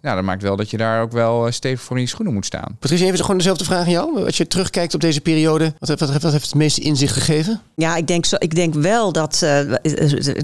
Nou, 0.02 0.16
dat 0.16 0.24
maakt 0.24 0.42
wel 0.42 0.56
dat 0.56 0.70
je 0.70 0.76
daar 0.76 1.02
ook 1.02 1.12
wel 1.12 1.46
eh, 1.46 1.52
stevig 1.52 1.80
voor 1.80 1.96
in 1.96 2.02
je 2.02 2.08
schoenen 2.08 2.34
moet 2.34 2.46
staan. 2.46 2.76
Patricia, 2.78 3.06
even 3.06 3.18
gewoon 3.20 3.36
dezelfde 3.36 3.64
vraag 3.64 3.84
aan 3.84 3.90
jou. 3.90 4.24
Als 4.24 4.36
je 4.36 4.46
terugkijkt 4.46 4.94
op 4.94 5.00
deze 5.00 5.20
periode, 5.20 5.74
wat, 5.78 5.88
wat, 6.00 6.22
wat 6.22 6.32
heeft 6.32 6.44
het 6.44 6.54
meeste 6.54 6.80
inzicht 6.80 7.12
gegeven? 7.12 7.60
Ja, 7.74 7.96
ik 7.96 8.06
denk, 8.06 8.24
zo, 8.26 8.36
ik 8.38 8.54
denk 8.54 8.74
wel 8.74 9.12
dat. 9.12 9.38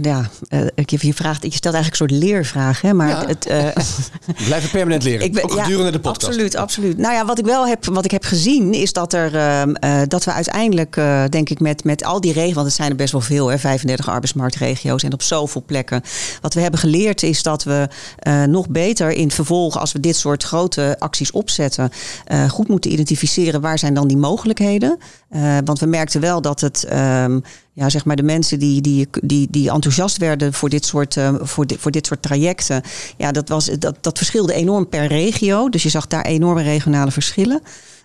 ja, 0.03 0.29
ik 0.75 0.91
heb 0.91 1.01
je 1.01 1.15
vraagt. 1.15 1.43
Je 1.43 1.51
stelt 1.51 1.75
eigenlijk 1.75 2.03
een 2.03 2.09
soort 2.09 2.23
leervraag, 2.25 2.81
hè? 2.81 2.93
Maar 2.95 3.09
Ja. 3.09 3.27
het. 3.27 3.47
eh, 3.47 3.67
Blijven 4.47 4.71
permanent 4.71 5.03
leren. 5.03 5.25
Ik 5.25 5.33
ben- 5.33 5.43
ook 5.45 5.55
ja, 5.57 5.63
gedurende 5.63 5.91
de 5.93 6.01
podcast. 6.01 6.27
Absoluut, 6.27 6.57
absoluut. 6.57 6.97
Nou 6.99 7.15
ja, 7.15 7.25
wat 7.25 7.39
ik 7.39 7.45
wel 7.45 7.67
heb, 7.67 7.85
wat 7.85 8.05
ik 8.05 8.11
heb 8.11 8.25
gezien, 8.25 8.73
is 8.75 8.93
dat 8.93 9.13
er 9.13 9.35
ehm, 9.37 9.75
eh, 9.75 10.01
dat 10.09 10.25
we 10.25 10.33
uiteindelijk, 10.33 10.97
eh, 10.97 11.25
denk 11.29 11.51
ik, 11.51 11.61
met, 11.61 11.85
met 11.85 12.05
al 12.05 12.21
die 12.21 12.33
regio's, 12.33 12.55
want 12.55 12.67
het 12.67 12.77
zijn 12.77 12.91
er 12.91 12.97
best 12.97 13.13
wel 13.13 13.21
veel, 13.21 13.49
hè, 13.49 13.59
35 13.59 14.09
arbeidsmarktregio's 14.09 15.03
en 15.03 15.13
op 15.13 15.23
zoveel 15.23 15.63
plekken. 15.67 16.03
Wat 16.41 16.55
we 16.55 16.61
hebben 16.61 16.81
geleerd 16.81 17.23
is 17.23 17.43
dat 17.43 17.65
we 17.65 17.89
eh, 18.19 18.43
nog 18.43 18.69
beter 18.69 19.11
in 19.11 19.25
het 19.25 19.35
als 19.63 19.93
we 19.93 20.01
dit 20.01 20.17
soort 20.17 20.43
grote 20.43 20.97
acties 20.99 21.31
opzetten, 21.31 21.91
eh, 22.25 22.49
goed 22.49 22.69
moeten 22.69 22.93
identificeren 22.93 23.61
waar 23.61 23.79
zijn 23.79 23.95
dan 23.95 24.09
die 24.09 24.17
mogelijkheden. 24.17 24.99
Eh, 25.29 25.59
want 25.65 25.79
we 25.79 25.87
merkten 25.87 26.21
wel 26.21 26.41
dat 26.41 26.61
het. 26.61 26.85
ehm, 26.85 27.41
ja, 27.73 27.89
zeg 27.89 28.05
maar 28.05 28.17
de 28.17 28.23
mensen 28.23 28.59
die, 28.59 28.81
die, 28.81 29.09
die, 29.23 29.49
die 29.51 29.71
enthousiast 29.71 30.17
werden 30.17 30.53
voor 30.53 30.69
dit 30.69 30.85
soort, 30.85 31.17
eh, 31.17 31.35
voor 31.41 31.67
voor 31.79 31.91
dit 31.91 32.07
soort 32.07 32.23
trajecten. 32.23 32.83
Ja, 33.17 33.33
dat, 33.33 33.49
was, 33.49 33.71
dat, 33.79 33.97
dat 34.01 34.19
verschilde 34.19 34.53
enorm 34.53 34.89
per 34.89 35.07
regio. 35.07 35.69
Dus 35.69 35.83
je 35.83 35.89
zag 35.89 36.07
daar 36.07 36.25
enorme 36.25 36.63
regionale 36.63 37.11
verschillen. 37.11 37.61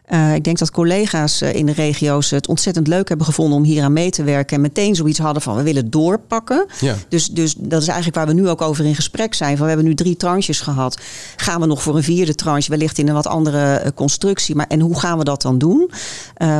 Uh, 0.09 0.35
ik 0.35 0.43
denk 0.43 0.57
dat 0.57 0.71
collega's 0.71 1.41
uh, 1.41 1.53
in 1.53 1.65
de 1.65 1.71
regio's 1.71 2.29
het 2.29 2.47
ontzettend 2.47 2.87
leuk 2.87 3.07
hebben 3.07 3.25
gevonden 3.25 3.57
om 3.57 3.63
hier 3.63 3.83
aan 3.83 3.93
mee 3.93 4.09
te 4.09 4.23
werken. 4.23 4.55
En 4.55 4.61
meteen 4.61 4.95
zoiets 4.95 5.19
hadden 5.19 5.41
van 5.41 5.55
we 5.55 5.63
willen 5.63 5.89
doorpakken. 5.89 6.65
Ja. 6.79 6.95
Dus, 7.09 7.27
dus 7.27 7.55
dat 7.57 7.81
is 7.81 7.87
eigenlijk 7.87 8.17
waar 8.17 8.27
we 8.27 8.41
nu 8.41 8.49
ook 8.49 8.61
over 8.61 8.85
in 8.85 8.95
gesprek 8.95 9.33
zijn. 9.33 9.51
Van, 9.57 9.61
we 9.61 9.67
hebben 9.71 9.87
nu 9.87 9.95
drie 9.95 10.17
tranches 10.17 10.61
gehad. 10.61 10.99
Gaan 11.35 11.59
we 11.59 11.65
nog 11.65 11.81
voor 11.81 11.95
een 11.95 12.03
vierde 12.03 12.35
tranche, 12.35 12.69
wellicht 12.69 12.97
in 12.97 13.07
een 13.07 13.13
wat 13.13 13.27
andere 13.27 13.81
uh, 13.83 13.87
constructie. 13.95 14.55
Maar, 14.55 14.67
en 14.67 14.79
hoe 14.79 14.99
gaan 14.99 15.17
we 15.17 15.23
dat 15.23 15.41
dan 15.41 15.57
doen? 15.57 15.91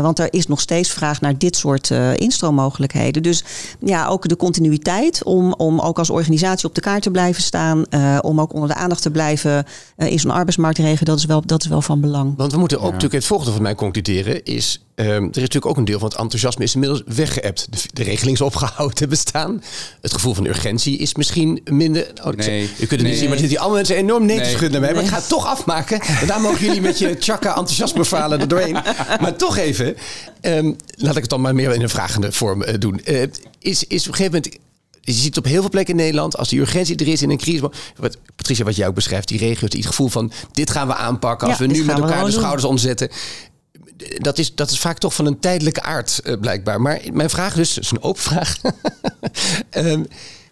want 0.02 0.20
er 0.20 0.34
is 0.34 0.48
nog 0.48 0.60
steeds 0.60 0.90
vraag 0.90 1.22
naar 1.22 1.38
dit 1.38 1.56
soort 1.56 1.90
instroommogelijkheden. 2.16 3.24
Dus 3.24 3.44
ja, 3.80 4.08
ook 4.08 4.28
de 4.28 4.36
continuïteit 4.36 5.24
om, 5.24 5.54
om 5.54 5.80
ook 5.80 5.98
als 5.98 6.10
organisatie 6.10 6.68
op 6.68 6.76
de 6.76 6.82
kaart 6.82 7.02
te 7.02 7.12
blijven 7.12 7.44
staan. 7.44 7.86
om 8.22 8.42
ook 8.42 8.54
onder 8.54 8.70
de 8.70 8.76
aandacht 8.76 9.02
te 9.02 9.12
blijven 9.12 9.66
in 9.98 10.20
zo'n 10.20 10.32
arbeidsmarktregio. 10.32 11.06
Dat 11.06 11.18
is 11.18 11.26
wel, 11.26 11.42
dat 11.46 11.64
is 11.64 11.70
wel 11.70 11.82
van 11.82 12.02
belang. 12.02 12.34
Want 12.38 12.52
we 12.52 12.58
moeten 12.58 12.78
ook 12.78 12.84
natuurlijk 12.84 13.14
het 13.14 13.26
volgende 13.26 13.39
van 13.44 13.62
mij 13.62 13.76
concluderen 13.76 14.44
is... 14.44 14.84
Um, 14.96 15.06
er 15.06 15.22
is 15.22 15.24
natuurlijk 15.24 15.66
ook 15.66 15.78
een 15.78 15.86
deel 15.86 16.00
van 16.00 16.10
het 16.10 16.18
enthousiasme 16.18 16.64
is 16.64 16.74
inmiddels 16.74 17.02
weggeëpt. 17.06 17.68
De, 17.70 17.78
de 17.94 18.04
regeling 18.04 18.36
is 18.36 18.42
opgehouden 18.52 18.96
te 18.96 19.08
bestaan. 19.08 19.64
Het 20.02 20.14
gevoel 20.14 20.34
van 20.34 20.46
urgentie 20.46 20.98
is 20.98 21.16
misschien 21.16 21.62
minder... 21.66 22.08
Oh, 22.24 22.34
Nee. 22.34 22.62
je 22.62 22.68
kunt 22.76 22.90
het 22.90 23.02
Nee. 23.02 23.10
niet 23.10 23.20
zien, 23.20 23.30
maar 23.30 23.38
die 23.38 23.60
allemaal 23.60 23.78
mensen 23.78 23.96
enorm 23.96 24.26
nee, 24.26 24.42
te 24.42 24.50
schudden 24.50 24.72
naar 24.72 24.82
mij. 24.82 24.94
Maar 24.94 25.04
ik 25.04 25.10
ga 25.10 25.16
het 25.16 25.28
toch 25.28 25.46
afmaken. 25.46 26.02
En 26.02 26.28
daar 26.28 26.42
mogen 26.42 26.66
jullie 26.66 26.82
met 26.82 27.00
je 27.00 27.16
chakka 27.30 27.50
enthousiasme 27.50 28.06
falen 28.06 28.40
er 28.40 28.48
doorheen. 28.48 28.78
Maar 29.20 29.36
toch 29.36 29.58
even, 29.58 29.96
ehm, 30.42 30.72
laat 30.96 31.16
ik 31.16 31.22
het 31.22 31.30
dan 31.30 31.42
maar 31.42 31.56
meer 31.56 31.74
in 31.74 31.82
een 31.82 31.90
vragende 31.90 32.32
vorm 32.32 32.64
eh, 32.64 32.74
doen. 32.80 33.04
Eh, 33.04 33.22
is, 33.60 33.84
is 33.84 34.08
op 34.08 34.12
een 34.12 34.18
gegeven 34.18 34.42
moment... 34.44 34.58
Je 35.02 35.12
ziet 35.12 35.38
op 35.38 35.46
heel 35.46 35.62
veel 35.62 35.70
plekken 35.70 35.98
in 35.98 36.00
Nederland, 36.04 36.38
als 36.38 36.50
die 36.50 36.60
urgentie 36.60 36.96
er 36.96 37.08
is 37.08 37.22
in 37.22 37.30
een 37.30 37.38
crisis. 37.38 37.62
Wat, 37.96 38.18
Patricia, 38.36 38.66
wat 38.66 38.76
jij 38.76 38.88
ook 38.88 38.96
beschrijft, 38.96 39.28
die 39.28 39.40
regio's, 39.40 39.70
die 39.70 39.80
het 39.80 39.90
gevoel 39.90 40.08
van 40.08 40.32
dit 40.52 40.70
gaan 40.70 40.88
we 40.88 40.96
aanpakken 40.96 41.48
als 41.48 41.58
Ja, 41.58 41.66
we 41.68 41.72
nu 41.72 41.84
met 41.84 41.96
elkaar 41.96 42.06
de 42.08 42.14
gewoon 42.14 42.30
doen. 42.30 42.40
schouders 42.40 42.64
onderzetten. 42.66 43.10
Dat 44.18 44.38
is, 44.38 44.56
dat 44.56 44.72
is 44.72 44.80
vaak 44.80 44.98
toch 44.98 45.14
van 45.14 45.26
een 45.26 45.40
tijdelijke 45.40 45.82
aard, 45.82 46.20
eh, 46.20 46.40
blijkbaar. 46.40 46.82
Maar 46.82 47.00
mijn 47.14 47.30
vraag 47.30 47.54
dus, 47.54 47.74
dat 47.74 47.84
is 47.84 47.92
een 47.92 48.02
open 48.04 48.22
vraag. 48.22 48.58
Ehm, 49.70 50.04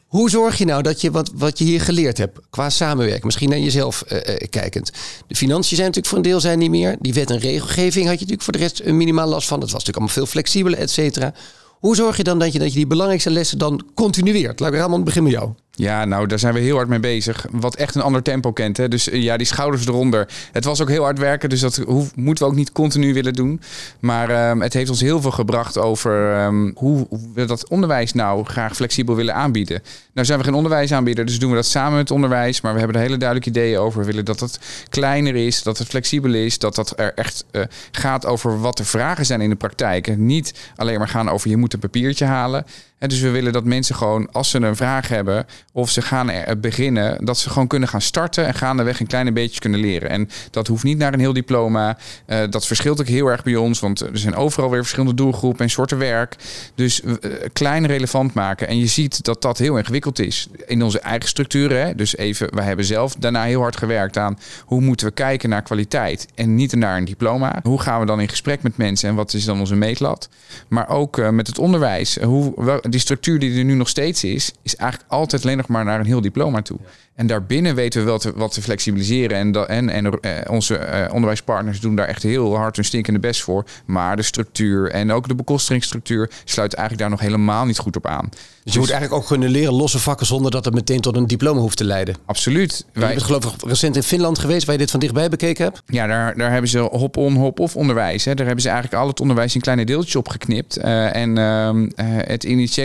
hoe 0.08 0.30
zorg 0.30 0.58
je 0.58 0.66
nou 0.66 0.82
dat 0.82 1.02
je 1.02 1.12
wat, 1.12 1.32
wat 1.36 1.58
je 1.58 1.64
hier 1.64 1.82
geleerd 1.82 2.18
hebt 2.18 2.40
qua 2.50 2.70
samenwerken, 2.70 3.26
misschien 3.26 3.50
naar 3.50 3.60
jezelf 3.60 4.02
eh, 4.02 4.48
kijkend. 4.50 4.92
De 5.28 5.36
financiën 5.36 5.76
zijn 5.76 5.88
natuurlijk 5.88 6.08
voor 6.08 6.18
een 6.18 6.24
deel 6.24 6.40
zijn 6.40 6.60
niet 6.60 6.70
meer. 6.70 6.96
Die 7.00 7.14
wet 7.14 7.30
en 7.30 7.40
regelgeving 7.40 8.06
had 8.06 8.14
je 8.14 8.26
natuurlijk 8.26 8.42
voor 8.42 8.54
de 8.54 8.60
rest 8.60 8.82
een 8.84 8.98
minimaal 8.98 9.28
last 9.28 9.48
van. 9.48 9.60
Dat 9.60 9.72
was 9.72 9.84
natuurlijk 9.86 9.98
allemaal 9.98 10.16
veel 10.16 10.26
flexibeler, 10.26 10.80
et 10.80 10.92
cetera. 10.92 11.34
Hoe 11.80 11.96
zorg 11.96 12.18
je 12.18 12.24
dan 12.24 12.40
dat 12.40 12.54
je, 12.54 12.60
dat 12.60 12.68
je 12.68 12.76
die 12.76 12.88
belangrijkste 12.88 13.32
lessen 13.32 13.58
dan 13.58 13.86
continueert? 13.94 14.60
Laat 14.60 14.74
ik 14.74 14.80
Ramon 14.80 15.04
beginnen 15.04 15.32
met 15.32 15.42
jou. 15.42 15.54
Ja, 15.80 16.06
nou, 16.06 16.28
daar 16.28 16.40
zijn 16.40 16.54
we 16.54 16.60
heel 16.60 16.76
hard 16.76 16.88
mee 16.88 17.00
bezig. 17.00 17.46
Wat 17.52 17.76
echt 17.76 17.96
een 17.96 18.02
ander 18.02 18.22
tempo 18.22 18.52
kent. 18.52 18.78
Hè? 18.78 18.88
Dus 18.88 19.10
eh, 19.10 19.22
ja, 19.24 19.38
die 19.38 19.48
schouders 19.48 19.88
eronder. 19.88 20.28
Het 20.52 20.64
was 20.66 20.82
ook 20.82 20.90
heel 20.90 21.04
hard 21.04 21.20
werken, 21.20 21.50
dus 21.50 21.60
dat 21.60 21.76
hoef- 21.76 22.16
moeten 22.16 22.46
we 22.46 22.50
ook 22.52 22.58
niet 22.58 22.72
continu 22.72 23.14
willen 23.14 23.34
doen. 23.34 23.62
Maar 24.00 24.30
ehm, 24.30 24.60
het 24.62 24.74
heeft 24.74 24.90
ons 24.90 25.02
heel 25.02 25.22
veel 25.22 25.32
gebracht 25.32 25.78
over 25.78 26.34
ehm, 26.34 26.72
hoe 26.76 27.08
we 27.34 27.46
dat 27.46 27.70
onderwijs 27.70 28.14
nou 28.14 28.46
graag 28.46 28.76
flexibel 28.76 29.16
willen 29.16 29.34
aanbieden. 29.36 29.82
Nou 30.14 30.26
zijn 30.28 30.40
we 30.40 30.46
geen 30.46 30.54
onderwijsaanbieder, 30.54 31.26
dus 31.26 31.40
doen 31.40 31.50
we 31.50 31.56
dat 31.56 31.66
samen 31.66 31.98
met 31.98 32.12
onderwijs. 32.12 32.62
Maar 32.62 32.74
we 32.74 32.80
hebben 32.80 32.98
er 32.98 33.04
hele 33.04 33.18
duidelijke 33.18 33.50
ideeën 33.60 33.78
over. 33.80 34.00
We 34.00 34.06
willen 34.06 34.26
dat 34.26 34.40
het 34.40 34.60
kleiner 34.90 35.36
is, 35.36 35.64
dat 35.64 35.78
het 35.78 35.88
flexibel 35.88 36.34
is. 36.34 36.60
Dat 36.60 36.76
dat 36.76 36.94
er 37.00 37.14
echt 37.14 37.46
eh, 37.52 37.62
gaat 37.92 38.26
over 38.26 38.60
wat 38.62 38.78
de 38.78 38.86
vragen 38.86 39.26
zijn 39.26 39.42
in 39.42 39.50
de 39.50 39.56
praktijk. 39.56 40.08
En 40.08 40.26
niet 40.26 40.54
alleen 40.76 40.98
maar 40.98 41.08
gaan 41.08 41.30
over 41.30 41.50
je 41.50 41.58
moet 41.58 41.74
een 41.74 41.80
papiertje 41.80 42.26
halen. 42.26 42.66
En 42.98 43.10
dus 43.10 43.20
we 43.20 43.30
willen 43.30 43.54
dat 43.54 43.64
mensen 43.64 43.96
gewoon, 43.96 44.32
als 44.32 44.50
ze 44.50 44.62
een 44.62 44.76
vraag 44.76 45.08
hebben 45.08 45.46
of 45.72 45.90
ze 45.90 46.02
gaan 46.02 46.30
er 46.30 46.60
beginnen, 46.60 47.26
dat 47.26 47.38
ze 47.38 47.50
gewoon 47.50 47.68
kunnen 47.68 47.90
gaan 47.90 48.02
starten 48.02 48.46
en 48.46 48.54
gaandeweg 48.54 49.00
een 49.00 49.08
kleine 49.08 49.32
beetje 49.32 49.60
kunnen 49.60 49.80
leren. 49.80 50.10
En 50.10 50.30
dat 50.52 50.68
hoeft 50.68 50.84
niet 50.84 50.98
naar 50.98 51.14
een 51.14 51.20
heel 51.20 51.34
diploma. 51.34 51.98
Eh, 52.26 52.40
dat 52.50 52.68
verschilt 52.68 53.00
ook 53.00 53.08
heel 53.08 53.28
erg 53.28 53.44
bij 53.44 53.56
ons, 53.56 53.80
want 53.80 54.00
er 54.00 54.18
zijn 54.18 54.36
overal 54.36 54.70
weer 54.70 54.82
verschillende 54.82 55.16
doelgroepen 55.16 55.64
en 55.64 55.70
soorten 55.70 55.98
werk. 55.98 56.36
Dus 56.76 57.02
eh, 57.02 57.14
klein 57.54 57.86
relevant 57.86 58.34
maken. 58.34 58.68
En 58.68 58.78
je 58.78 58.88
ziet 58.88 59.24
dat 59.24 59.42
dat 59.42 59.58
heel 59.58 59.78
ingewikkeld 59.78 60.20
is 60.20 60.48
in 60.66 60.84
onze 60.84 61.00
eigen 61.00 61.30
structuren. 61.30 61.86
Hè? 61.86 61.96
Dus 61.96 62.18
even, 62.18 62.56
wij 62.56 62.66
hebben 62.66 62.86
zelf 62.86 63.16
daarna 63.16 63.44
heel 63.44 63.62
hard 63.62 63.78
gewerkt 63.78 64.18
aan 64.18 64.40
hoe 64.66 64.82
moeten 64.82 65.08
we 65.08 65.14
kijken 65.14 65.50
naar 65.50 65.62
kwaliteit 65.62 66.28
en 66.36 66.56
niet 66.56 66.76
naar 66.76 66.98
een 66.98 67.06
diploma. 67.06 67.60
Hoe 67.64 67.82
gaan 67.82 68.00
we 68.00 68.06
dan 68.06 68.22
in 68.22 68.30
gesprek 68.30 68.62
met 68.62 68.78
mensen 68.78 69.10
en 69.10 69.16
wat 69.16 69.34
is 69.34 69.46
dan 69.46 69.60
onze 69.60 69.76
meetlat? 69.76 70.30
Maar 70.68 70.90
ook 70.90 71.18
eh, 71.18 71.30
met 71.30 71.48
het 71.48 71.60
onderwijs. 71.60 72.18
Hoe, 72.22 72.82
die 72.90 73.00
structuur 73.00 73.40
die 73.40 73.58
er 73.58 73.64
nu 73.64 73.74
nog 73.74 73.90
steeds 73.90 74.24
is, 74.24 74.52
is 74.62 74.76
eigenlijk 74.76 75.12
altijd 75.12 75.44
alleen 75.44 75.58
nog 75.58 75.68
maar 75.68 75.86
naar 75.86 76.00
een 76.00 76.06
heel 76.06 76.22
diploma 76.22 76.62
toe. 76.62 76.80
En 77.18 77.28
daarbinnen 77.28 77.76
weten 77.76 78.00
we 78.00 78.06
wel 78.06 78.20
te, 78.20 78.32
wat 78.36 78.52
te 78.52 78.62
flexibiliseren. 78.62 79.38
En, 79.38 79.68
en, 79.68 79.90
en 79.90 80.20
eh, 80.20 80.32
onze 80.52 80.78
eh, 80.78 81.14
onderwijspartners 81.14 81.80
doen 81.80 81.96
daar 81.96 82.08
echt 82.08 82.24
heel 82.24 82.56
hard 82.56 82.76
hun 82.76 82.86
stinkende 82.86 83.20
best 83.20 83.42
voor. 83.42 83.66
Maar 83.86 84.16
de 84.16 84.22
structuur 84.22 84.92
en 84.92 85.12
ook 85.12 85.28
de 85.28 85.36
bekosteringsstructuur 85.36 86.30
sluit 86.44 86.74
eigenlijk 86.74 87.10
daar 87.10 87.18
nog 87.18 87.28
helemaal 87.28 87.66
niet 87.66 87.78
goed 87.78 87.96
op 87.96 88.08
aan. 88.08 88.30
Dus 88.64 88.74
je 88.74 88.80
moet 88.80 88.92
eigenlijk 88.92 89.22
ook 89.22 89.28
kunnen 89.28 89.50
leren 89.50 89.74
losse 89.74 90.00
vakken 90.00 90.26
zonder 90.26 90.52
dat 90.52 90.66
het 90.66 90.74
meteen 90.74 91.02
tot 91.02 91.16
een 91.16 91.28
diploma 91.28 91.60
hoeft 91.60 91.78
te 91.78 91.84
leiden. 91.84 92.16
Absoluut. 92.26 92.86
Je 92.94 93.00
bent 93.00 93.24
geloof 93.24 93.46
ik 93.46 93.62
recent 93.62 93.96
in 93.96 94.04
Finland 94.04 94.40
geweest 94.40 94.66
waar 94.66 94.74
je 94.74 94.82
dit 94.82 94.92
van 94.92 95.00
dichtbij 95.00 95.30
bekeken 95.30 95.64
hebt. 95.64 95.82
Ja, 95.86 96.08
daar, 96.08 96.38
daar 96.38 96.52
hebben 96.52 96.70
ze 96.70 96.80
hop-on, 96.80 97.36
hop-off 97.36 97.76
onderwijs. 97.76 98.26
Hè. 98.26 98.34
Daar 98.36 98.46
hebben 98.46 98.64
ze 98.64 98.70
eigenlijk 98.70 99.02
al 99.02 99.08
het 99.08 99.20
onderwijs 99.20 99.56
in 99.56 99.62
kleine 99.62 99.86
deeltjes 99.86 100.16
opgeknipt. 100.16 100.78
Eh 100.78 101.16
en 101.16 101.38
ehm, 101.38 101.90
eh, 101.96 102.06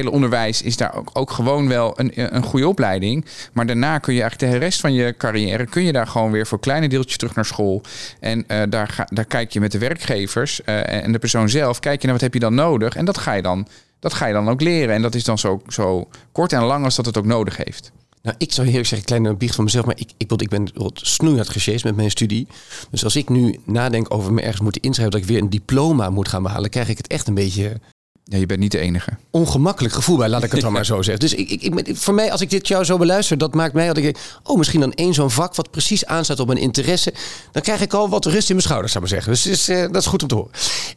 onderwijs 0.00 0.62
is 0.62 0.76
daar 0.76 0.94
ook, 0.94 1.10
ook 1.12 1.30
gewoon 1.30 1.68
wel 1.68 2.00
een, 2.00 2.34
een 2.34 2.42
goede 2.42 2.68
opleiding. 2.68 3.24
Maar 3.52 3.66
daarna 3.66 3.98
kun 3.98 4.14
je 4.14 4.20
eigenlijk 4.20 4.52
de 4.52 4.58
rest 4.58 4.80
van 4.80 4.92
je 4.92 5.16
carrière... 5.16 5.66
kun 5.66 5.82
je 5.82 5.92
daar 5.92 6.06
gewoon 6.06 6.30
weer 6.30 6.46
voor 6.46 6.60
kleine 6.60 6.88
deeltjes 6.88 7.16
terug 7.16 7.34
naar 7.34 7.44
school. 7.44 7.82
En 8.20 8.44
eh, 8.46 8.62
daar, 8.68 8.88
ga, 8.88 9.06
daar 9.10 9.24
kijk 9.24 9.52
je 9.52 9.60
met 9.60 9.72
de 9.72 9.78
werkgevers 9.78 10.62
eh, 10.62 11.04
en 11.04 11.12
de 11.12 11.18
persoon 11.18 11.48
zelf... 11.48 11.80
kijk 11.80 12.00
je 12.00 12.06
naar 12.06 12.14
wat 12.14 12.24
heb 12.24 12.34
je 12.34 12.40
dan 12.40 12.54
nodig. 12.54 12.96
En 12.96 13.04
dat 13.04 13.18
ga 13.18 13.32
je 13.32 13.42
dan, 13.42 13.66
dat 14.00 14.14
ga 14.14 14.26
je 14.26 14.32
dan 14.32 14.48
ook 14.48 14.60
leren. 14.60 14.94
En 14.94 15.02
dat 15.02 15.14
is 15.14 15.24
dan 15.24 15.38
zo, 15.38 15.62
zo 15.68 16.08
kort 16.32 16.52
en 16.52 16.62
lang 16.62 16.84
als 16.84 16.96
dat 16.96 17.06
het 17.06 17.18
ook 17.18 17.26
nodig 17.26 17.56
heeft. 17.56 17.92
Nou, 18.22 18.36
ik 18.38 18.52
zou 18.52 18.66
eerlijk 18.66 18.86
zeggen, 18.86 19.06
kleine 19.06 19.34
biecht 19.34 19.54
van 19.54 19.64
mezelf, 19.64 19.84
maar 19.84 19.98
ik, 19.98 20.10
ik, 20.16 20.32
ik 20.32 20.48
ben 20.48 20.70
snoeihard 20.94 21.48
gesjeest 21.48 21.84
met 21.84 21.96
mijn 21.96 22.10
studie. 22.10 22.46
Dus 22.90 23.04
als 23.04 23.16
ik 23.16 23.28
nu 23.28 23.58
nadenk 23.64 24.14
over 24.14 24.32
me 24.32 24.40
ergens 24.40 24.60
moeten 24.60 24.82
inschrijven 24.82 25.18
dat 25.18 25.28
ik 25.28 25.34
weer 25.34 25.42
een 25.42 25.50
diploma 25.50 26.10
moet 26.10 26.28
gaan 26.28 26.42
behalen, 26.42 26.70
krijg 26.70 26.88
ik 26.88 26.96
het 26.96 27.06
echt 27.06 27.28
een 27.28 27.34
beetje 27.34 27.80
Ja, 28.24 28.38
je 28.38 28.46
bent 28.46 28.60
niet 28.60 28.72
de 28.72 28.78
enige. 28.78 29.10
ongemakkelijk 29.30 29.94
gevoel 29.94 30.16
bij, 30.16 30.28
laat 30.28 30.42
ik 30.42 30.52
het 30.52 30.60
dan 30.60 30.72
maar 30.72 30.84
zo 30.94 31.02
zeggen. 31.02 31.18
Dus 31.28 31.34
ik, 31.34 31.50
ik, 31.50 31.74
ik, 31.74 31.96
voor 31.96 32.14
mij, 32.14 32.32
als 32.32 32.40
ik 32.40 32.50
dit 32.50 32.68
jou 32.68 32.84
zo 32.84 32.96
beluister, 32.98 33.38
dat 33.38 33.54
maakt 33.54 33.74
mij 33.74 33.86
dat 33.86 33.96
ik 33.96 34.02
denk, 34.02 34.16
oh, 34.42 34.56
misschien 34.58 34.80
dan 34.80 34.92
één 34.92 35.14
zo'n 35.14 35.30
vak 35.30 35.54
wat 35.54 35.70
precies 35.70 36.06
aanstaat 36.06 36.40
op 36.40 36.46
mijn 36.46 36.58
interesse. 36.58 37.14
Dan 37.52 37.62
krijg 37.62 37.80
ik 37.80 37.92
al 37.92 38.08
wat 38.08 38.24
rust 38.24 38.48
in 38.48 38.54
mijn 38.54 38.66
schouders, 38.66 38.92
zou 38.92 39.04
ik 39.04 39.10
maar 39.10 39.22
zeggen. 39.22 39.50
Dus 39.50 39.68
eh, 39.68 39.80
dat 39.92 40.02
is 40.02 40.06
goed 40.08 40.22
om 40.22 40.28
te 40.28 40.34
horen. 40.34 40.50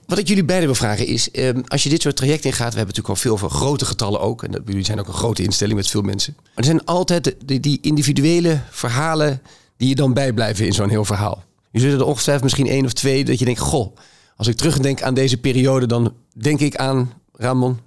Wat 0.05 0.17
ik 0.17 0.27
jullie 0.27 0.43
beiden 0.45 0.67
wil 0.67 0.75
vragen 0.75 1.07
is, 1.07 1.31
eh, 1.31 1.49
als 1.67 1.83
je 1.83 1.89
dit 1.89 2.01
soort 2.01 2.15
traject 2.15 2.45
ingaat, 2.45 2.71
we 2.73 2.77
hebben 2.77 2.95
natuurlijk 2.95 3.09
al 3.09 3.15
veel 3.15 3.31
over 3.33 3.49
grote 3.49 3.85
getallen 3.85 4.19
ook. 4.19 4.43
En 4.43 4.51
dat, 4.51 4.61
jullie 4.65 4.85
zijn 4.85 4.99
ook 4.99 5.07
een 5.07 5.13
grote 5.13 5.43
instelling 5.43 5.77
met 5.77 5.87
veel 5.87 6.01
mensen. 6.01 6.33
Maar 6.37 6.45
er 6.55 6.63
zijn 6.63 6.85
altijd 6.85 7.35
de- 7.45 7.59
die 7.59 7.77
individuele 7.81 8.59
verhalen 8.69 9.41
die 9.77 9.89
je 9.89 9.95
dan 9.95 10.13
bijblijven 10.13 10.65
in 10.65 10.73
zo'n 10.73 10.89
heel 10.89 11.05
verhaal. 11.05 11.43
Je 11.71 11.79
zult 11.79 11.99
er 11.99 12.05
ongetwijfeld 12.05 12.43
misschien 12.43 12.67
één 12.67 12.85
of 12.85 12.93
twee 12.93 13.25
dat 13.25 13.39
je 13.39 13.45
denkt, 13.45 13.59
goh, 13.59 13.95
als 14.37 14.47
ik 14.47 14.55
terugdenk 14.55 15.01
aan 15.01 15.13
deze 15.13 15.37
periode, 15.37 15.85
dan 15.85 16.13
denk 16.35 16.59
ik 16.59 16.75
aan 16.75 17.13
Ramon. 17.31 17.79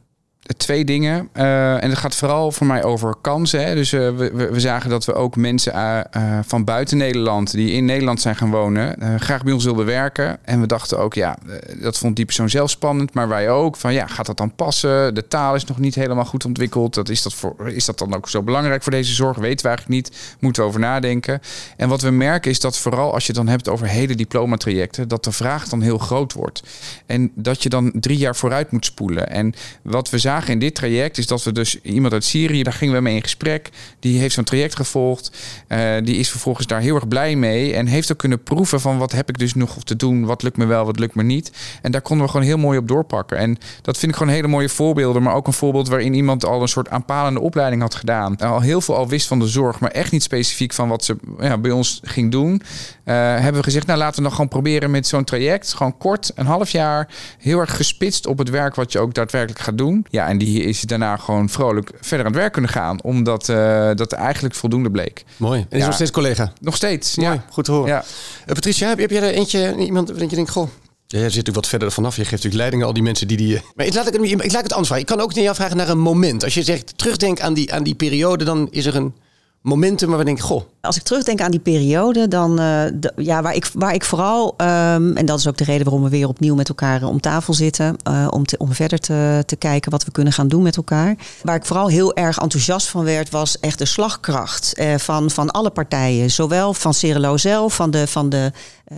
Twee 0.57 0.85
dingen. 0.85 1.29
Eh, 1.33 1.83
en 1.83 1.91
het 1.91 1.99
gaat 1.99 2.15
vooral 2.15 2.53
voor 2.53 2.67
mij 2.67 2.85
over 2.85 3.15
kansen. 3.21 3.65
Hè. 3.65 3.75
Dus 3.75 3.93
eh, 3.93 4.17
we, 4.17 4.31
we, 4.33 4.61
zagen 4.61 4.91
dat 4.91 5.05
we 5.05 5.15
ook 5.15 5.37
mensen 5.37 5.73
eh, 5.75 6.39
van 6.47 6.65
buiten 6.65 6.97
Nederland... 6.97 7.53
die 7.53 7.73
in 7.73 7.85
Nederland 7.85 8.21
zijn 8.21 8.37
gaan 8.37 8.51
wonen... 8.51 9.21
graag 9.21 9.43
bij 9.43 9.53
ons 9.53 9.65
wilden 9.65 9.87
werken. 9.87 10.39
En 10.45 10.61
we 10.61 10.67
dachten 10.67 10.99
ook, 10.99 11.15
ja, 11.15 11.39
dat 11.81 11.99
vond 11.99 12.17
die 12.17 12.25
persoon 12.25 12.51
zelf 12.51 12.71
spannend. 12.71 13.15
Maar 13.15 13.29
wij 13.29 13.51
ook, 13.51 13.77
van 13.77 13.93
ja, 13.93 14.07
gaat 14.07 14.27
dat 14.27 14.37
dan 14.37 14.55
passen? 14.55 15.15
De 15.15 15.29
taal 15.29 15.55
is 15.55 15.65
nog 15.65 15.79
niet 15.79 15.95
helemaal 15.95 16.25
goed 16.25 16.45
ontwikkeld. 16.45 16.95
Dat 16.95 17.09
is, 17.09 17.23
dat 17.23 17.35
voor, 17.35 17.71
is 17.71 17.85
dat 17.85 17.99
dan 17.99 18.15
ook 18.15 18.29
zo 18.29 18.43
belangrijk 18.43 18.83
voor 18.83 18.93
deze 18.93 19.15
zorg? 19.15 19.37
Weten 19.37 19.63
we 19.63 19.69
eigenlijk 19.69 20.01
niet. 20.03 20.37
Moeten 20.41 20.63
we 20.63 20.69
over 20.69 20.81
nadenken. 20.81 21.41
En 21.77 21.89
wat 21.89 22.03
we 22.03 22.11
merken 22.11 22.51
is 22.51 22.61
dat 22.61 22.79
vooral 22.79 23.15
als 23.15 23.27
je 23.27 23.33
dan 23.33 23.49
hebt 23.49 23.69
over 23.69 23.87
hele 23.87 24.15
diplomatrajecten... 24.15 25.09
dat 25.09 25.25
de 25.25 25.33
vraag 25.33 25.69
dan 25.69 25.83
heel 25.83 25.99
groot 25.99 26.33
wordt. 26.33 26.63
En 27.07 27.31
dat 27.35 27.63
je 27.63 27.69
dan 27.69 27.93
drie 27.95 28.19
jaar 28.19 28.37
vooruit 28.37 28.71
moet 28.71 28.85
spoelen. 28.85 29.31
En 29.31 29.55
wat 29.83 30.11
we 30.11 30.19
zagen 30.29 30.53
in 30.53 30.59
dit 30.59 30.75
traject 30.75 31.19
is 31.19 31.27
dat 31.27 31.43
we 31.43 31.53
dus 31.53 31.81
iemand 31.81 32.13
uit 32.13 32.25
Syrië, 32.25 32.63
daar 32.63 32.73
gingen 32.73 32.95
we 32.95 33.01
mee 33.01 33.15
in 33.15 33.23
gesprek. 33.23 33.71
Die 34.01 34.19
heeft 34.19 34.35
zo'n 34.35 34.45
traject 34.45 34.77
gevolgd. 34.77 35.31
Eh, 35.67 35.95
die 36.05 36.17
is 36.17 36.31
vervolgens 36.31 36.67
daar 36.67 36.81
heel 36.81 36.95
erg 36.95 37.09
blij 37.09 37.37
mee. 37.37 37.75
En 37.75 37.87
heeft 37.87 38.13
ook 38.13 38.19
kunnen 38.19 38.43
proeven 38.43 38.81
van 38.81 38.99
wat 38.99 39.13
heb 39.13 39.29
ik 39.29 39.39
dus 39.39 39.55
nog 39.55 39.85
te 39.85 39.97
doen. 39.97 40.25
Wat 40.25 40.43
lukt 40.43 40.57
me 40.57 40.67
wel, 40.67 40.85
wat 40.85 40.99
lukt 40.99 41.15
me 41.15 41.23
niet. 41.23 41.53
En 41.83 41.91
daar 41.91 42.01
konden 42.01 42.27
we 42.27 42.31
gewoon 42.31 42.47
heel 42.47 42.59
mooi 42.59 42.79
op 42.79 42.89
doorpakken. 42.89 43.39
En 43.39 43.59
dat 43.83 43.99
vind 43.99 44.13
ik 44.13 44.19
gewoon 44.19 44.33
hele 44.33 44.49
mooie 44.49 44.69
voorbeelden. 44.69 45.23
Maar 45.23 45.35
ook 45.35 45.47
een 45.47 45.53
voorbeeld 45.53 45.89
waarin 45.89 46.15
iemand 46.15 46.45
al 46.45 46.63
een 46.63 46.69
soort 46.69 46.89
aanpalende 46.89 47.41
opleiding 47.41 47.83
had 47.83 47.95
gedaan. 47.95 48.37
Al 48.37 48.61
heel 48.61 48.81
veel 48.81 48.97
al 48.97 49.09
wist 49.09 49.27
van 49.27 49.39
de 49.39 49.47
zorg, 49.47 49.81
maar 49.81 49.91
echt 49.91 50.13
niet 50.13 50.23
specifiek 50.23 50.73
van 50.73 50.89
wat 50.89 51.05
ze 51.05 51.17
ja, 51.41 51.59
bij 51.59 51.71
ons 51.71 52.01
ging 52.03 52.31
doen. 52.31 52.63
Eh, 53.09 53.15
hebben 53.15 53.55
we 53.55 53.63
gezegd, 53.63 53.87
nou 53.87 53.99
laten 53.99 54.17
we 54.17 54.23
dan 54.23 54.31
gewoon 54.31 54.49
proberen 54.49 54.91
met 54.91 55.07
zo'n 55.07 55.25
traject. 55.25 55.75
Gewoon 55.75 55.99
kort, 55.99 56.31
een 56.35 56.47
half 56.47 56.71
jaar. 56.71 57.09
Heel 57.39 57.59
erg 57.59 57.77
gespitst 57.77 58.27
op 58.27 58.39
het 58.39 58.51
werk 58.51 58.75
wat 58.75 58.93
je 58.93 58.99
ook 58.99 59.15
daadwerkelijk 59.15 59.61
gaat 59.61 59.79
doen. 59.79 60.07
Ja, 60.11 60.27
en 60.29 60.39
die 60.39 60.63
is 60.63 60.81
daarna 60.81 61.17
gewoon 61.17 61.49
vrolijk 61.49 61.91
verder 62.01 62.27
aan 62.27 62.33
het 62.33 62.41
werk 62.41 62.53
kunnen 62.53 62.71
gaan. 62.71 63.03
Omdat 63.03 63.49
eh, 63.49 63.91
dat 63.95 64.13
eigenlijk 64.13 64.55
voldoende 64.55 64.91
bleek. 64.91 65.25
Mooi. 65.37 65.61
En 65.61 65.67
is 65.71 65.79
Ja. 65.79 65.85
nog 65.87 65.95
steeds 65.95 66.11
collega. 66.11 66.53
Nog 66.61 66.77
steeds. 66.77 67.17
Mooi, 67.17 67.31
Ja. 67.33 67.45
goed 67.51 67.65
te 67.65 67.73
horen. 67.73 67.89
Ja. 67.89 68.05
Eh, 68.47 68.55
Patricia, 68.55 68.89
heb, 68.89 68.99
heb 68.99 69.11
jij 69.11 69.23
er 69.23 69.35
eentje, 69.35 69.77
iemand 69.77 70.07
dat 70.19 70.31
je 70.31 70.37
denkt, 70.37 70.51
goh, 70.51 70.69
Ja, 71.07 71.19
jij 71.19 71.29
zit 71.31 71.37
natuurlijk 71.37 71.57
wat 71.57 71.67
verder 71.69 71.93
vanaf. 71.93 72.15
Je 72.17 72.21
geeft 72.21 72.33
natuurlijk 72.33 72.57
leiding 72.61 72.83
aan 72.83 72.89
al 72.89 72.95
die 72.95 73.03
mensen 73.03 73.29
die 73.29 73.37
die... 73.37 73.61
Maar 73.75 73.87
ik 73.87 73.95
laat, 73.95 74.15
ik, 74.15 74.21
ik 74.21 74.53
laat 74.53 74.63
het 74.63 74.73
anders 74.73 74.87
vragen. 74.89 74.99
Ik 74.99 75.07
kan 75.07 75.21
ook 75.21 75.35
niet 75.35 75.49
afvragen 75.49 75.77
naar 75.77 75.89
een 75.89 75.99
moment. 75.99 76.45
Als 76.45 76.55
je 76.55 76.63
zegt, 76.63 76.99
terugdenk 76.99 77.41
aan 77.41 77.55
die, 77.55 77.73
aan 77.73 77.83
die 77.83 77.95
periode, 77.95 78.45
dan 78.45 78.69
is 78.71 78.87
er 78.87 78.97
een 78.97 79.15
momenten 79.61 80.09
waar 80.09 80.19
we 80.19 80.25
denken, 80.25 80.45
goh. 80.45 80.63
Als 80.81 80.97
ik 80.97 81.03
terugdenk 81.03 81.41
aan 81.41 81.51
die 81.51 81.61
periode, 81.61 82.29
dan 82.29 82.57
de, 82.57 83.13
ja, 83.17 83.43
waar 83.43 83.55
ik, 83.55 83.71
waar 83.75 83.95
ik 83.95 84.05
vooral, 84.05 84.47
um, 84.47 85.17
en 85.17 85.27
dat 85.27 85.39
is 85.39 85.49
ook 85.49 85.57
de 85.57 85.65
reden 85.65 85.85
waarom 85.85 86.03
we 86.03 86.09
weer 86.09 86.29
opnieuw 86.29 86.55
met 86.55 86.69
elkaar 86.69 87.03
om 87.03 87.21
tafel 87.21 87.55
zitten, 87.55 87.97
uh, 88.09 88.27
om, 88.31 88.45
te, 88.45 88.57
om 88.57 88.73
verder 88.73 88.99
te, 88.99 89.43
te 89.47 89.57
kijken 89.57 89.91
wat 89.91 90.05
we 90.05 90.11
kunnen 90.11 90.33
gaan 90.33 90.49
doen 90.49 90.63
met 90.63 90.77
elkaar. 90.77 91.17
Waar 91.43 91.57
ik 91.57 91.65
vooral 91.65 91.89
heel 91.89 92.15
erg 92.15 92.39
enthousiast 92.39 92.89
van 92.89 93.05
werd, 93.05 93.31
was 93.31 93.61
echt 93.61 93.79
de 93.79 93.85
slagkracht 93.85 94.83
van, 94.97 95.31
van 95.31 95.51
alle 95.51 95.71
partijen. 95.71 96.31
Zowel 96.31 96.75
van 96.75 96.95
Cirelo 96.95 97.37
zelf, 97.37 97.75
van 97.75 97.91
de, 97.91 98.07
van 98.07 98.29
de, 98.29 98.53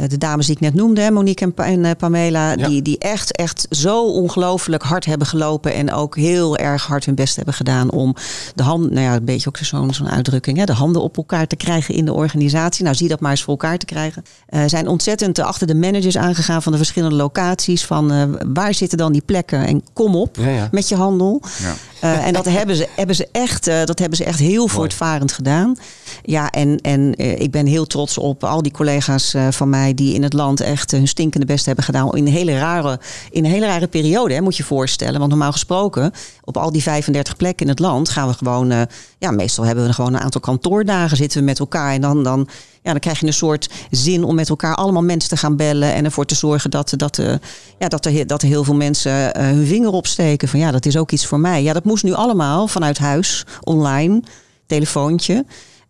de 0.09 0.19
dames 0.19 0.47
die 0.47 0.55
ik 0.55 0.61
net 0.61 0.75
noemde, 0.75 1.11
Monique 1.11 1.53
en, 1.57 1.85
en 1.85 1.97
Pamela, 1.97 2.51
ja. 2.51 2.69
die, 2.69 2.83
die 2.83 2.99
echt, 2.99 3.37
echt 3.37 3.67
zo 3.71 4.07
ongelooflijk 4.07 4.83
hard 4.83 5.05
hebben 5.05 5.27
gelopen 5.27 5.75
en 5.75 5.93
ook 5.93 6.17
heel 6.17 6.57
erg 6.57 6.87
hard 6.87 7.05
hun 7.05 7.15
best 7.15 7.37
hebben 7.37 7.55
gedaan 7.55 7.91
om 7.91 8.15
de 8.55 8.63
hand, 8.63 8.91
nou 8.91 9.05
ja, 9.05 9.15
een 9.15 9.25
beetje 9.25 9.49
ook 9.49 9.57
zo'n 9.57 9.95
zo'n 9.95 10.09
uitdrukking, 10.09 10.59
hè, 10.59 10.65
de 10.65 10.73
handen 10.73 11.03
op 11.03 11.17
elkaar 11.17 11.47
te 11.47 11.57
krijgen 11.57 11.95
in 11.95 12.05
de 12.05 12.13
organisatie. 12.13 12.85
Nou, 12.85 12.97
zie 12.97 13.09
dat 13.09 13.21
maar 13.21 13.31
eens 13.31 13.43
voor 13.43 13.57
elkaar 13.59 13.79
te 13.79 13.87
krijgen. 13.87 14.25
Uh, 14.51 14.63
zijn 14.67 14.89
ontzettend 14.89 15.39
achter 15.39 15.67
de 15.67 15.75
managers 15.75 16.17
aangegaan 16.17 16.63
van 16.63 16.73
de 16.73 16.79
verschillende 16.79 17.17
locaties. 17.17 17.85
Van 17.85 18.13
uh, 18.13 18.23
waar 18.47 18.75
zitten 18.75 18.99
dan 18.99 19.13
die 19.13 19.23
plekken? 19.23 19.67
En 19.67 19.83
kom 19.93 20.17
op 20.17 20.37
ja, 20.37 20.49
ja. 20.49 20.69
met 20.71 20.89
je 20.89 20.95
handel. 20.95 21.43
Ja. 21.61 21.75
Uh, 22.05 22.27
en 22.27 22.33
dat 22.33 22.45
hebben 22.45 22.77
ze, 22.77 22.89
hebben 22.97 23.17
ze 23.17 23.29
echt, 23.33 23.65
dat 23.65 23.99
hebben 23.99 24.17
ze 24.17 24.25
echt 24.25 24.39
heel 24.39 24.69
voortvarend 24.69 25.33
gedaan. 25.33 25.77
Ja, 26.23 26.51
en, 26.51 26.81
en 26.81 27.19
ik 27.41 27.51
ben 27.51 27.67
heel 27.67 27.87
trots 27.87 28.19
op 28.19 28.45
al 28.45 28.63
die 28.63 28.73
collega's 28.73 29.35
van 29.51 29.69
mij 29.69 29.80
die 29.95 30.15
in 30.15 30.23
het 30.23 30.33
land 30.33 30.61
echt 30.61 30.91
hun 30.91 31.09
stinkende 31.09 31.47
best 31.47 31.67
hebben 31.67 31.85
gedaan. 31.85 32.17
In 32.17 32.27
een 32.27 32.33
hele 32.33 32.59
rare, 32.59 33.01
in 33.31 33.45
een 33.45 33.51
hele 33.51 33.67
rare 33.67 33.87
periode, 33.87 34.35
hè, 34.35 34.41
moet 34.41 34.57
je 34.57 34.65
voorstellen. 34.65 35.19
Want 35.19 35.31
normaal 35.31 35.53
gesproken, 35.53 36.13
op 36.45 36.57
al 36.57 36.73
die 36.73 36.83
35 36.83 37.37
plekken 37.37 37.67
in 37.67 37.73
het 37.73 37.79
land 37.79 38.09
gaan 38.09 38.29
we 38.29 38.35
gewoon. 38.35 38.87
ja, 39.19 39.31
meestal 39.31 39.65
hebben 39.65 39.87
we 39.87 39.93
gewoon 39.93 40.15
een 40.15 40.21
aantal 40.21 40.41
kantoordagen 40.41 41.17
zitten 41.17 41.39
we 41.39 41.45
met 41.45 41.59
elkaar. 41.59 41.93
En 41.93 42.01
dan, 42.01 42.23
dan, 42.23 42.49
ja, 42.83 42.91
dan 42.91 43.01
krijg 43.01 43.21
je 43.21 43.27
een 43.27 43.33
soort 43.33 43.71
zin 43.91 44.25
om 44.25 44.35
met 44.35 44.49
elkaar 44.49 44.75
allemaal 44.75 45.03
mensen 45.03 45.31
te 45.31 45.37
gaan 45.37 45.57
bellen. 45.57 45.95
En 45.95 46.05
ervoor 46.05 46.27
te 46.27 46.35
zorgen 46.35 46.71
dat, 46.71 46.93
dat, 46.97 47.19
uh, 47.19 47.35
ja, 47.79 47.89
dat, 47.89 48.07
er, 48.07 48.27
dat 48.27 48.43
heel 48.43 48.65
veel 48.65 48.75
mensen 48.75 49.41
hun 49.41 49.67
vinger 49.67 49.93
opsteken. 49.93 50.49
Van 50.49 50.61
ja, 50.61 50.71
dat 50.71 50.87
is 50.87 50.97
ook 50.97 51.11
iets 51.11 51.27
voor 51.27 51.41
mij. 51.41 51.63
Ja, 51.63 51.73
dat 51.73 51.85
moest 51.85 52.05
nu 52.05 52.13
allemaal 52.13 52.67
vanuit 52.67 52.99
huis, 52.99 53.47
online, 53.61 54.23
telefoontje. 54.67 55.45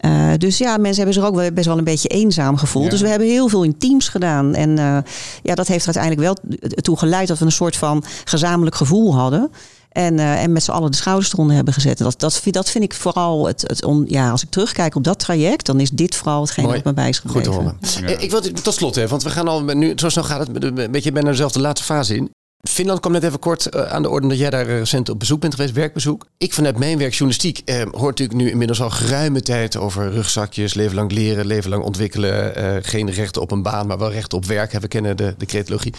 Uh, 0.04 0.32
dus 0.36 0.58
ja, 0.58 0.76
mensen 0.76 0.96
hebben 0.96 1.14
zich 1.14 1.24
ook 1.24 1.34
wel 1.34 1.52
best 1.52 1.66
wel 1.66 1.78
een 1.78 1.84
beetje 1.84 2.08
eenzaam 2.08 2.56
gevoeld. 2.56 2.84
Ja. 2.84 2.90
Dus 2.90 3.00
we 3.00 3.08
hebben 3.08 3.28
heel 3.28 3.48
veel 3.48 3.62
in 3.62 3.78
teams 3.78 4.08
gedaan. 4.08 4.54
En 4.54 4.70
uh, 4.70 4.98
ja, 5.42 5.54
dat 5.54 5.66
heeft 5.66 5.84
uiteindelijk 5.84 6.22
wel 6.22 6.60
toe 6.82 6.98
geleid 6.98 7.28
dat 7.28 7.38
we 7.38 7.44
een 7.44 7.52
soort 7.52 7.76
van 7.76 8.04
gezamenlijk 8.24 8.76
gevoel 8.76 9.14
hadden. 9.14 9.50
En, 9.90 10.18
uh, 10.18 10.42
en 10.42 10.52
met 10.52 10.62
z'n 10.62 10.70
allen 10.70 10.90
de 10.90 10.96
schouders 10.96 11.32
eronder 11.32 11.56
hebben 11.56 11.74
gezet. 11.74 11.98
Dat, 11.98 12.20
dat, 12.20 12.42
dat 12.44 12.70
vind 12.70 12.84
ik 12.84 12.94
vooral 12.94 13.46
het, 13.46 13.62
het 13.66 13.84
on, 13.84 14.04
ja, 14.08 14.30
als 14.30 14.42
ik 14.42 14.50
terugkijk 14.50 14.94
op 14.94 15.04
dat 15.04 15.18
traject, 15.18 15.66
dan 15.66 15.80
is 15.80 15.90
dit 15.90 16.16
vooral 16.16 16.40
hetgeen 16.40 16.64
Mooi. 16.64 16.76
wat 16.76 16.84
me 16.84 16.92
bij 16.92 17.08
is 17.08 17.18
Goed 17.18 17.44
te 17.44 17.50
horen. 17.50 17.78
Ja. 18.00 18.06
Ik 18.06 18.30
wil 18.30 18.40
tot 18.40 18.74
slot, 18.74 18.94
hè, 18.94 19.08
want 19.08 19.22
we 19.22 19.30
gaan 19.30 19.48
al 19.48 19.62
nu, 19.62 19.92
zo 19.96 20.08
snel 20.08 20.24
gaat 20.24 20.46
het, 20.46 20.64
een 20.64 20.90
beetje 20.90 21.12
bijna 21.12 21.30
dezelfde 21.30 21.60
laatste 21.60 21.86
fase 21.86 22.16
in. 22.16 22.30
Finland 22.62 23.00
kwam 23.00 23.12
net 23.12 23.22
even 23.22 23.38
kort 23.38 23.74
uh, 23.74 23.82
aan 23.82 24.02
de 24.02 24.08
orde 24.08 24.28
dat 24.28 24.38
jij 24.38 24.50
daar 24.50 24.66
recent 24.66 25.08
op 25.08 25.18
bezoek 25.18 25.40
bent 25.40 25.54
geweest, 25.54 25.74
werkbezoek. 25.74 26.26
Ik 26.38 26.54
vanuit 26.54 26.78
mijn 26.78 26.98
werk 26.98 27.10
journalistiek 27.10 27.62
eh, 27.64 27.82
hoor 27.90 28.08
natuurlijk 28.08 28.38
nu 28.38 28.50
inmiddels 28.50 28.80
al 28.80 28.90
geruime 28.90 29.42
tijd 29.42 29.76
over 29.76 30.10
rugzakjes, 30.10 30.74
leven 30.74 30.94
lang 30.94 31.12
leren, 31.12 31.46
leven 31.46 31.70
lang 31.70 31.84
ontwikkelen. 31.84 32.84
Geen 32.84 33.10
rechten 33.10 33.42
op 33.42 33.50
een 33.50 33.62
baan, 33.62 33.86
maar 33.86 33.98
wel 33.98 34.12
rechten 34.12 34.38
op 34.38 34.44
werk. 34.44 34.72
We 34.72 34.88
kennen 34.88 35.16
de, 35.16 35.34
de 35.38 35.46
cretologie. 35.46 35.92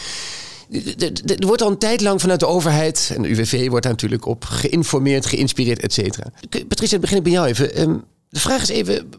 Er 1.26 1.48
wordt 1.48 1.62
al 1.62 1.70
een 1.70 1.78
tijd 1.78 2.02
lang 2.02 2.22
vanuit 2.22 2.40
de 2.40 2.48
overheid 2.48 3.12
en 3.16 3.22
de 3.22 3.30
UWV 3.30 3.68
wordt 3.70 3.84
daar 3.84 3.94
natuurlijk 3.94 4.26
op 4.26 4.46
geïnformeerd, 4.46 5.26
geïnspireerd, 5.26 5.80
et 5.80 5.94
cetera. 5.94 6.32
Patricia, 6.68 7.00
begin 7.00 7.18
ik 7.18 7.24
bij 7.24 7.32
jou 7.32 7.48
even. 7.48 7.82
Um, 7.82 8.04
de 8.30 8.40
vraag 8.40 8.62
is 8.62 8.70
even, 8.70 9.10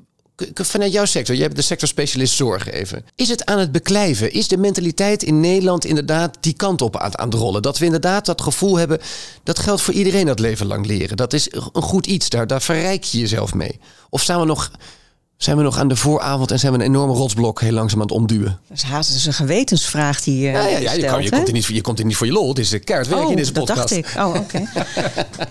vanuit 0.55 0.93
jouw 0.93 1.05
sector, 1.05 1.35
jij 1.35 1.47
bent 1.47 1.59
de 1.59 1.65
sectorspecialist 1.65 2.35
zorg 2.35 2.71
even. 2.71 3.05
Is 3.15 3.29
het 3.29 3.45
aan 3.45 3.59
het 3.59 3.73
beklijven? 3.73 4.33
Is 4.33 4.49
de 4.49 4.57
mentaliteit 4.57 5.23
in 5.23 5.41
Nederland 5.41 5.85
inderdaad 5.85 6.37
die 6.41 6.53
kant 6.55 6.83
op 6.83 6.97
aan, 6.97 7.19
aan 7.19 7.29
het 7.29 7.39
rollen? 7.39 7.63
Dat 7.63 7.79
we 7.79 7.85
inderdaad 7.85 8.27
dat 8.27 8.41
gevoel 8.41 8.77
hebben, 8.77 9.01
dat 9.43 9.59
geldt 9.59 9.83
voor 9.83 9.95
iedereen 9.95 10.27
dat 10.27 10.39
leven 10.39 10.67
lang 10.67 10.87
leren. 10.87 11.17
Dat 11.17 11.33
is 11.33 11.49
een 11.73 11.83
goed 11.83 12.07
iets, 12.07 12.29
daar, 12.29 12.47
daar 12.47 12.63
verrijk 12.63 13.05
je 13.05 13.19
jezelf 13.19 13.55
mee. 13.55 13.81
Of 14.11 14.21
staan 14.21 14.41
we 14.41 14.47
nog 14.47 14.71
zijn 15.43 15.57
we 15.57 15.63
nog 15.63 15.79
aan 15.79 15.89
de 15.89 15.97
vooravond 15.97 16.51
en 16.51 16.59
zijn 16.59 16.73
we 16.73 16.79
een 16.79 16.85
enorme 16.85 17.13
rotsblok 17.13 17.61
heel 17.61 17.73
langzaam 17.73 18.01
aan 18.01 18.07
het 18.07 18.17
omduwen. 18.17 18.59
Dat 18.69 18.77
is 18.77 18.83
haast 18.83 19.13
dus 19.13 19.27
een 19.27 19.33
gewetensvraag 19.33 20.23
die 20.23 20.47
uh, 20.47 20.53
ja, 20.53 20.67
ja, 20.67 20.79
ja, 20.79 20.93
je, 20.93 21.05
kan, 21.05 21.23
je, 21.23 21.31
komt 21.31 21.47
er 21.47 21.53
niet, 21.53 21.65
je 21.65 21.81
komt 21.81 21.99
er 21.99 22.05
niet 22.05 22.17
voor 22.17 22.27
je 22.27 22.33
lol. 22.33 22.49
Het 22.49 22.59
is 22.59 22.79
keihard 22.85 23.09
werk 23.09 23.25
oh, 23.25 23.31
in 23.31 23.37
deze 23.37 23.53
dat 23.53 23.65
podcast. 23.65 23.89
dacht 23.89 24.15
ik. 24.15 24.21
Oh, 24.21 24.29
oké. 24.29 24.39
Okay. 24.39 24.87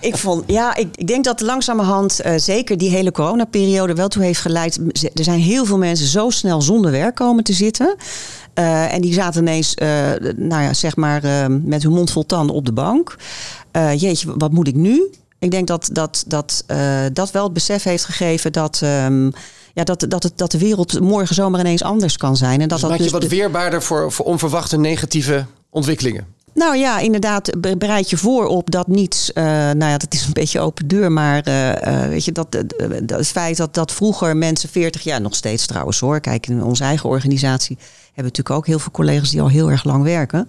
ik 0.10 0.16
vond, 0.16 0.44
ja, 0.46 0.74
ik, 0.74 0.88
ik 0.94 1.06
denk 1.06 1.24
dat 1.24 1.40
langzamerhand 1.40 2.20
uh, 2.26 2.32
zeker 2.36 2.78
die 2.78 2.90
hele 2.90 3.12
coronaperiode 3.12 3.94
wel 3.94 4.08
toe 4.08 4.22
heeft 4.22 4.40
geleid. 4.40 4.80
Er 5.14 5.24
zijn 5.24 5.40
heel 5.40 5.64
veel 5.64 5.78
mensen 5.78 6.06
zo 6.06 6.30
snel 6.30 6.62
zonder 6.62 6.90
werk 6.90 7.14
komen 7.14 7.44
te 7.44 7.52
zitten. 7.52 7.96
Uh, 8.54 8.92
en 8.92 9.00
die 9.00 9.12
zaten 9.12 9.40
ineens, 9.40 9.74
nou 10.36 10.62
ja, 10.62 10.74
zeg 10.74 10.96
maar, 10.96 11.50
met 11.50 11.82
hun 11.82 11.92
mond 11.92 12.10
vol 12.10 12.26
tanden 12.26 12.56
op 12.56 12.66
de 12.66 12.72
bank. 12.72 13.16
jeetje, 13.96 14.32
wat 14.36 14.52
moet 14.52 14.68
ik 14.68 14.74
nu? 14.74 15.10
Ik 15.38 15.50
denk 15.50 15.66
dat 15.66 15.88
dat, 15.92 16.24
dat, 16.26 16.64
dat 17.12 17.30
wel 17.30 17.44
het 17.44 17.52
besef 17.52 17.82
heeft 17.82 18.04
gegeven 18.04 18.52
dat. 18.52 18.80
Um, 18.84 19.32
ja, 19.74 19.84
dat, 19.84 20.04
dat, 20.08 20.22
het, 20.22 20.38
dat 20.38 20.50
de 20.50 20.58
wereld 20.58 21.00
morgen 21.00 21.34
zomaar 21.34 21.60
ineens 21.60 21.82
anders 21.82 22.16
kan 22.16 22.36
zijn. 22.36 22.60
En 22.60 22.68
dat 22.68 22.70
dus 22.70 22.80
dat 22.80 22.90
maak 22.90 22.98
je 22.98 23.04
dus 23.04 23.12
wat 23.12 23.26
weerbaarder 23.26 23.82
voor, 23.82 24.12
voor 24.12 24.24
onverwachte 24.24 24.78
negatieve 24.78 25.46
ontwikkelingen? 25.70 26.26
Nou 26.54 26.76
ja, 26.76 26.98
inderdaad, 26.98 27.50
bereid 27.78 28.10
je 28.10 28.16
voor 28.16 28.46
op 28.46 28.70
dat 28.70 28.86
niets. 28.86 29.30
Uh, 29.34 29.44
nou 29.44 29.84
ja, 29.84 29.98
dat 29.98 30.14
is 30.14 30.26
een 30.26 30.32
beetje 30.32 30.60
open 30.60 30.88
deur. 30.88 31.12
Maar 31.12 31.48
uh, 31.48 31.68
uh, 31.68 32.08
weet 32.08 32.24
je, 32.24 32.32
dat, 32.32 32.52
dat 33.02 33.18
het 33.18 33.26
feit 33.26 33.56
dat, 33.56 33.74
dat 33.74 33.92
vroeger 33.92 34.36
mensen 34.36 34.68
40 34.68 35.02
jaar, 35.02 35.20
nog 35.20 35.34
steeds 35.34 35.66
trouwens 35.66 36.00
hoor. 36.00 36.20
Kijk, 36.20 36.46
in 36.46 36.62
onze 36.62 36.84
eigen 36.84 37.08
organisatie 37.08 37.76
hebben 37.78 38.14
we 38.14 38.22
natuurlijk 38.22 38.56
ook 38.56 38.66
heel 38.66 38.78
veel 38.78 38.92
collega's 38.92 39.30
die 39.30 39.40
al 39.40 39.48
heel 39.48 39.70
erg 39.70 39.84
lang 39.84 40.02
werken. 40.02 40.48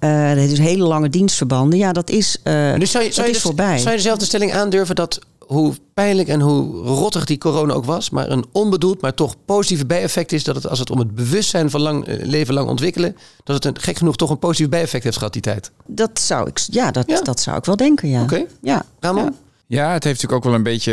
Uh, 0.00 0.34
dus 0.34 0.58
hele 0.58 0.84
lange 0.84 1.08
dienstverbanden. 1.08 1.78
Ja, 1.78 1.92
dat 1.92 2.10
is, 2.10 2.40
dus 2.78 2.90
zou 2.90 3.04
je, 3.04 3.12
zou 3.12 3.26
je 3.26 3.32
is 3.32 3.40
voorbij. 3.40 3.78
Zou 3.78 3.90
je 3.90 3.96
dezelfde 3.96 4.24
stelling 4.24 4.52
aandurven 4.52 4.94
dat 4.94 5.18
hoe 5.46 5.74
pijnlijk 5.94 6.28
en 6.28 6.40
hoe 6.40 6.82
rottig 6.82 7.24
die 7.24 7.38
corona 7.38 7.72
ook 7.72 7.84
was, 7.84 8.10
maar 8.10 8.30
een 8.30 8.44
onbedoeld, 8.52 9.00
maar 9.00 9.14
toch 9.14 9.34
positieve 9.44 9.86
bijeffect 9.86 10.32
is 10.32 10.44
dat 10.44 10.54
het 10.54 10.68
als 10.68 10.78
het 10.78 10.90
om 10.90 10.98
het 10.98 11.14
bewustzijn 11.14 11.70
van 11.70 11.80
lang, 11.80 12.04
leven 12.06 12.54
lang 12.54 12.68
ontwikkelen, 12.68 13.16
dat 13.44 13.56
het 13.56 13.64
een, 13.64 13.82
gek 13.82 13.96
genoeg 13.96 14.16
toch 14.16 14.30
een 14.30 14.38
positief 14.38 14.68
bijeffect 14.68 15.04
heeft 15.04 15.16
gehad 15.16 15.32
die 15.32 15.42
tijd. 15.42 15.70
Dat 15.86 16.18
zou 16.18 16.48
ik, 16.48 16.58
ja, 16.58 16.90
dat, 16.90 17.04
ja? 17.06 17.20
dat 17.20 17.40
zou 17.40 17.56
ik 17.56 17.64
wel 17.64 17.76
denken, 17.76 18.08
ja. 18.08 18.22
Oké. 18.22 18.34
Okay. 18.34 18.46
Ja. 18.62 18.84
Ramon? 19.00 19.24
Ja. 19.24 19.32
ja, 19.66 19.92
het 19.92 20.04
heeft 20.04 20.22
natuurlijk 20.22 20.32
ook 20.32 20.44
wel 20.44 20.54
een 20.54 20.62
beetje 20.62 20.92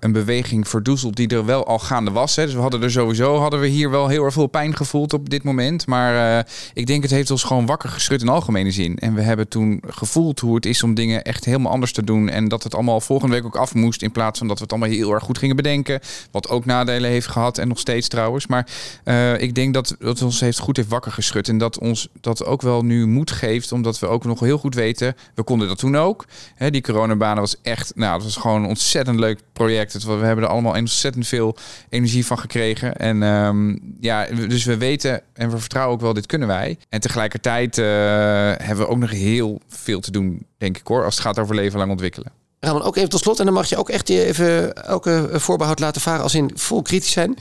een 0.00 0.12
beweging 0.12 0.68
verdoezeld 0.68 1.16
die 1.16 1.28
er 1.28 1.44
wel 1.44 1.66
al 1.66 1.78
gaande 1.78 2.10
was. 2.10 2.36
Hè. 2.36 2.44
Dus 2.44 2.54
we 2.54 2.60
hadden 2.60 2.82
er 2.82 2.90
sowieso 2.90 3.36
hadden 3.36 3.60
we 3.60 3.66
hier 3.66 3.90
wel 3.90 4.08
heel 4.08 4.24
erg 4.24 4.32
veel 4.32 4.46
pijn 4.46 4.76
gevoeld 4.76 5.12
op 5.12 5.30
dit 5.30 5.42
moment. 5.42 5.86
Maar 5.86 6.38
uh, 6.38 6.44
ik 6.74 6.86
denk 6.86 7.02
het 7.02 7.10
heeft 7.10 7.30
ons 7.30 7.42
gewoon 7.42 7.66
wakker 7.66 7.88
geschud 7.88 8.22
in 8.22 8.28
algemene 8.28 8.70
zin. 8.70 8.98
En 8.98 9.14
we 9.14 9.22
hebben 9.22 9.48
toen 9.48 9.82
gevoeld 9.86 10.40
hoe 10.40 10.54
het 10.54 10.66
is 10.66 10.82
om 10.82 10.94
dingen 10.94 11.24
echt 11.24 11.44
helemaal 11.44 11.72
anders 11.72 11.92
te 11.92 12.04
doen. 12.04 12.28
En 12.28 12.48
dat 12.48 12.62
het 12.62 12.74
allemaal 12.74 13.00
volgende 13.00 13.34
week 13.34 13.44
ook 13.44 13.56
af 13.56 13.74
moest. 13.74 14.02
In 14.02 14.12
plaats 14.12 14.38
van 14.38 14.48
dat 14.48 14.56
we 14.56 14.62
het 14.62 14.72
allemaal 14.72 14.90
heel 14.90 15.12
erg 15.12 15.24
goed 15.24 15.38
gingen 15.38 15.56
bedenken. 15.56 16.00
Wat 16.30 16.48
ook 16.48 16.64
nadelen 16.64 17.10
heeft 17.10 17.26
gehad 17.26 17.58
en 17.58 17.68
nog 17.68 17.78
steeds 17.78 18.08
trouwens. 18.08 18.46
Maar 18.46 18.68
uh, 19.04 19.40
ik 19.40 19.54
denk 19.54 19.74
dat 19.74 19.96
het 19.98 20.22
ons 20.22 20.40
heeft 20.40 20.58
goed 20.58 20.76
heeft 20.76 20.88
wakker 20.88 21.12
geschud. 21.12 21.48
En 21.48 21.58
dat 21.58 21.78
ons 21.78 22.08
dat 22.20 22.44
ook 22.44 22.62
wel 22.62 22.82
nu 22.82 23.06
moed 23.06 23.30
geeft. 23.30 23.72
Omdat 23.72 23.98
we 23.98 24.06
ook 24.06 24.24
nog 24.24 24.40
heel 24.40 24.58
goed 24.58 24.74
weten. 24.74 25.16
We 25.34 25.42
konden 25.42 25.68
dat 25.68 25.78
toen 25.78 25.96
ook. 25.96 26.24
Hè, 26.54 26.70
die 26.70 26.82
coronabanen 26.82 27.40
was 27.40 27.56
echt, 27.62 27.92
nou, 27.94 28.12
dat 28.12 28.22
was 28.22 28.36
gewoon 28.36 28.62
een 28.62 28.68
ontzettend 28.68 29.18
leuk 29.18 29.40
project. 29.52 29.85
We 29.92 30.10
hebben 30.10 30.44
er 30.44 30.50
allemaal 30.50 30.74
ontzettend 30.74 31.26
veel 31.26 31.56
energie 31.88 32.26
van 32.26 32.38
gekregen. 32.38 32.96
En 32.96 33.22
um, 33.22 33.96
ja, 34.00 34.26
dus 34.48 34.64
we 34.64 34.76
weten 34.76 35.22
en 35.32 35.50
we 35.50 35.58
vertrouwen 35.58 35.94
ook 35.94 36.00
wel, 36.00 36.12
dit 36.12 36.26
kunnen 36.26 36.48
wij. 36.48 36.78
En 36.88 37.00
tegelijkertijd 37.00 37.78
uh, 37.78 37.84
hebben 37.86 38.76
we 38.76 38.88
ook 38.88 38.98
nog 38.98 39.10
heel 39.10 39.60
veel 39.68 40.00
te 40.00 40.10
doen, 40.10 40.46
denk 40.58 40.76
ik 40.76 40.86
hoor, 40.86 41.04
als 41.04 41.14
het 41.14 41.24
gaat 41.24 41.38
over 41.38 41.54
leven 41.54 41.78
lang 41.78 41.90
ontwikkelen. 41.90 42.32
Ramon, 42.60 42.82
ook 42.82 42.96
even 42.96 43.08
tot 43.08 43.20
slot. 43.20 43.38
En 43.38 43.44
dan 43.44 43.54
mag 43.54 43.68
je 43.68 43.76
ook 43.76 43.90
echt 43.90 44.08
even 44.08 44.74
elke 44.84 45.28
voorbehoud 45.32 45.78
laten 45.78 46.00
varen 46.00 46.22
als 46.22 46.34
in 46.34 46.50
vol 46.54 46.82
kritisch 46.82 47.12
zijn. 47.12 47.36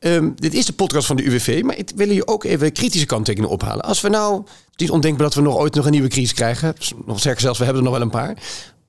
Um, 0.00 0.32
dit 0.36 0.54
is 0.54 0.66
de 0.66 0.72
podcast 0.72 1.06
van 1.06 1.16
de 1.16 1.24
UWV, 1.24 1.62
maar 1.64 1.76
ik 1.76 1.90
wil 1.94 2.10
je 2.10 2.26
ook 2.26 2.44
even 2.44 2.72
kritische 2.72 3.06
kanttekeningen 3.06 3.54
ophalen. 3.54 3.84
Als 3.84 4.00
we 4.00 4.08
nou, 4.08 4.42
het 4.70 4.80
is 4.80 4.90
ondenkbaar 4.90 5.26
dat 5.26 5.34
we 5.34 5.40
nog 5.40 5.56
ooit 5.56 5.74
nog 5.74 5.84
een 5.84 5.90
nieuwe 5.90 6.08
crisis 6.08 6.34
krijgen. 6.34 6.74
Nog 7.06 7.18
sterker 7.18 7.40
zelfs, 7.40 7.58
we 7.58 7.64
hebben 7.64 7.82
er 7.82 7.90
nog 7.90 7.98
wel 7.98 8.06
een 8.06 8.12
paar. 8.12 8.36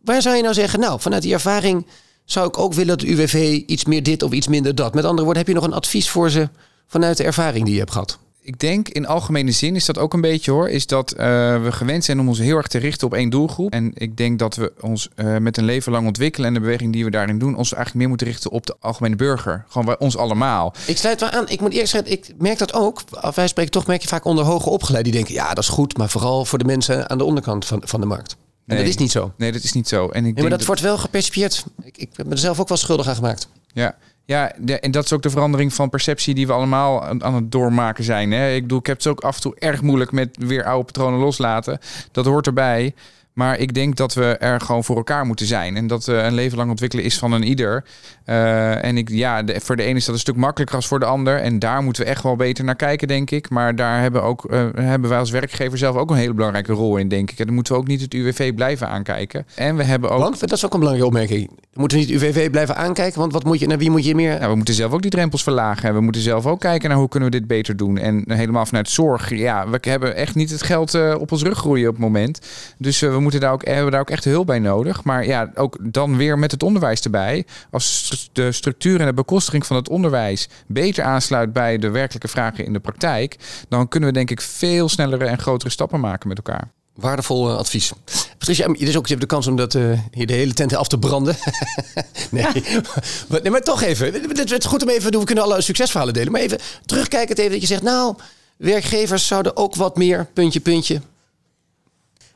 Waar 0.01 0.21
zou 0.21 0.35
je 0.35 0.41
nou 0.41 0.53
zeggen, 0.53 0.79
nou, 0.79 0.99
vanuit 0.99 1.21
die 1.21 1.33
ervaring 1.33 1.85
zou 2.25 2.47
ik 2.47 2.57
ook 2.57 2.73
willen 2.73 2.97
dat 2.97 3.07
de 3.07 3.13
UWV 3.13 3.63
iets 3.65 3.85
meer 3.85 4.03
dit 4.03 4.23
of 4.23 4.31
iets 4.31 4.47
minder 4.47 4.75
dat. 4.75 4.93
Met 4.93 5.03
andere 5.03 5.23
woorden, 5.23 5.43
heb 5.43 5.51
je 5.53 5.59
nog 5.59 5.67
een 5.67 5.73
advies 5.73 6.09
voor 6.09 6.29
ze 6.29 6.49
vanuit 6.87 7.17
de 7.17 7.23
ervaring 7.23 7.63
die 7.63 7.73
je 7.73 7.79
hebt 7.79 7.91
gehad? 7.91 8.19
ik 8.43 8.59
denk 8.59 8.89
in 8.89 9.07
algemene 9.07 9.51
zin 9.51 9.75
is 9.75 9.85
dat 9.85 9.97
ook 9.97 10.13
een 10.13 10.21
beetje 10.21 10.51
hoor. 10.51 10.69
Is 10.69 10.87
dat 10.87 11.11
eh, 11.11 11.27
we 11.63 11.71
gewend 11.71 12.03
zijn 12.03 12.19
om 12.19 12.27
ons 12.27 12.39
heel 12.39 12.57
erg 12.57 12.67
te 12.67 12.77
richten 12.77 13.07
op 13.07 13.13
één 13.13 13.29
doelgroep. 13.29 13.71
En 13.71 13.91
ik 13.93 14.17
denk 14.17 14.39
dat 14.39 14.55
we 14.55 14.73
ons 14.81 15.09
uh, 15.15 15.37
met 15.37 15.57
een 15.57 15.63
leven 15.63 15.91
lang 15.91 16.07
ontwikkelen 16.07 16.47
en 16.47 16.53
de 16.53 16.59
beweging 16.59 16.93
die 16.93 17.03
we 17.03 17.11
daarin 17.11 17.39
doen, 17.39 17.55
ons 17.55 17.73
eigenlijk 17.73 17.95
meer 17.95 18.07
moeten 18.07 18.27
richten 18.27 18.51
op 18.51 18.65
de 18.65 18.75
algemene 18.79 19.15
burger. 19.15 19.65
Gewoon 19.67 19.85
bij 19.85 19.99
ons 19.99 20.17
allemaal. 20.17 20.73
Ik 20.87 20.97
sluit 20.97 21.19
wel 21.19 21.29
aan. 21.29 21.49
Ik 21.49 21.61
moet 21.61 21.73
eerst 21.73 21.91
zeggen, 21.91 22.11
ik 22.11 22.33
merk 22.37 22.57
dat 22.57 22.73
ook. 22.73 23.01
Als 23.11 23.35
wij 23.35 23.47
spreken, 23.47 23.71
toch 23.71 23.87
merk 23.87 24.01
je 24.01 24.07
vaak 24.07 24.25
onder 24.25 24.45
hoge 24.45 24.69
opgeleid. 24.69 25.03
Die 25.03 25.13
denken, 25.13 25.33
ja, 25.33 25.47
dat 25.47 25.63
is 25.63 25.69
goed. 25.69 25.97
Maar 25.97 26.09
vooral 26.09 26.45
voor 26.45 26.59
de 26.59 26.65
mensen 26.65 27.09
aan 27.09 27.17
de 27.17 27.23
onderkant 27.23 27.65
van, 27.65 27.81
van 27.85 27.99
de 27.99 28.05
markt. 28.05 28.37
En 28.67 28.75
Nee. 28.75 28.85
dat 28.85 28.87
is 28.93 28.97
niet 28.99 29.11
zo. 29.11 29.33
Nee, 29.37 29.51
dat 29.51 29.63
is 29.63 29.73
niet 29.73 29.87
zo. 29.87 29.97
En 30.01 30.07
ik 30.07 30.13
Nee, 30.13 30.21
denk 30.23 30.35
maar 30.39 30.49
dat, 30.49 30.57
dat- 30.57 30.67
wordt 30.67 30.81
wel 30.81 30.97
gepercipieerd. 30.97 31.65
Ik, 31.83 31.97
ik 31.97 32.09
ben 32.15 32.31
er 32.31 32.37
zelf 32.37 32.59
ook 32.59 32.67
wel 32.67 32.77
schuldig 32.77 33.07
aan 33.07 33.15
gemaakt. 33.15 33.47
Ja, 33.73 33.95
ja 34.25 34.51
de- 34.59 34.79
en 34.79 34.91
dat 34.91 35.03
is 35.05 35.13
ook 35.13 35.21
de 35.21 35.29
verandering 35.29 35.73
van 35.73 35.89
perceptie 35.89 36.33
die 36.35 36.47
we 36.47 36.53
allemaal 36.53 37.03
aan, 37.03 37.23
aan 37.23 37.35
het 37.35 37.51
doormaken 37.51 38.03
zijn. 38.03 38.31
Hè? 38.31 38.53
Ik 38.53 38.61
bedoel, 38.61 38.79
ik 38.79 38.85
heb 38.85 38.97
het 38.97 39.07
ook 39.07 39.21
af 39.21 39.35
en 39.35 39.41
toe 39.41 39.55
erg 39.59 39.81
moeilijk 39.81 40.11
met 40.11 40.37
weer 40.39 40.63
oude 40.65 40.85
patronen 40.85 41.19
loslaten. 41.19 41.79
Dat 42.11 42.25
hoort 42.25 42.47
erbij. 42.47 42.93
Maar 43.33 43.59
ik 43.59 43.73
denk 43.73 43.95
dat 43.95 44.13
we 44.13 44.37
er 44.37 44.61
gewoon 44.61 44.83
voor 44.83 44.95
elkaar 44.95 45.25
moeten 45.25 45.45
zijn. 45.45 45.75
En 45.75 45.87
dat 45.87 46.07
eh, 46.07 46.23
een 46.23 46.33
leven 46.33 46.57
lang 46.57 46.69
ontwikkelen 46.69 47.05
is 47.05 47.17
van 47.17 47.31
een 47.31 47.43
ieder. 47.43 47.83
Eh, 48.25 48.83
en 48.83 48.97
ik, 48.97 49.09
ja, 49.09 49.43
de- 49.43 49.59
voor 49.61 49.75
de 49.75 49.83
ene 49.83 49.97
is 49.97 50.05
dat 50.05 50.13
een 50.15 50.21
stuk 50.21 50.35
makkelijker 50.35 50.75
als 50.75 50.87
voor 50.87 50.99
de 50.99 51.05
ander. 51.05 51.37
En 51.39 51.59
daar 51.59 51.83
moeten 51.83 52.03
we 52.03 52.09
echt 52.09 52.23
wel 52.23 52.35
beter 52.35 52.63
naar 52.63 52.75
kijken, 52.75 53.07
denk 53.07 53.31
ik. 53.31 53.49
Maar 53.49 53.75
daar 53.75 54.01
hebben, 54.01 54.23
ook, 54.23 54.45
eh, 54.45 54.65
hebben 54.75 55.09
wij 55.09 55.19
als 55.19 55.29
werkgever 55.31 55.77
zelf 55.77 55.95
ook 55.95 56.09
een 56.09 56.15
hele 56.17 56.33
belangrijke 56.33 56.73
rol 56.73 56.97
in, 56.97 57.07
denk 57.07 57.31
ik. 57.31 57.39
En 57.39 57.45
dan 57.45 57.53
moeten 57.55 57.73
we 57.73 57.79
ook 57.79 57.87
niet 57.87 58.01
het 58.01 58.13
UWV 58.13 58.53
blijven 58.53 58.87
aankijken. 58.87 59.45
En 59.55 59.75
we 59.75 59.83
hebben 59.83 60.09
ook... 60.09 60.19
Want, 60.19 60.39
dat 60.39 60.51
is 60.51 60.65
ook 60.65 60.73
een 60.73 60.79
belangrijke 60.79 61.09
opmerking. 61.13 61.49
We 61.73 61.79
moeten 61.79 61.97
niet 61.97 62.09
het 62.09 62.21
UWV 62.21 62.49
blijven 62.49 62.75
aankijken. 62.75 63.19
Want 63.19 63.33
wat 63.33 63.43
moet 63.43 63.59
je, 63.59 63.67
naar 63.67 63.77
wie 63.77 63.89
moet 63.89 64.05
je 64.05 64.15
meer... 64.15 64.37
Nou, 64.37 64.49
we 64.49 64.55
moeten 64.55 64.73
zelf 64.73 64.91
ook 64.93 65.01
die 65.01 65.11
drempels 65.11 65.43
verlagen. 65.43 65.89
En 65.89 65.95
we 65.95 66.01
moeten 66.01 66.21
zelf 66.21 66.45
ook 66.45 66.59
kijken 66.59 66.89
naar 66.89 66.97
hoe 66.97 67.07
kunnen 67.09 67.31
we 67.31 67.37
dit 67.37 67.47
beter 67.47 67.77
doen. 67.77 67.97
En 67.97 68.23
helemaal 68.27 68.65
vanuit 68.65 68.89
zorg. 68.89 69.29
Ja, 69.29 69.69
we 69.69 69.77
hebben 69.81 70.15
echt 70.15 70.35
niet 70.35 70.49
het 70.49 70.63
geld 70.63 71.15
op 71.17 71.31
ons 71.31 71.43
rug 71.43 71.57
groeien 71.57 71.87
op 71.87 71.93
het 71.93 72.03
moment. 72.03 72.39
Dus 72.77 72.99
we 72.99 73.19
moeten 73.21 73.39
daar 73.39 73.51
ook, 73.51 73.65
hebben 73.65 73.91
daar 73.91 74.01
ook 74.01 74.09
echt 74.09 74.23
hulp 74.23 74.45
bij 74.45 74.59
nodig. 74.59 75.03
Maar 75.03 75.25
ja, 75.25 75.51
ook 75.55 75.77
dan 75.81 76.17
weer 76.17 76.39
met 76.39 76.51
het 76.51 76.63
onderwijs 76.63 77.01
erbij. 77.01 77.45
Als 77.71 78.29
de 78.33 78.51
structuur 78.51 78.99
en 78.99 79.05
de 79.05 79.13
bekostiging 79.13 79.65
van 79.65 79.75
het 79.75 79.89
onderwijs 79.89 80.49
beter 80.67 81.03
aansluit 81.03 81.53
bij 81.53 81.77
de 81.77 81.89
werkelijke 81.89 82.27
vragen 82.27 82.65
in 82.65 82.73
de 82.73 82.79
praktijk. 82.79 83.37
Dan 83.69 83.87
kunnen 83.87 84.09
we 84.09 84.15
denk 84.15 84.31
ik 84.31 84.41
veel 84.41 84.89
snellere 84.89 85.25
en 85.25 85.39
grotere 85.39 85.71
stappen 85.71 85.99
maken 85.99 86.27
met 86.27 86.37
elkaar. 86.37 86.71
Waardevol 86.95 87.49
eh, 87.49 87.57
advies. 87.57 87.91
Patricia, 88.37 88.67
je 88.77 88.85
is 88.85 88.97
ook 88.97 89.07
je 89.07 89.13
hebt 89.15 89.29
de 89.29 89.35
kans 89.35 89.47
om 89.47 89.55
dat, 89.55 89.75
eh, 89.75 89.99
hier 90.11 90.27
de 90.27 90.33
hele 90.33 90.53
tent 90.53 90.75
af 90.75 90.87
te 90.87 90.99
branden. 90.99 91.35
nee. 92.31 92.45
maar, 93.27 93.41
nee, 93.41 93.51
maar 93.51 93.61
toch 93.61 93.81
even. 93.81 94.13
Het 94.13 94.51
is 94.51 94.65
goed 94.65 94.81
om 94.81 94.89
even, 94.89 95.19
we 95.19 95.23
kunnen 95.23 95.43
alle 95.43 95.61
succesverhalen 95.61 96.13
delen. 96.13 96.31
Maar 96.31 96.41
even 96.41 96.59
terugkijken 96.85 97.35
even 97.35 97.51
dat 97.51 97.61
je 97.61 97.67
zegt, 97.67 97.81
nou, 97.81 98.15
werkgevers 98.57 99.27
zouden 99.27 99.57
ook 99.57 99.75
wat 99.75 99.97
meer, 99.97 100.27
puntje, 100.33 100.59
puntje. 100.59 101.01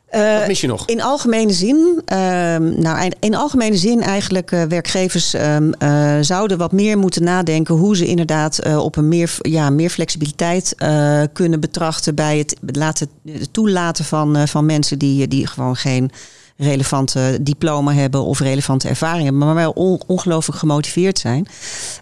Eh, 0.09 0.37
Wat 0.37 0.47
mis 0.47 0.61
je 0.61 0.67
nog? 0.67 0.85
In 0.87 1.01
algemene 1.01 1.53
zin, 1.53 2.01
ehm, 2.05 2.79
nou, 2.81 3.11
in 3.19 3.35
algemene 3.35 3.77
zin 3.77 4.01
eigenlijk 4.01 4.51
eh, 4.51 4.63
werkgevers 4.63 5.33
ehm, 5.33 5.71
eh, 5.71 6.17
zouden 6.21 6.57
wat 6.57 6.71
meer 6.71 6.97
moeten 6.97 7.23
nadenken 7.23 7.75
hoe 7.75 7.95
ze 7.97 8.05
inderdaad 8.05 8.57
eh, 8.57 8.77
op 8.83 8.95
een 8.95 9.07
meer, 9.07 9.35
ja, 9.41 9.69
meer 9.69 9.89
flexibiliteit 9.89 10.73
eh, 10.77 11.21
kunnen 11.33 11.59
betrachten 11.59 12.15
bij 12.15 12.37
het, 12.37 12.55
laten, 12.61 13.09
toelaten 13.51 14.05
van, 14.05 14.35
eh, 14.35 14.47
van 14.47 14.65
mensen 14.65 14.99
die, 14.99 15.27
die 15.27 15.47
gewoon 15.47 15.75
geen 15.75 16.11
relevante 16.57 17.37
diploma 17.41 17.93
hebben 17.93 18.23
of 18.23 18.39
relevante 18.39 18.87
ervaring 18.87 19.23
hebben, 19.23 19.45
maar 19.45 19.55
wel 19.55 19.71
on- 19.71 20.01
ongelooflijk 20.07 20.59
gemotiveerd 20.59 21.19
zijn. 21.19 21.47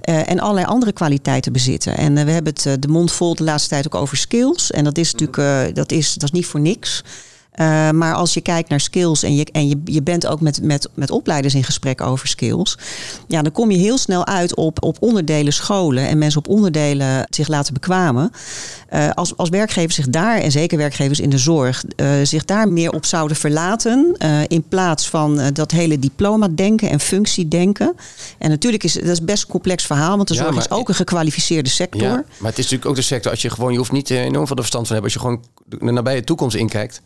Eh, 0.01 0.29
en 0.29 0.39
allerlei 0.39 0.65
andere 0.65 0.91
kwaliteiten 0.91 1.51
bezitten. 1.53 1.97
En 1.97 2.17
eh, 2.17 2.25
we 2.25 2.31
hebben 2.31 2.53
het 2.53 2.65
eh, 2.65 2.73
de 2.79 2.87
mond 2.87 3.11
vol 3.11 3.35
de 3.35 3.43
laatste 3.43 3.69
tijd 3.69 3.85
ook 3.85 3.95
over 4.01 4.17
skills. 4.17 4.71
En 4.71 4.83
dat 4.83 4.97
is 4.97 5.11
natuurlijk 5.11 5.37
eh, 5.67 5.73
dat 5.75 5.91
is, 5.91 6.13
dat 6.13 6.23
is 6.23 6.31
niet 6.31 6.45
voor 6.45 6.59
niks. 6.59 7.03
Uh, 7.55 7.89
maar 7.89 8.13
als 8.13 8.33
je 8.33 8.41
kijkt 8.41 8.69
naar 8.69 8.79
skills 8.79 9.23
en 9.23 9.35
je, 9.35 9.47
en 9.51 9.67
je, 9.67 9.81
je 9.85 10.01
bent 10.01 10.27
ook 10.27 10.41
met, 10.41 10.61
met, 10.61 10.89
met 10.93 11.11
opleiders 11.11 11.55
in 11.55 11.63
gesprek 11.63 12.01
over 12.01 12.27
skills, 12.27 12.77
ja, 13.27 13.41
dan 13.41 13.51
kom 13.51 13.71
je 13.71 13.77
heel 13.77 13.97
snel 13.97 14.27
uit 14.27 14.55
op, 14.55 14.83
op 14.83 14.97
onderdelen 14.99 15.53
scholen 15.53 16.07
en 16.07 16.17
mensen 16.17 16.39
op 16.39 16.47
onderdelen 16.47 17.27
zich 17.29 17.47
laten 17.47 17.73
bekwamen. 17.73 18.31
Uh, 18.93 19.09
als, 19.09 19.37
als 19.37 19.49
werkgevers 19.49 19.95
zich 19.95 20.09
daar, 20.09 20.37
en 20.37 20.51
zeker 20.51 20.77
werkgevers 20.77 21.19
in 21.19 21.29
de 21.29 21.37
zorg, 21.37 21.83
uh, 21.95 22.11
zich 22.23 22.45
daar 22.45 22.67
meer 22.67 22.91
op 22.91 23.05
zouden 23.05 23.37
verlaten, 23.37 24.15
in 24.47 24.63
plaats 24.69 25.09
van 25.09 25.41
dat 25.53 25.71
hele 25.71 25.99
diploma-denken 25.99 26.89
en 26.89 26.99
functiedenken. 26.99 27.95
En 28.37 28.49
natuurlijk 28.49 28.83
is 28.83 28.93
dat 28.93 29.03
is 29.03 29.23
best 29.23 29.43
een 29.43 29.49
complex 29.49 29.85
verhaal, 29.85 30.15
want 30.15 30.27
de 30.27 30.33
zorg 30.33 30.53
Ja, 30.53 30.59
is 30.59 30.69
ook 30.69 30.89
een 30.89 30.95
gekwalificeerde 30.95 31.69
sector. 31.69 32.01
Ja, 32.01 32.23
maar 32.37 32.49
het 32.49 32.57
is 32.57 32.63
natuurlijk 32.63 32.85
ook 32.85 32.95
de 32.95 33.01
sector, 33.01 33.31
als 33.31 33.41
je 33.41 33.49
gewoon, 33.49 33.71
je 33.71 33.77
hoeft 33.77 33.91
niet 33.91 34.11
eh, 34.11 34.21
enorm 34.21 34.47
veel 34.47 34.55
verstand 34.55 34.87
van 34.87 34.95
hebben, 34.95 35.13
als 35.13 35.21
je 35.23 35.27
gewoon 35.27 35.43
de 35.79 35.91
nabije 35.91 36.23
toekomst 36.23 36.55
inkijkt. 36.55 37.01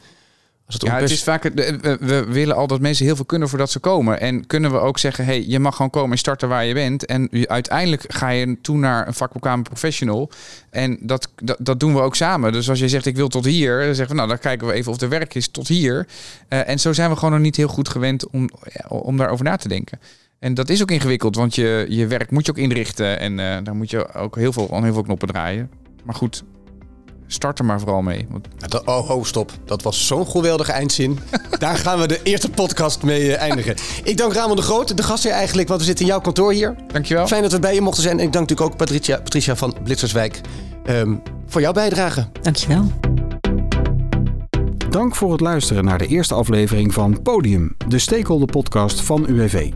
Als 0.68 0.76
het 0.76 0.86
Ja, 0.86 1.00
het 1.00 1.10
is 1.10 1.24
vaak, 1.24 1.44
we, 1.44 1.98
we 2.00 2.26
willen 2.28 2.56
al 2.56 2.68
dat 2.68 2.80
mensen 2.80 3.06
heel 3.06 3.16
veel 3.16 3.26
kunnen 3.26 3.50
voordat 3.50 3.72
ze 3.72 3.80
komen. 3.80 4.20
En 4.20 4.48
kunnen 4.48 4.72
we 4.72 4.78
ook 4.78 4.98
zeggen, 4.98 5.26
hey, 5.26 5.44
je 5.48 5.60
mag 5.60 5.76
gewoon 5.76 5.92
komen 5.92 6.12
en 6.12 6.18
starten 6.18 6.50
waar 6.50 6.66
je 6.66 6.74
bent. 6.74 7.06
En 7.06 7.30
uiteindelijk 7.48 8.04
ga 8.08 8.30
je 8.30 8.62
toe 8.62 8.78
naar 8.78 9.08
een 9.08 9.14
vakbekwamen 9.14 9.64
professional. 9.64 10.30
En 10.70 10.98
dat, 11.02 11.30
dat, 11.36 11.58
dat 11.60 11.80
doen 11.80 11.94
we 11.94 12.00
ook 12.00 12.16
samen. 12.16 12.52
Dus 12.52 12.70
als 12.70 12.80
je 12.80 12.90
zegt, 12.90 13.06
ik 13.06 13.16
wil 13.16 13.28
tot 13.28 13.46
hier, 13.46 13.86
dan 13.86 13.96
zeggen 13.96 14.08
we, 14.08 14.16
nou, 14.16 14.28
dan 14.28 14.40
kijken 14.40 14.68
we 14.68 14.74
even 14.74 14.92
of 14.92 15.02
er 15.02 15.10
werk 15.10 15.36
is 15.36 15.48
tot 15.48 15.68
hier. 15.68 16.08
Eh, 16.48 16.70
en 16.70 16.80
zo 16.80 16.94
zijn 16.94 17.10
we 17.10 17.16
gewoon 17.16 17.32
nog 17.34 17.42
niet 17.42 17.56
heel 17.56 17.68
goed 17.68 17.90
gewend 17.90 18.30
om, 18.30 18.50
ja, 18.74 18.98
om 18.98 19.18
daarover 19.18 19.46
na 19.46 19.56
te 19.56 19.68
denken. 19.68 20.00
En 20.40 20.54
dat 20.54 20.70
is 20.70 20.82
ook 20.82 20.92
ingewikkeld, 20.92 21.36
want 21.36 21.56
je, 21.56 21.86
je 21.90 22.08
werk 22.08 22.32
moet 22.32 22.46
je 22.46 22.52
ook 22.52 22.58
inrichten. 22.58 23.20
En 23.20 23.40
eh 23.40 23.58
daar 23.64 23.76
moet 23.76 23.90
je 23.90 24.14
ook 24.14 24.36
heel 24.36 24.54
veel, 24.54 24.74
aan 24.74 24.84
heel 24.84 24.94
veel 24.94 25.04
knoppen 25.04 25.28
draaien. 25.28 25.70
Maar 26.04 26.16
goed, 26.16 26.44
start 27.28 27.60
er 27.60 27.66
maar 27.66 27.80
vooral 27.80 28.02
mee. 28.02 28.28
Want 28.30 28.48
Dat- 28.68 28.86
Oh, 28.86 29.10
oh, 29.10 29.24
stop. 29.24 29.52
Dat 29.66 29.82
was 29.82 30.08
zo'n 30.08 30.28
geweldige 30.28 30.72
eindzin. 30.72 31.20
Daar 31.60 31.78
gaan 31.78 32.00
we 32.00 32.08
de 32.08 32.20
eerste 32.24 32.50
podcast 32.50 33.04
mee 33.04 33.36
eh, 33.36 33.42
eindigen. 33.42 33.76
Ik 34.04 34.18
dank 34.18 34.34
Ramon 34.34 34.56
de 34.56 34.62
Groot, 34.62 34.98
de 34.98 35.04
gastheer 35.04 35.32
eigenlijk, 35.32 35.68
want 35.68 35.80
we 35.80 35.86
zitten 35.86 36.06
in 36.06 36.12
jouw 36.12 36.22
kantoor 36.22 36.52
hier. 36.52 36.76
dankjewel. 36.92 37.28
Fijn 37.28 37.42
dat 37.42 37.52
we 37.52 37.60
bij 37.60 37.74
je 37.74 37.82
mochten 37.82 38.04
zijn. 38.04 38.20
En 38.20 38.26
ik 38.26 38.32
dank 38.34 38.50
natuurlijk 38.50 38.72
ook 38.72 38.78
Patricia, 38.78 39.18
Patricia 39.18 39.56
van 39.56 39.76
Blitzerswijk 39.84 40.42
ehm, 40.86 41.16
voor 41.48 41.62
jouw 41.62 41.72
bijdrage. 41.72 42.28
Dankjewel. 42.42 42.92
Dank 44.90 45.16
voor 45.16 45.32
het 45.32 45.42
luisteren 45.42 45.86
naar 45.86 45.98
de 45.98 46.08
eerste 46.08 46.34
aflevering 46.34 46.94
van 46.94 47.22
Podium, 47.22 47.76
de 47.88 48.00
stakeholder 48.00 48.48
podcast 48.48 49.02
van 49.02 49.26
UWV. 49.28 49.72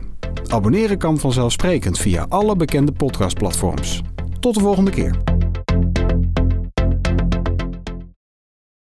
Abonneren 0.47 0.97
kan 0.97 1.19
vanzelfsprekend 1.19 1.97
via 1.97 2.25
alle 2.29 2.55
bekende 2.55 2.91
podcastplatforms. 2.91 4.01
Tot 4.39 4.53
de 4.53 4.59
volgende 4.59 4.91
keer. 4.91 5.15